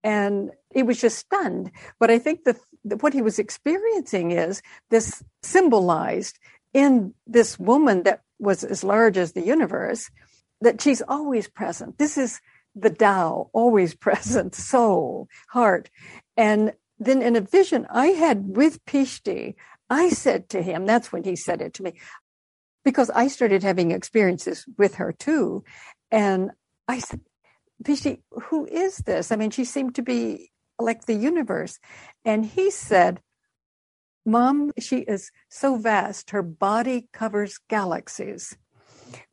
[0.03, 1.71] and he was just stunned.
[1.99, 2.57] But I think the,
[3.01, 6.39] what he was experiencing is this symbolized
[6.73, 10.11] in this woman that was as large as the universe,
[10.63, 11.99] that she's always present.
[11.99, 12.41] This is
[12.75, 15.91] the Tao, always present, soul, heart.
[16.37, 19.57] And then in a vision I had with Pishti,
[19.91, 21.95] I said to him, that's when he said it to me,
[22.85, 25.65] because I started having experiences with her too.
[26.11, 26.53] And
[26.89, 27.21] I said,
[27.85, 29.33] Pishti, who is this?
[29.33, 31.79] I mean, she seemed to be like the universe.
[32.25, 33.21] And he said,
[34.25, 38.57] Mom, she is so vast, her body covers galaxies.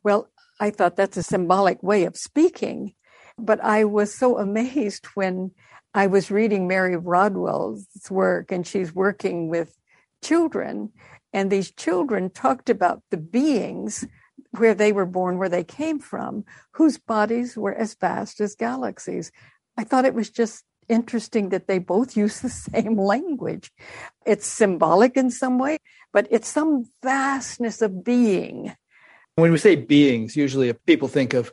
[0.02, 0.28] Well,
[0.60, 2.94] I thought that's a symbolic way of speaking,
[3.38, 5.52] but I was so amazed when
[5.94, 9.76] I was reading Mary Rodwell's work and she's working with
[10.22, 10.92] children,
[11.32, 14.06] and these children talked about the beings
[14.52, 19.30] where they were born, where they came from, whose bodies were as vast as galaxies.
[19.76, 23.70] I thought it was just interesting that they both use the same language.
[24.26, 25.78] It's symbolic in some way,
[26.12, 28.74] but it's some vastness of being.
[29.36, 31.52] When we say beings, usually people think of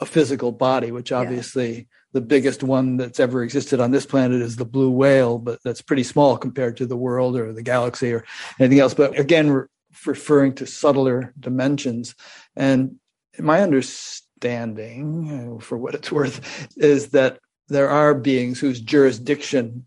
[0.00, 1.88] a physical body, which obviously.
[2.16, 5.82] The biggest one that's ever existed on this planet is the blue whale, but that's
[5.82, 8.24] pretty small compared to the world or the galaxy or
[8.58, 8.94] anything else.
[8.94, 9.68] But again,
[10.06, 12.14] referring to subtler dimensions.
[12.56, 12.96] And
[13.38, 17.38] my understanding, for what it's worth, is that
[17.68, 19.84] there are beings whose jurisdiction,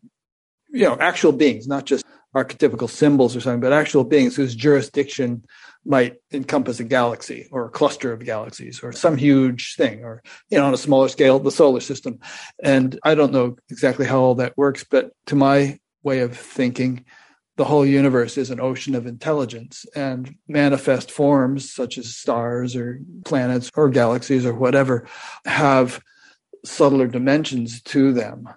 [0.70, 5.44] you know, actual beings, not just archetypical symbols or something, but actual beings whose jurisdiction
[5.86, 10.58] might encompass a galaxy or a cluster of galaxies or some huge thing or you
[10.58, 12.20] know on a smaller scale the solar system.
[12.62, 17.06] And i don't know exactly how all that works but to my way of thinking
[17.58, 23.02] the whole universe is an ocean of intelligence and manifest forms such as stars or
[23.26, 25.08] planets or galaxies or whatever
[25.46, 26.02] have
[26.64, 28.48] subtler dimensions to them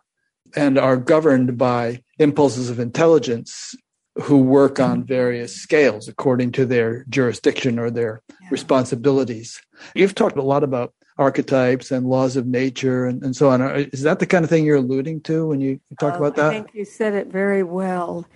[0.54, 3.74] and are governed by impulses of intelligence
[4.16, 8.48] who work on various scales according to their jurisdiction or their yeah.
[8.50, 9.60] responsibilities.
[9.94, 13.62] You've talked a lot about archetypes and laws of nature and, and so on.
[13.92, 16.50] Is that the kind of thing you're alluding to when you talk about um, that?
[16.50, 18.26] I think you said it very well.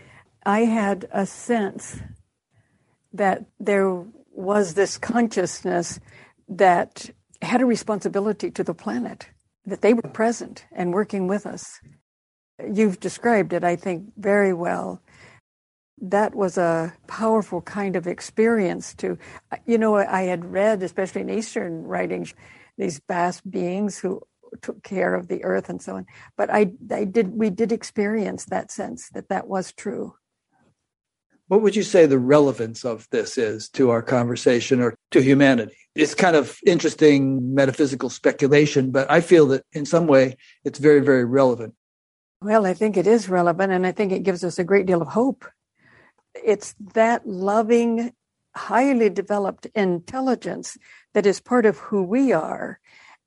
[0.44, 2.00] I had a sense
[3.12, 5.98] that there was this consciousness
[6.48, 7.10] that
[7.42, 9.28] had a responsibility to the planet,
[9.64, 11.80] that they were present and working with us.
[12.64, 15.02] You've described it, I think, very well.
[16.00, 19.18] That was a powerful kind of experience to,
[19.66, 22.34] you know, I had read, especially in Eastern writings,
[22.78, 24.22] these vast beings who
[24.62, 26.06] took care of the earth and so on.
[26.36, 30.14] But I, I did, we did experience that sense that that was true.
[31.48, 35.76] What would you say the relevance of this is to our conversation or to humanity?
[35.94, 41.00] It's kind of interesting metaphysical speculation, but I feel that in some way it's very,
[41.00, 41.74] very relevant.
[42.42, 45.00] Well, I think it is relevant, and I think it gives us a great deal
[45.00, 45.46] of hope.
[46.34, 48.12] It's that loving,
[48.54, 50.76] highly developed intelligence
[51.14, 52.78] that is part of who we are.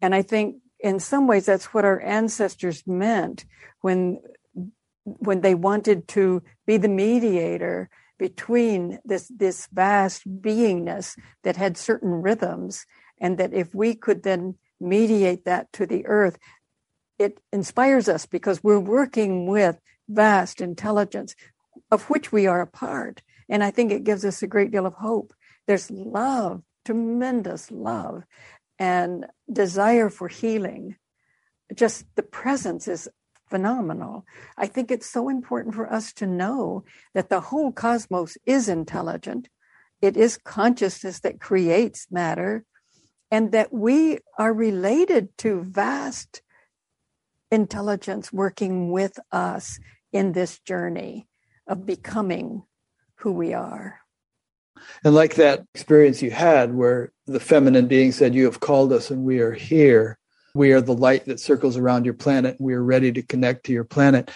[0.02, 3.45] And I think in some ways that's what our ancestors meant
[3.81, 4.19] when
[5.03, 12.11] when they wanted to be the mediator between this this vast beingness that had certain
[12.11, 12.86] rhythms
[13.19, 16.38] and that if we could then mediate that to the earth
[17.20, 21.36] it inspires us because we're working with vast intelligence
[21.91, 24.86] of which we are a part and i think it gives us a great deal
[24.86, 25.34] of hope
[25.68, 28.24] there's love tremendous love
[28.80, 30.96] and desire for healing
[31.76, 33.08] just the presence is
[33.50, 34.26] phenomenal.
[34.58, 36.84] I think it's so important for us to know
[37.14, 39.50] that the whole cosmos is intelligent.
[40.02, 42.64] It is consciousness that creates matter,
[43.32, 46.41] and that we are related to vast
[47.51, 49.80] intelligence working with us
[50.11, 51.27] in this journey
[51.67, 52.63] of becoming
[53.15, 53.99] who we are.
[55.03, 59.11] And like that experience you had where the feminine being said, You have called us
[59.11, 60.17] and we are here.
[60.55, 62.57] We are the light that circles around your planet.
[62.59, 64.31] We are ready to connect to your planet.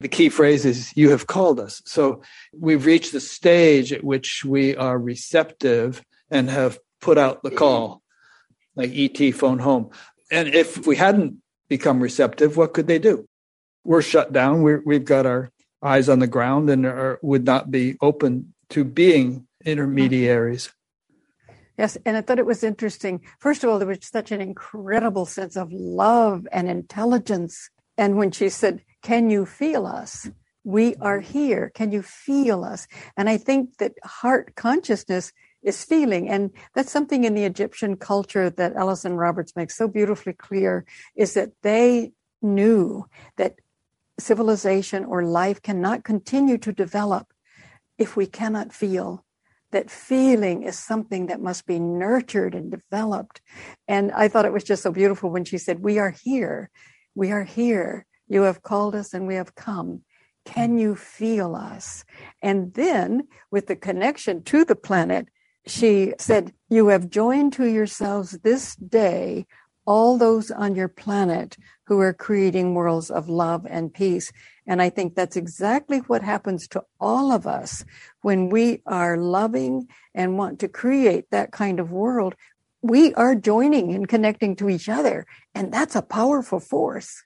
[0.00, 1.82] The key phrase is, You have called us.
[1.86, 7.50] So we've reached the stage at which we are receptive and have put out the
[7.50, 8.02] call,
[8.76, 9.90] like ET phone home.
[10.30, 11.41] And if we hadn't
[11.72, 13.26] become receptive, what could they do?
[13.82, 14.62] We're shut down.
[14.62, 15.50] we have got our
[15.82, 20.70] eyes on the ground and are, would not be open to being intermediaries.
[21.78, 23.22] Yes, and I thought it was interesting.
[23.38, 27.70] First of all, there was such an incredible sense of love and intelligence.
[27.96, 30.30] And when she said, Can you feel us?
[30.64, 31.72] We are here.
[31.74, 32.86] Can you feel us?
[33.16, 35.32] And I think that heart consciousness
[35.62, 36.28] is feeling.
[36.28, 40.84] And that's something in the Egyptian culture that Alison Roberts makes so beautifully clear
[41.14, 43.06] is that they knew
[43.36, 43.56] that
[44.18, 47.32] civilization or life cannot continue to develop
[47.98, 49.24] if we cannot feel.
[49.70, 53.40] That feeling is something that must be nurtured and developed.
[53.88, 56.70] And I thought it was just so beautiful when she said, We are here.
[57.14, 58.04] We are here.
[58.28, 60.02] You have called us and we have come.
[60.44, 62.04] Can you feel us?
[62.42, 65.28] And then, with the connection to the planet,
[65.66, 69.46] she said, You have joined to yourselves this day
[69.84, 71.56] all those on your planet
[71.86, 74.32] who are creating worlds of love and peace.
[74.66, 77.84] And I think that's exactly what happens to all of us
[78.22, 82.34] when we are loving and want to create that kind of world.
[82.80, 85.26] We are joining and connecting to each other.
[85.54, 87.24] And that's a powerful force.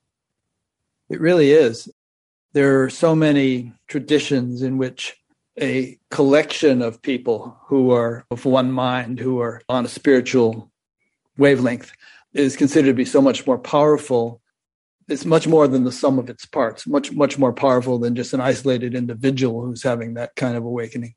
[1.09, 1.89] It really is.
[2.53, 5.15] There are so many traditions in which
[5.61, 10.70] a collection of people who are of one mind, who are on a spiritual
[11.39, 11.93] wavelength,
[12.35, 14.41] is considered to be so much more powerful.
[15.09, 18.35] It's much more than the sum of its parts, much, much more powerful than just
[18.35, 21.15] an isolated individual who's having that kind of awakening.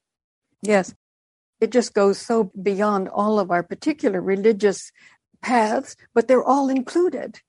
[0.61, 0.93] Yes.
[1.59, 4.91] It just goes so beyond all of our particular religious
[5.41, 7.41] paths, but they're all included.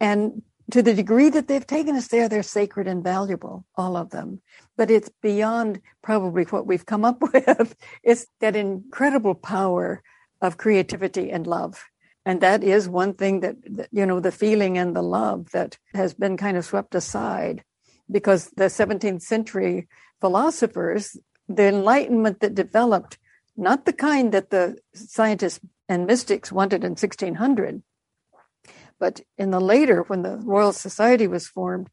[0.00, 4.10] And to the degree that they've taken us there, they're sacred and valuable, all of
[4.10, 4.40] them.
[4.76, 7.76] But it's beyond probably what we've come up with.
[8.02, 10.02] It's that incredible power
[10.40, 11.84] of creativity and love.
[12.26, 15.76] And that is one thing that, that, you know, the feeling and the love that
[15.94, 17.62] has been kind of swept aside
[18.10, 19.88] because the 17th century
[20.20, 21.18] philosophers,
[21.48, 23.18] the enlightenment that developed,
[23.56, 27.82] not the kind that the scientists and mystics wanted in 1600,
[29.04, 31.90] but in the later, when the Royal Society was formed,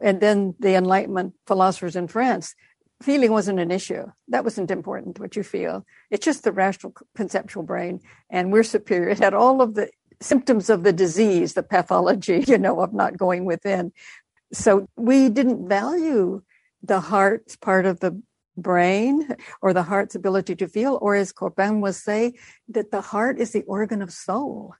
[0.00, 2.54] and then the Enlightenment philosophers in France,
[3.02, 4.06] feeling wasn't an issue.
[4.28, 5.84] That wasn't important, what you feel.
[6.10, 8.00] It's just the rational conceptual brain.
[8.30, 9.10] And we're superior.
[9.10, 9.90] It had all of the
[10.22, 13.92] symptoms of the disease, the pathology, you know, of not going within.
[14.50, 16.40] So we didn't value
[16.82, 18.22] the heart's part of the
[18.56, 22.32] brain or the heart's ability to feel, or as Corbin was say,
[22.68, 24.76] that the heart is the organ of soul.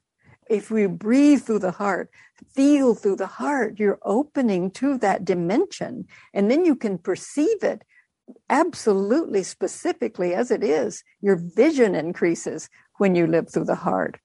[0.49, 2.11] If we breathe through the heart,
[2.55, 7.83] feel through the heart, you're opening to that dimension, and then you can perceive it
[8.49, 12.69] absolutely specifically as it is, your vision increases
[12.99, 14.19] when you live through the heart.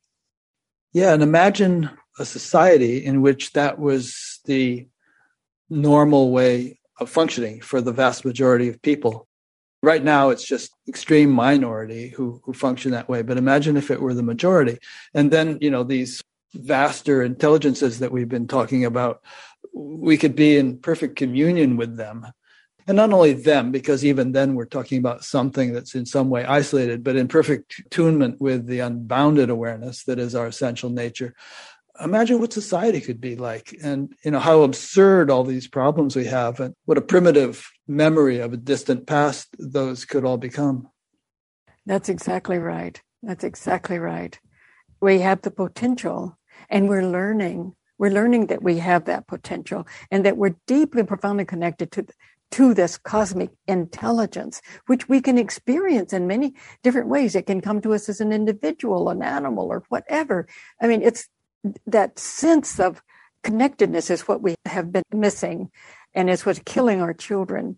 [0.94, 4.88] Yeah, and imagine a society in which that was the
[5.70, 9.28] normal way of functioning for the vast majority of people.
[9.82, 13.22] Right now, it's just extreme minority who, who function that way.
[13.22, 14.78] But imagine if it were the majority.
[15.14, 16.22] And then, you know, these
[16.54, 19.22] vaster intelligences that we've been talking about,
[19.74, 22.28] we could be in perfect communion with them
[22.90, 26.44] and not only them, because even then we're talking about something that's in some way
[26.44, 31.36] isolated, but in perfect attunement with the unbounded awareness that is our essential nature.
[32.02, 36.26] Imagine what society could be like, and you know how absurd all these problems we
[36.26, 40.88] have, and what a primitive memory of a distant past those could all become.
[41.86, 43.02] That's exactly right.
[43.22, 44.40] That's exactly right.
[45.02, 46.38] We have the potential,
[46.70, 51.46] and we're learning we're learning that we have that potential and that we're deeply profoundly
[51.46, 52.08] connected to
[52.52, 57.36] to this cosmic intelligence, which we can experience in many different ways.
[57.36, 60.48] It can come to us as an individual, an animal, or whatever.
[60.82, 61.28] I mean, it's
[61.86, 63.02] that sense of
[63.44, 65.72] connectedness is what we have been missing,
[66.14, 67.78] and it's what's killing our children.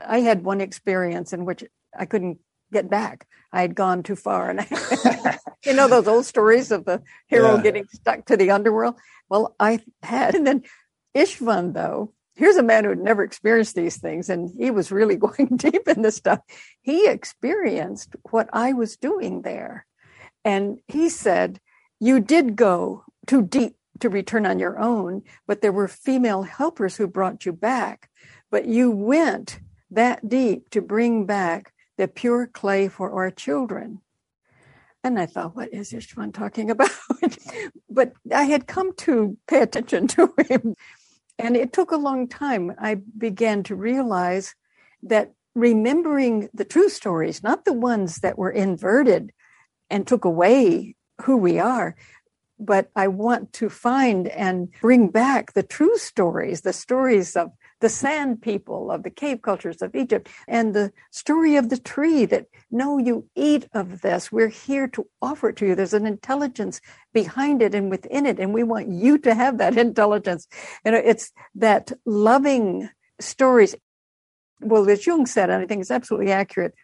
[0.00, 1.64] I had one experience in which
[1.96, 2.38] I couldn't
[2.72, 3.26] get back.
[3.52, 7.56] I had gone too far, and I, you know those old stories of the hero
[7.56, 7.62] yeah.
[7.62, 8.96] getting stuck to the underworld.
[9.28, 10.62] Well, I had, and then
[11.14, 15.16] Istvan, though here's a man who had never experienced these things and he was really
[15.26, 16.40] going deep in this stuff
[16.80, 19.86] he experienced what i was doing there
[20.44, 21.60] and he said
[22.02, 26.96] you did go too deep to return on your own but there were female helpers
[26.96, 28.10] who brought you back
[28.50, 29.60] but you went
[29.90, 34.00] that deep to bring back the pure clay for our children
[35.04, 36.90] and I thought, what is Istvan talking about?
[37.90, 40.76] but I had come to pay attention to him
[41.38, 42.72] and it took a long time.
[42.78, 44.54] I began to realize
[45.02, 49.32] that remembering the true stories, not the ones that were inverted
[49.90, 51.96] and took away who we are,
[52.58, 57.50] but I want to find and bring back the true stories, the stories of
[57.80, 62.24] the San people, of the cave cultures of Egypt, and the story of the tree
[62.26, 64.30] that no, you eat of this.
[64.30, 65.74] We're here to offer it to you.
[65.74, 66.80] There's an intelligence
[67.12, 70.46] behind it and within it, and we want you to have that intelligence.
[70.84, 72.88] You know, it's that loving
[73.20, 73.74] stories.
[74.60, 76.74] Well, as Jung said, and I think it's absolutely accurate,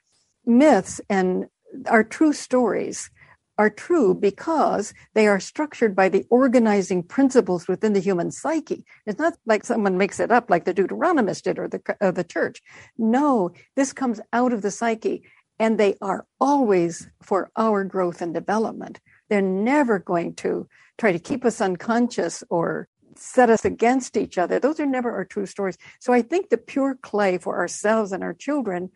[0.44, 1.46] myths and
[1.86, 3.10] our true stories
[3.58, 8.84] are true because they are structured by the organizing principles within the human psyche.
[9.04, 12.24] It's not like someone makes it up like the Deuteronomist did or the, or the
[12.24, 12.62] church.
[12.96, 15.24] No, this comes out of the psyche
[15.58, 19.00] and they are always for our growth and development.
[19.28, 24.60] They're never going to try to keep us unconscious or set us against each other.
[24.60, 25.76] Those are never our true stories.
[25.98, 28.90] So I think the pure clay for ourselves and our children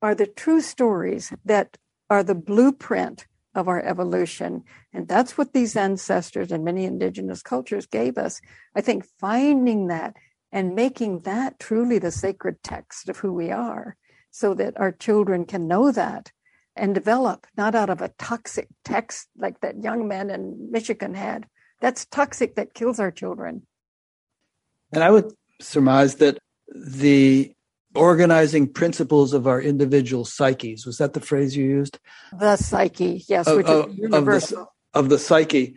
[0.00, 1.76] are the true stories that
[2.08, 3.26] are the blueprint
[3.56, 4.62] of our evolution.
[4.92, 8.40] And that's what these ancestors and many indigenous cultures gave us.
[8.74, 10.14] I think finding that
[10.52, 13.96] and making that truly the sacred text of who we are
[14.30, 16.30] so that our children can know that
[16.76, 21.46] and develop, not out of a toxic text like that young man in Michigan had.
[21.80, 23.66] That's toxic that kills our children.
[24.92, 26.38] And I would surmise that
[26.68, 27.52] the
[27.96, 30.86] organizing principles of our individual psyches.
[30.86, 31.98] Was that the phrase you used?
[32.38, 34.58] The psyche, yes, of, which of, is universal.
[34.58, 35.76] Of the, of the psyche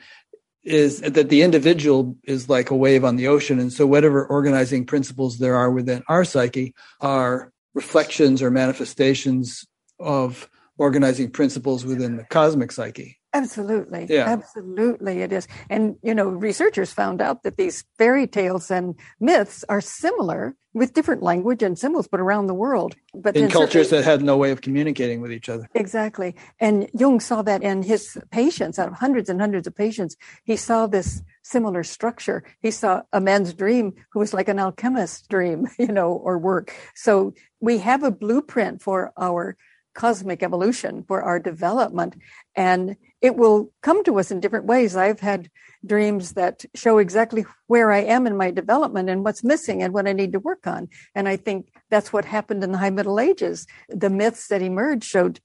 [0.63, 3.59] is that the individual is like a wave on the ocean.
[3.59, 9.65] And so whatever organizing principles there are within our psyche are reflections or manifestations
[9.99, 13.18] of organizing principles within the cosmic psyche.
[13.33, 14.07] Absolutely.
[14.09, 14.25] Yeah.
[14.27, 15.47] Absolutely it is.
[15.69, 20.93] And you know, researchers found out that these fairy tales and myths are similar with
[20.93, 22.95] different language and symbols but around the world.
[23.13, 25.67] But in cultures that had no way of communicating with each other.
[25.75, 26.35] Exactly.
[26.59, 30.55] And Jung saw that in his patients, out of hundreds and hundreds of patients, he
[30.55, 32.43] saw this similar structure.
[32.61, 36.73] He saw a man's dream who was like an alchemist's dream, you know, or work.
[36.95, 39.55] So we have a blueprint for our
[39.95, 42.15] cosmic evolution for our development
[42.55, 44.95] and it will come to us in different ways.
[44.95, 45.49] I've had
[45.85, 50.07] dreams that show exactly where i am in my development and what's missing and what
[50.07, 50.89] i need to work on.
[51.15, 53.65] And i think that's what happened in the high middle ages.
[53.87, 55.39] The myths that emerged showed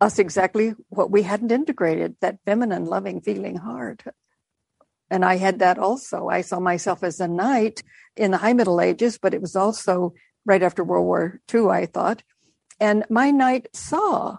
[0.00, 4.02] us exactly what we hadn't integrated that feminine loving feeling heart.
[5.10, 6.28] And i had that also.
[6.28, 7.82] I saw myself as a knight
[8.16, 10.12] in the high middle ages but it was also
[10.44, 12.22] right after world war ii i thought.
[12.80, 14.38] And my knight saw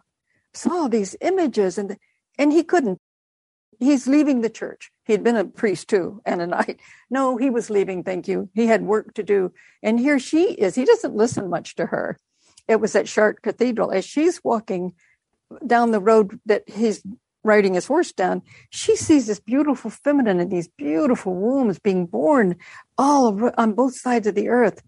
[0.53, 1.97] saw these images and
[2.39, 2.99] and he couldn't.
[3.79, 4.91] He's leaving the church.
[5.05, 6.79] He'd been a priest too and a knight
[7.09, 8.49] no he was leaving thank you.
[8.55, 9.53] He had work to do.
[9.83, 10.75] And here she is.
[10.75, 12.17] He doesn't listen much to her.
[12.67, 13.91] It was at chartres cathedral.
[13.91, 14.93] As she's walking
[15.65, 17.03] down the road that he's
[17.43, 22.55] riding his horse down she sees this beautiful feminine and these beautiful wombs being born
[22.97, 24.83] all on both sides of the earth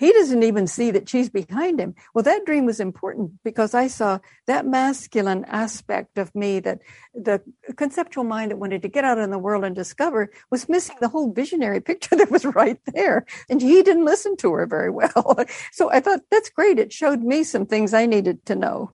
[0.00, 1.94] he doesn't even see that she's behind him.
[2.14, 6.78] Well, that dream was important because I saw that masculine aspect of me that
[7.12, 7.42] the
[7.76, 11.08] conceptual mind that wanted to get out in the world and discover was missing the
[11.08, 13.26] whole visionary picture that was right there.
[13.50, 15.38] And he didn't listen to her very well.
[15.72, 16.78] So I thought that's great.
[16.78, 18.92] It showed me some things I needed to know.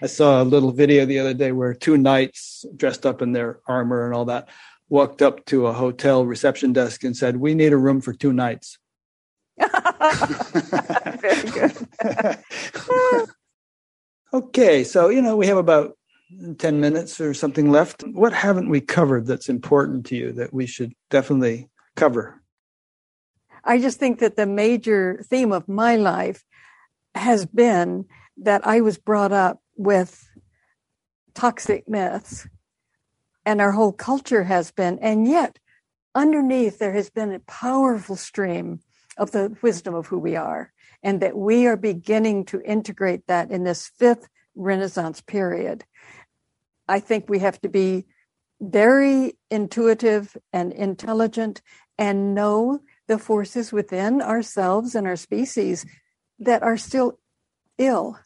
[0.00, 3.60] I saw a little video the other day where two knights dressed up in their
[3.66, 4.48] armor and all that
[4.88, 8.32] walked up to a hotel reception desk and said, We need a room for two
[8.32, 8.78] knights.
[11.20, 11.88] Very good.
[14.34, 15.96] okay, so you know we have about
[16.58, 18.02] 10 minutes or something left.
[18.02, 22.42] What haven't we covered that's important to you that we should definitely cover?
[23.64, 26.44] I just think that the major theme of my life
[27.14, 28.06] has been
[28.38, 30.28] that I was brought up with
[31.34, 32.48] toxic myths,
[33.44, 35.58] and our whole culture has been, and yet
[36.14, 38.80] underneath there has been a powerful stream
[39.16, 40.72] of the wisdom of who we are,
[41.02, 45.84] and that we are beginning to integrate that in this fifth Renaissance period.
[46.88, 48.06] I think we have to be
[48.60, 51.62] very intuitive and intelligent
[51.98, 55.84] and know the forces within ourselves and our species
[56.38, 57.18] that are still
[57.78, 58.18] ill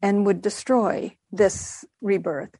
[0.00, 2.54] and would destroy this rebirth.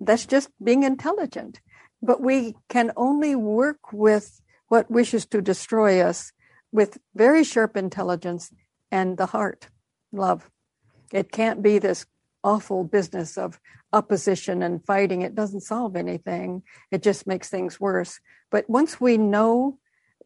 [0.00, 1.60] That's just being intelligent.
[2.00, 6.32] But we can only work with what wishes to destroy us
[6.72, 8.52] with very sharp intelligence
[8.90, 9.68] and the heart,
[10.12, 10.50] love.
[11.12, 12.06] It can't be this
[12.44, 13.58] awful business of
[13.92, 15.22] opposition and fighting.
[15.22, 16.62] It doesn't solve anything.
[16.90, 18.20] It just makes things worse.
[18.50, 19.78] But once we know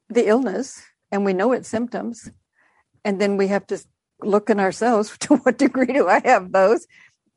[0.09, 2.31] the illness and we know its symptoms,
[3.05, 3.78] and then we have to
[4.23, 6.86] look in ourselves to what degree do I have those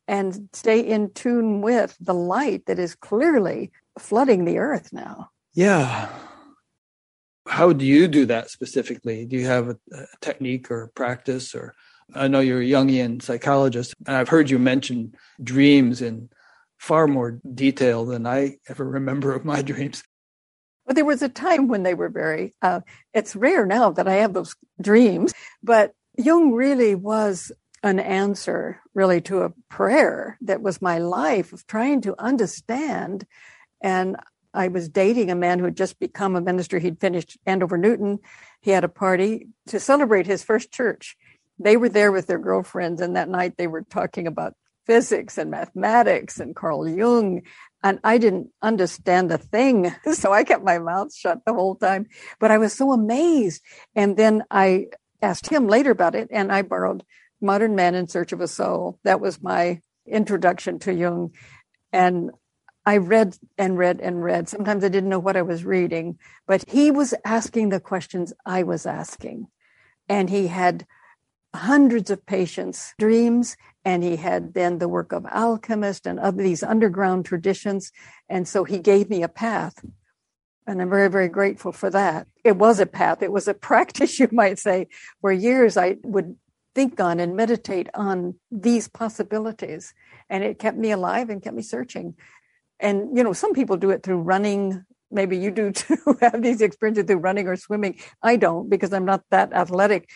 [0.08, 5.30] and stay in tune with the light that is clearly flooding the earth now.
[5.54, 6.10] Yeah
[7.56, 9.26] how do you do that specifically?
[9.26, 11.74] Do you have a, a technique or practice or
[12.14, 16.30] I know you're a Jungian psychologist, and I've heard you mention dreams in
[16.78, 20.04] far more detail than I ever remember of my dreams.
[20.86, 22.82] Well, there was a time when they were very, uh,
[23.14, 25.34] it's rare now that I have those dreams,
[25.64, 31.66] but Jung really was an answer really to a prayer that was my life of
[31.68, 33.26] trying to understand.
[33.82, 34.18] And
[34.56, 36.80] I was dating a man who had just become a minister.
[36.80, 38.20] He'd finished Andover Newton.
[38.62, 41.16] He had a party to celebrate his first church.
[41.60, 44.56] They were there with their girlfriends, and that night they were talking about
[44.86, 47.42] physics and mathematics and Carl Jung.
[47.84, 49.94] And I didn't understand a thing.
[50.14, 52.08] So I kept my mouth shut the whole time.
[52.40, 53.62] But I was so amazed.
[53.96, 54.88] And then I
[55.22, 57.04] asked him later about it, and I borrowed
[57.42, 59.00] Modern Man in Search of a Soul.
[59.04, 61.32] That was my introduction to Jung.
[61.92, 62.32] And
[62.86, 64.48] I read and read and read.
[64.48, 68.64] Sometimes I didn't know what I was reading, but he was asking the questions I
[68.64, 69.48] was asking.
[70.08, 70.86] And he had
[71.56, 76.62] hundreds of patients' dreams, and he had then the work of alchemists and of these
[76.62, 77.92] underground traditions.
[78.30, 79.84] And so he gave me a path.
[80.68, 82.28] And I'm very, very grateful for that.
[82.44, 83.24] It was a path.
[83.24, 84.88] It was a practice, you might say.
[85.22, 86.36] For years, I would
[86.76, 89.94] think on and meditate on these possibilities.
[90.30, 92.16] And it kept me alive and kept me searching.
[92.80, 94.86] And, you know, some people do it through running.
[95.12, 98.00] Maybe you do too, have these experiences through running or swimming.
[98.22, 100.10] I don't because I'm not that athletic.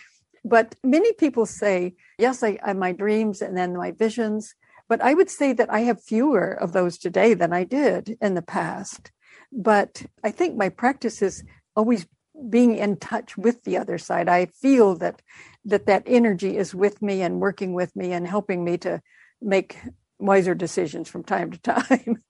[0.44, 4.54] But many people say, yes, I, I my dreams and then my visions.
[4.88, 8.34] But I would say that I have fewer of those today than I did in
[8.34, 9.12] the past.
[9.52, 11.44] But I think my practice is
[11.76, 12.06] always
[12.48, 14.28] being in touch with the other side.
[14.28, 15.22] I feel that
[15.64, 19.02] that that energy is with me and working with me and helping me to
[19.42, 19.78] make
[20.18, 22.22] wiser decisions from time to time.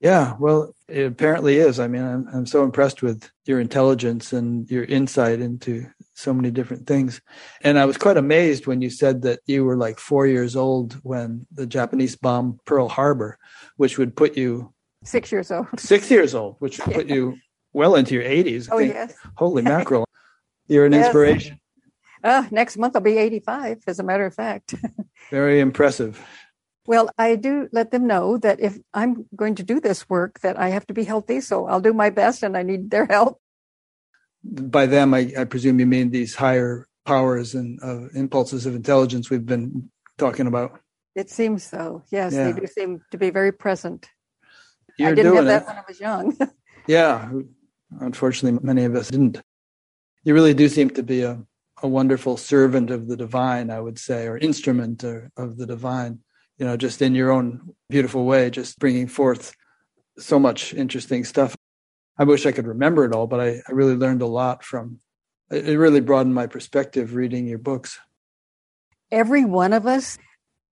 [0.00, 1.78] Yeah, well, it apparently is.
[1.78, 6.50] I mean, I'm I'm so impressed with your intelligence and your insight into so many
[6.50, 7.20] different things.
[7.62, 10.94] And I was quite amazed when you said that you were like 4 years old
[11.02, 13.38] when the Japanese bombed Pearl Harbor,
[13.76, 14.72] which would put you
[15.04, 15.66] 6 years old.
[15.78, 16.96] 6 years old, which would yeah.
[16.96, 17.36] put you
[17.72, 18.70] well into your 80s.
[18.70, 18.94] I oh, think.
[18.94, 19.14] yes.
[19.36, 20.06] Holy mackerel.
[20.66, 21.06] You're an yes.
[21.06, 21.60] inspiration.
[22.22, 24.74] Uh, next month I'll be 85, as a matter of fact.
[25.30, 26.22] Very impressive.
[26.86, 30.58] Well, I do let them know that if I'm going to do this work, that
[30.58, 31.40] I have to be healthy.
[31.40, 33.40] So I'll do my best and I need their help.
[34.42, 39.28] By them, I, I presume you mean these higher powers and uh, impulses of intelligence
[39.28, 40.80] we've been talking about.
[41.14, 42.02] It seems so.
[42.10, 42.50] Yes, yeah.
[42.50, 44.08] they do seem to be very present.
[44.98, 45.66] You're I didn't have that it.
[45.68, 46.36] when I was young.
[46.86, 47.30] yeah,
[48.00, 49.40] unfortunately, many of us didn't.
[50.24, 51.42] You really do seem to be a,
[51.82, 56.20] a wonderful servant of the divine, I would say, or instrument or, of the divine
[56.60, 59.56] you know, just in your own beautiful way, just bringing forth
[60.18, 61.56] so much interesting stuff.
[62.18, 65.00] I wish I could remember it all, but I, I really learned a lot from
[65.50, 65.78] it.
[65.78, 67.98] really broadened my perspective reading your books.
[69.10, 70.18] Every one of us,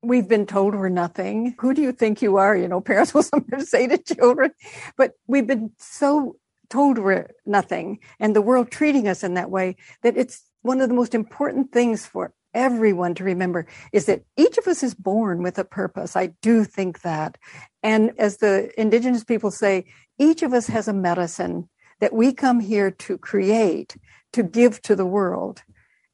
[0.02, 1.56] we've been told we're nothing.
[1.58, 2.54] Who do you think you are?
[2.54, 4.50] You know, parents will sometimes say to children,
[4.98, 6.36] but we've been so
[6.68, 10.90] told we're nothing and the world treating us in that way that it's one of
[10.90, 15.42] the most important things for everyone to remember is that each of us is born
[15.44, 16.16] with a purpose.
[16.16, 17.38] I do think that.
[17.84, 19.84] And as the indigenous people say,
[20.18, 21.68] each of us has a medicine
[22.00, 23.96] that we come here to create,
[24.32, 25.62] to give to the world.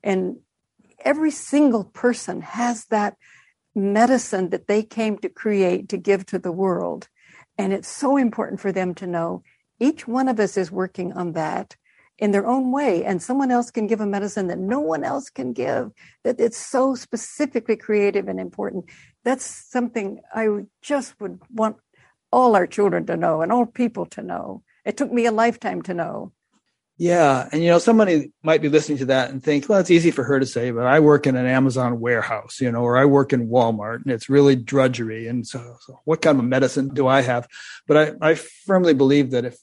[0.02, 0.36] And
[0.98, 3.16] every single person has that
[3.74, 7.08] medicine that they came to create to give to the world.
[7.56, 9.42] And it's so important for them to know
[9.80, 11.76] each one of us is working on that
[12.18, 15.28] in their own way and someone else can give a medicine that no one else
[15.30, 15.90] can give
[16.22, 18.84] that it's so specifically creative and important.
[19.24, 20.48] That's something i
[20.82, 21.76] just would want
[22.30, 24.62] all our children to know and all people to know.
[24.84, 26.32] It took me a lifetime to know.
[26.96, 30.12] Yeah and you know somebody might be listening to that and think well it's easy
[30.12, 33.04] for her to say but i work in an amazon warehouse you know or i
[33.04, 37.08] work in walmart and it's really drudgery and so, so what kind of medicine do
[37.08, 37.48] i have?
[37.88, 39.56] But I, I firmly believe that if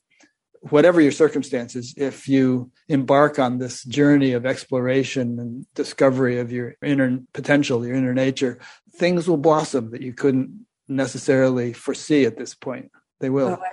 [0.62, 6.76] whatever your circumstances, if you embark on this journey of exploration and discovery of your
[6.84, 8.60] inner potential, your inner nature,
[8.96, 12.92] things will blossom that you couldn't necessarily foresee at this point.
[13.20, 13.60] They will.
[13.60, 13.64] Oh,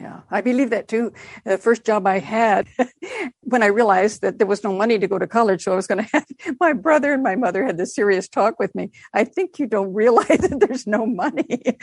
[0.00, 1.12] yeah, I believe that too.
[1.44, 2.66] The first job I had,
[3.42, 5.86] when I realized that there was no money to go to college, so I was
[5.86, 6.26] going to have
[6.60, 8.90] my brother and my mother had this serious talk with me.
[9.12, 11.78] I think you don't realize that there's no money.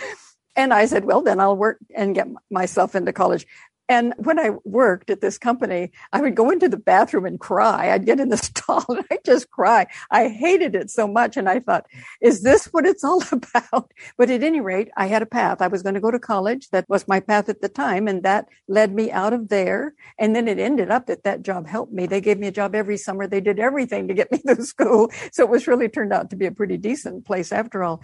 [0.56, 3.48] And I said, well, then I'll work and get myself into college.
[3.92, 7.92] And when I worked at this company, I would go into the bathroom and cry.
[7.92, 9.86] I'd get in the stall and I'd just cry.
[10.10, 11.36] I hated it so much.
[11.36, 11.88] And I thought,
[12.22, 13.92] is this what it's all about?
[14.18, 15.62] But at any rate, I had a path.
[15.62, 16.70] I was going to go to college.
[16.70, 18.08] That was my path at the time.
[18.08, 19.94] And that led me out of there.
[20.18, 22.06] And then it ended up that that job helped me.
[22.06, 23.28] They gave me a job every summer.
[23.28, 25.12] They did everything to get me through school.
[25.34, 28.02] So it was really turned out to be a pretty decent place after all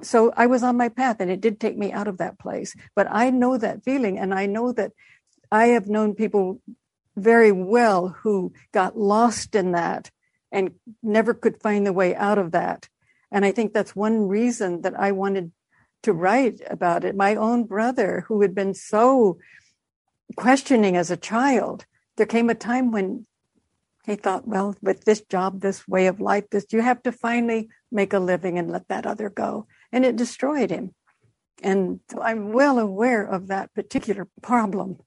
[0.00, 2.74] so I was on my path and it did take me out of that place.
[2.94, 4.92] But I know that feeling and I know that
[5.50, 6.60] I have known people
[7.16, 10.10] very well who got lost in that
[10.52, 10.72] and
[11.02, 12.88] never could find the way out of that.
[13.30, 15.52] And I think that's one reason that I wanted
[16.02, 17.16] to write about it.
[17.16, 19.38] My own brother, who had been so
[20.36, 21.84] questioning as a child,
[22.16, 23.26] there came a time when
[24.06, 27.68] he thought, well, with this job, this way of life, this, you have to finally
[27.92, 29.66] make a living and let that other go.
[29.92, 30.94] And it destroyed him.
[31.62, 34.98] And I'm well aware of that particular problem.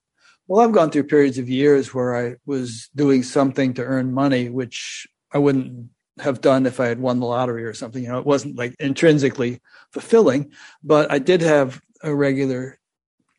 [0.52, 4.49] Well, I've gone through periods of years where I was doing something to earn money,
[4.49, 8.03] which I wouldn't have done if I had won the lottery or something.
[8.03, 9.61] You know, it wasn't like intrinsically
[9.94, 10.52] fulfilling,
[10.84, 12.78] but I did have a regular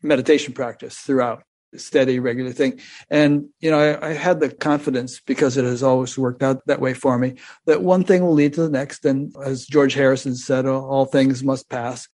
[0.01, 1.43] meditation practice throughout
[1.75, 2.79] steady, regular thing.
[3.11, 6.81] And, you know, I, I, had the confidence because it has always worked out that
[6.81, 7.35] way for me
[7.67, 9.05] that one thing will lead to the next.
[9.05, 12.07] And as George Harrison said, all things must pass.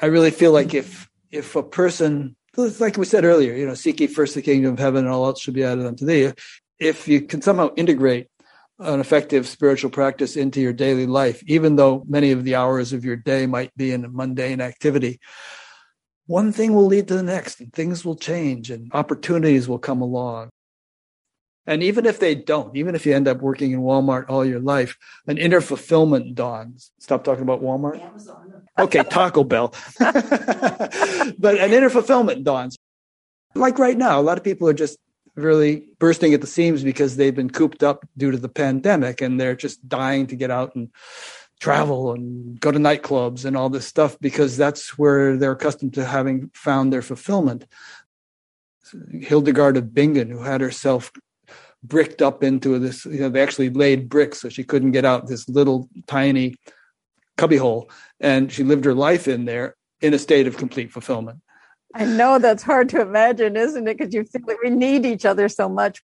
[0.00, 4.00] I really feel like if, if a person, like we said earlier, you know, seek
[4.00, 6.32] ye first the kingdom of heaven and all else should be added unto thee.
[6.78, 8.28] If you can somehow integrate
[8.78, 13.04] an effective spiritual practice into your daily life, even though many of the hours of
[13.04, 15.18] your day might be in a mundane activity.
[16.26, 20.02] One thing will lead to the next, and things will change, and opportunities will come
[20.02, 20.50] along.
[21.66, 24.60] And even if they don't, even if you end up working in Walmart all your
[24.60, 24.96] life,
[25.26, 26.92] an inner fulfillment dawns.
[27.00, 28.00] Stop talking about Walmart.
[28.00, 28.55] Amazon.
[28.78, 29.72] Okay, Taco Bell.
[29.98, 32.76] but an inner fulfillment dawns.
[33.54, 34.98] Like right now, a lot of people are just
[35.34, 39.40] really bursting at the seams because they've been cooped up due to the pandemic and
[39.40, 40.90] they're just dying to get out and
[41.60, 46.04] travel and go to nightclubs and all this stuff because that's where they're accustomed to
[46.04, 47.66] having found their fulfillment.
[49.20, 51.10] Hildegard of Bingen, who had herself
[51.82, 55.26] bricked up into this, you know, they actually laid bricks so she couldn't get out
[55.26, 56.54] this little tiny
[57.36, 57.90] cubbyhole.
[58.20, 61.40] And she lived her life in there in a state of complete fulfillment.
[61.94, 63.96] I know that's hard to imagine, isn't it?
[63.96, 66.02] Because you feel that we need each other so much.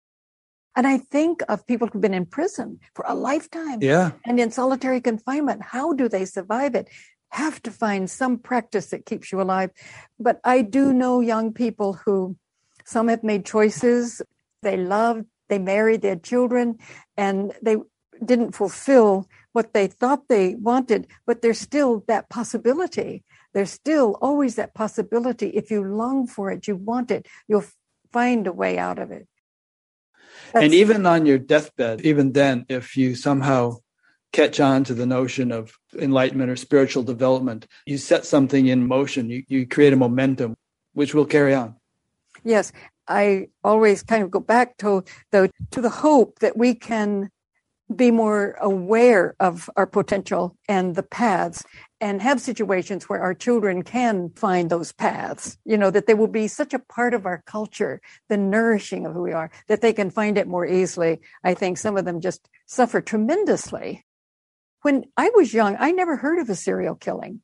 [0.75, 4.11] And I think of people who've been in prison for a lifetime yeah.
[4.25, 5.61] and in solitary confinement.
[5.61, 6.87] How do they survive it?
[7.29, 9.71] Have to find some practice that keeps you alive.
[10.17, 12.37] But I do know young people who
[12.85, 14.21] some have made choices.
[14.61, 16.77] They loved, they married, their children,
[17.17, 17.77] and they
[18.23, 23.23] didn't fulfill what they thought they wanted, but there's still that possibility
[23.53, 25.47] there's still always that possibility.
[25.49, 27.65] If you long for it, you want it, you'll
[28.11, 29.27] find a way out of it.
[30.53, 33.77] That's, and even on your deathbed, even then, if you somehow
[34.31, 39.29] catch on to the notion of enlightenment or spiritual development, you set something in motion,
[39.29, 40.55] you, you create a momentum
[40.93, 41.75] which will carry on.
[42.43, 42.71] Yes.
[43.07, 47.29] I always kind of go back to though to the hope that we can
[47.91, 51.63] be more aware of our potential and the paths
[51.99, 56.27] and have situations where our children can find those paths you know that they will
[56.27, 59.93] be such a part of our culture the nourishing of who we are that they
[59.93, 64.05] can find it more easily i think some of them just suffer tremendously
[64.81, 67.41] when i was young i never heard of a serial killing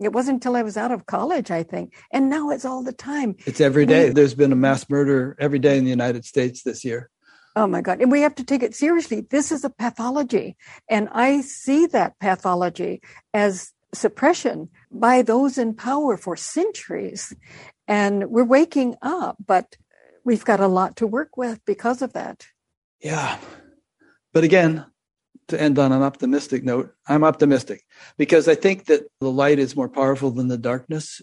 [0.00, 1.94] it wasn't until I was out of college, I think.
[2.12, 3.36] And now it's all the time.
[3.46, 4.10] It's every day.
[4.10, 7.10] There's been a mass murder every day in the United States this year.
[7.56, 8.00] Oh my God.
[8.00, 9.20] And we have to take it seriously.
[9.20, 10.56] This is a pathology.
[10.88, 13.00] And I see that pathology
[13.32, 17.34] as suppression by those in power for centuries.
[17.86, 19.76] And we're waking up, but
[20.24, 22.46] we've got a lot to work with because of that.
[23.00, 23.38] Yeah.
[24.32, 24.86] But again,
[25.48, 27.84] to end on an optimistic note, I'm optimistic
[28.16, 31.20] because I think that the light is more powerful than the darkness.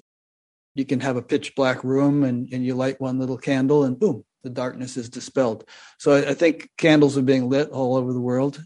[0.76, 4.00] You can have a pitch black room and, and you light one little candle and
[4.00, 5.66] boom, the darkness is dispelled.
[5.98, 8.64] So I, I think candles are being lit all over the world.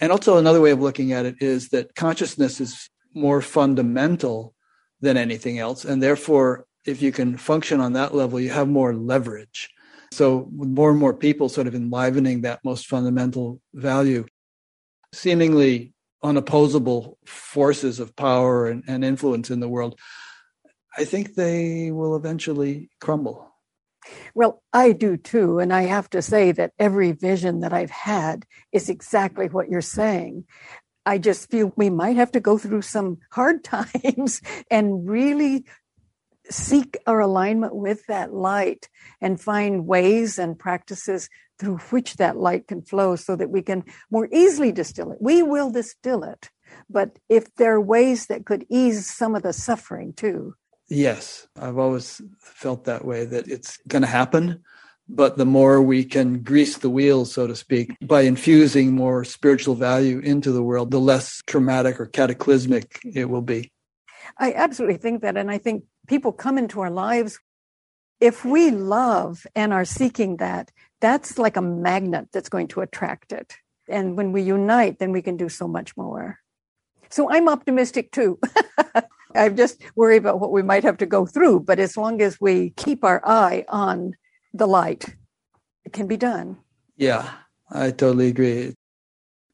[0.00, 4.54] And also another way of looking at it is that consciousness is more fundamental
[5.00, 5.84] than anything else.
[5.84, 9.68] And therefore, if you can function on that level, you have more leverage.
[10.12, 14.26] So with more and more people sort of enlivening that most fundamental value,
[15.12, 15.92] seemingly
[16.24, 19.98] unopposable forces of power and, and influence in the world,
[20.96, 23.47] I think they will eventually crumble.
[24.34, 25.58] Well, I do too.
[25.58, 29.80] And I have to say that every vision that I've had is exactly what you're
[29.80, 30.44] saying.
[31.06, 34.40] I just feel we might have to go through some hard times
[34.70, 35.64] and really
[36.50, 38.88] seek our alignment with that light
[39.20, 41.28] and find ways and practices
[41.58, 45.18] through which that light can flow so that we can more easily distill it.
[45.20, 46.50] We will distill it.
[46.88, 50.54] But if there are ways that could ease some of the suffering too,
[50.88, 54.62] Yes, I've always felt that way that it's going to happen.
[55.10, 59.74] But the more we can grease the wheels, so to speak, by infusing more spiritual
[59.74, 63.72] value into the world, the less traumatic or cataclysmic it will be.
[64.38, 65.38] I absolutely think that.
[65.38, 67.38] And I think people come into our lives.
[68.20, 70.70] If we love and are seeking that,
[71.00, 73.56] that's like a magnet that's going to attract it.
[73.88, 76.38] And when we unite, then we can do so much more.
[77.08, 78.38] So I'm optimistic too.
[79.38, 81.60] I just worry about what we might have to go through.
[81.60, 84.14] But as long as we keep our eye on
[84.52, 85.16] the light,
[85.84, 86.58] it can be done.
[86.96, 87.30] Yeah,
[87.70, 88.74] I totally agree.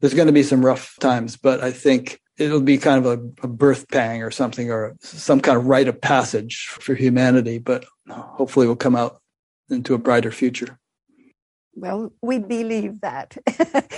[0.00, 3.46] There's going to be some rough times, but I think it'll be kind of a,
[3.46, 7.58] a, birth pang or something, or some kind of rite of passage for humanity.
[7.58, 9.20] But hopefully, we'll come out
[9.70, 10.78] into a brighter future.
[11.74, 13.36] Well, we believe that.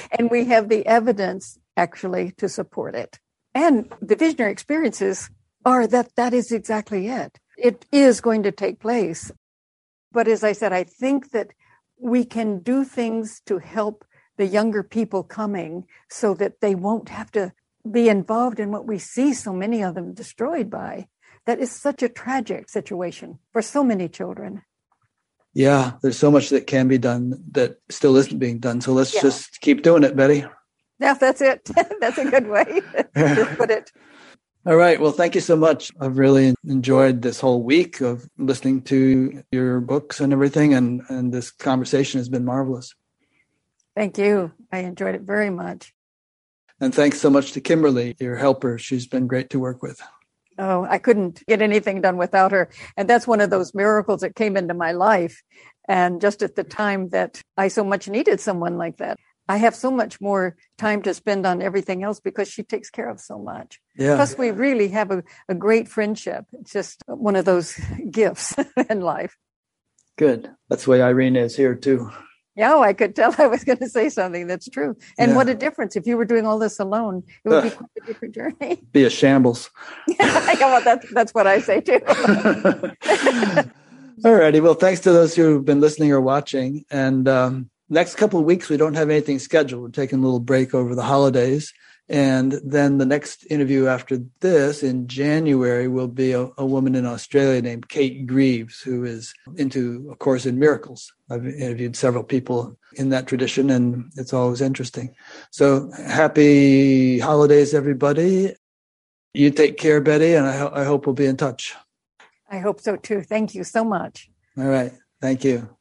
[0.18, 3.18] and we have the evidence actually to support it.
[3.54, 5.30] And the visionary experiences
[5.66, 7.38] are that that is exactly it.
[7.58, 9.32] It is going to take place.
[10.12, 11.50] But as I said, I think that
[12.00, 14.04] we can do things to help
[14.36, 17.52] the younger people coming so that they won't have to
[17.90, 21.08] be involved in what we see so many of them destroyed by.
[21.46, 24.62] That is such a tragic situation for so many children.
[25.52, 28.80] Yeah, there's so much that can be done that still isn't being done.
[28.80, 29.22] So let's yeah.
[29.22, 30.44] just keep doing it, Betty.
[31.00, 31.68] Yeah, that's it.
[32.00, 32.64] that's a good way
[33.16, 33.90] to put it.
[34.66, 35.00] All right.
[35.00, 35.92] Well, thank you so much.
[36.00, 41.32] I've really enjoyed this whole week of listening to your books and everything, and, and
[41.32, 42.92] this conversation has been marvelous.
[43.94, 44.50] Thank you.
[44.72, 45.94] I enjoyed it very much.
[46.80, 48.76] And thanks so much to Kimberly, your helper.
[48.76, 50.02] She's been great to work with.
[50.58, 52.68] Oh, I couldn't get anything done without her.
[52.96, 55.44] And that's one of those miracles that came into my life.
[55.86, 59.16] And just at the time that I so much needed someone like that.
[59.48, 63.08] I have so much more time to spend on everything else because she takes care
[63.08, 63.80] of so much.
[63.96, 64.16] Yeah.
[64.16, 66.46] Plus, we really have a, a great friendship.
[66.52, 67.78] It's just one of those
[68.10, 68.54] gifts
[68.90, 69.36] in life.
[70.16, 70.50] Good.
[70.68, 72.10] That's the way Irene is here, too.
[72.56, 74.96] Yeah, oh, I could tell I was going to say something that's true.
[75.18, 75.36] And yeah.
[75.36, 75.94] what a difference.
[75.94, 78.82] If you were doing all this alone, it would be quite a different journey.
[78.92, 79.70] Be a shambles.
[80.08, 82.00] yeah, well, that's, that's what I say too.
[84.24, 84.60] all righty.
[84.60, 86.86] Well, thanks to those who've been listening or watching.
[86.90, 89.82] And um, next couple of weeks, we don't have anything scheduled.
[89.82, 91.72] We're taking a little break over the holidays.
[92.08, 97.04] And then the next interview after this in January will be a, a, woman in
[97.04, 101.12] Australia named Kate Greaves, who is into A Course in Miracles.
[101.30, 105.16] I've interviewed several people in that tradition, and it's always interesting.
[105.50, 108.54] So happy holidays, everybody.
[109.34, 111.74] You take care, Betty, and I, I hope we'll be in touch.
[112.48, 113.22] I hope so too.
[113.22, 114.30] Thank you so much.
[114.56, 114.92] All right.
[115.20, 115.75] Thank you.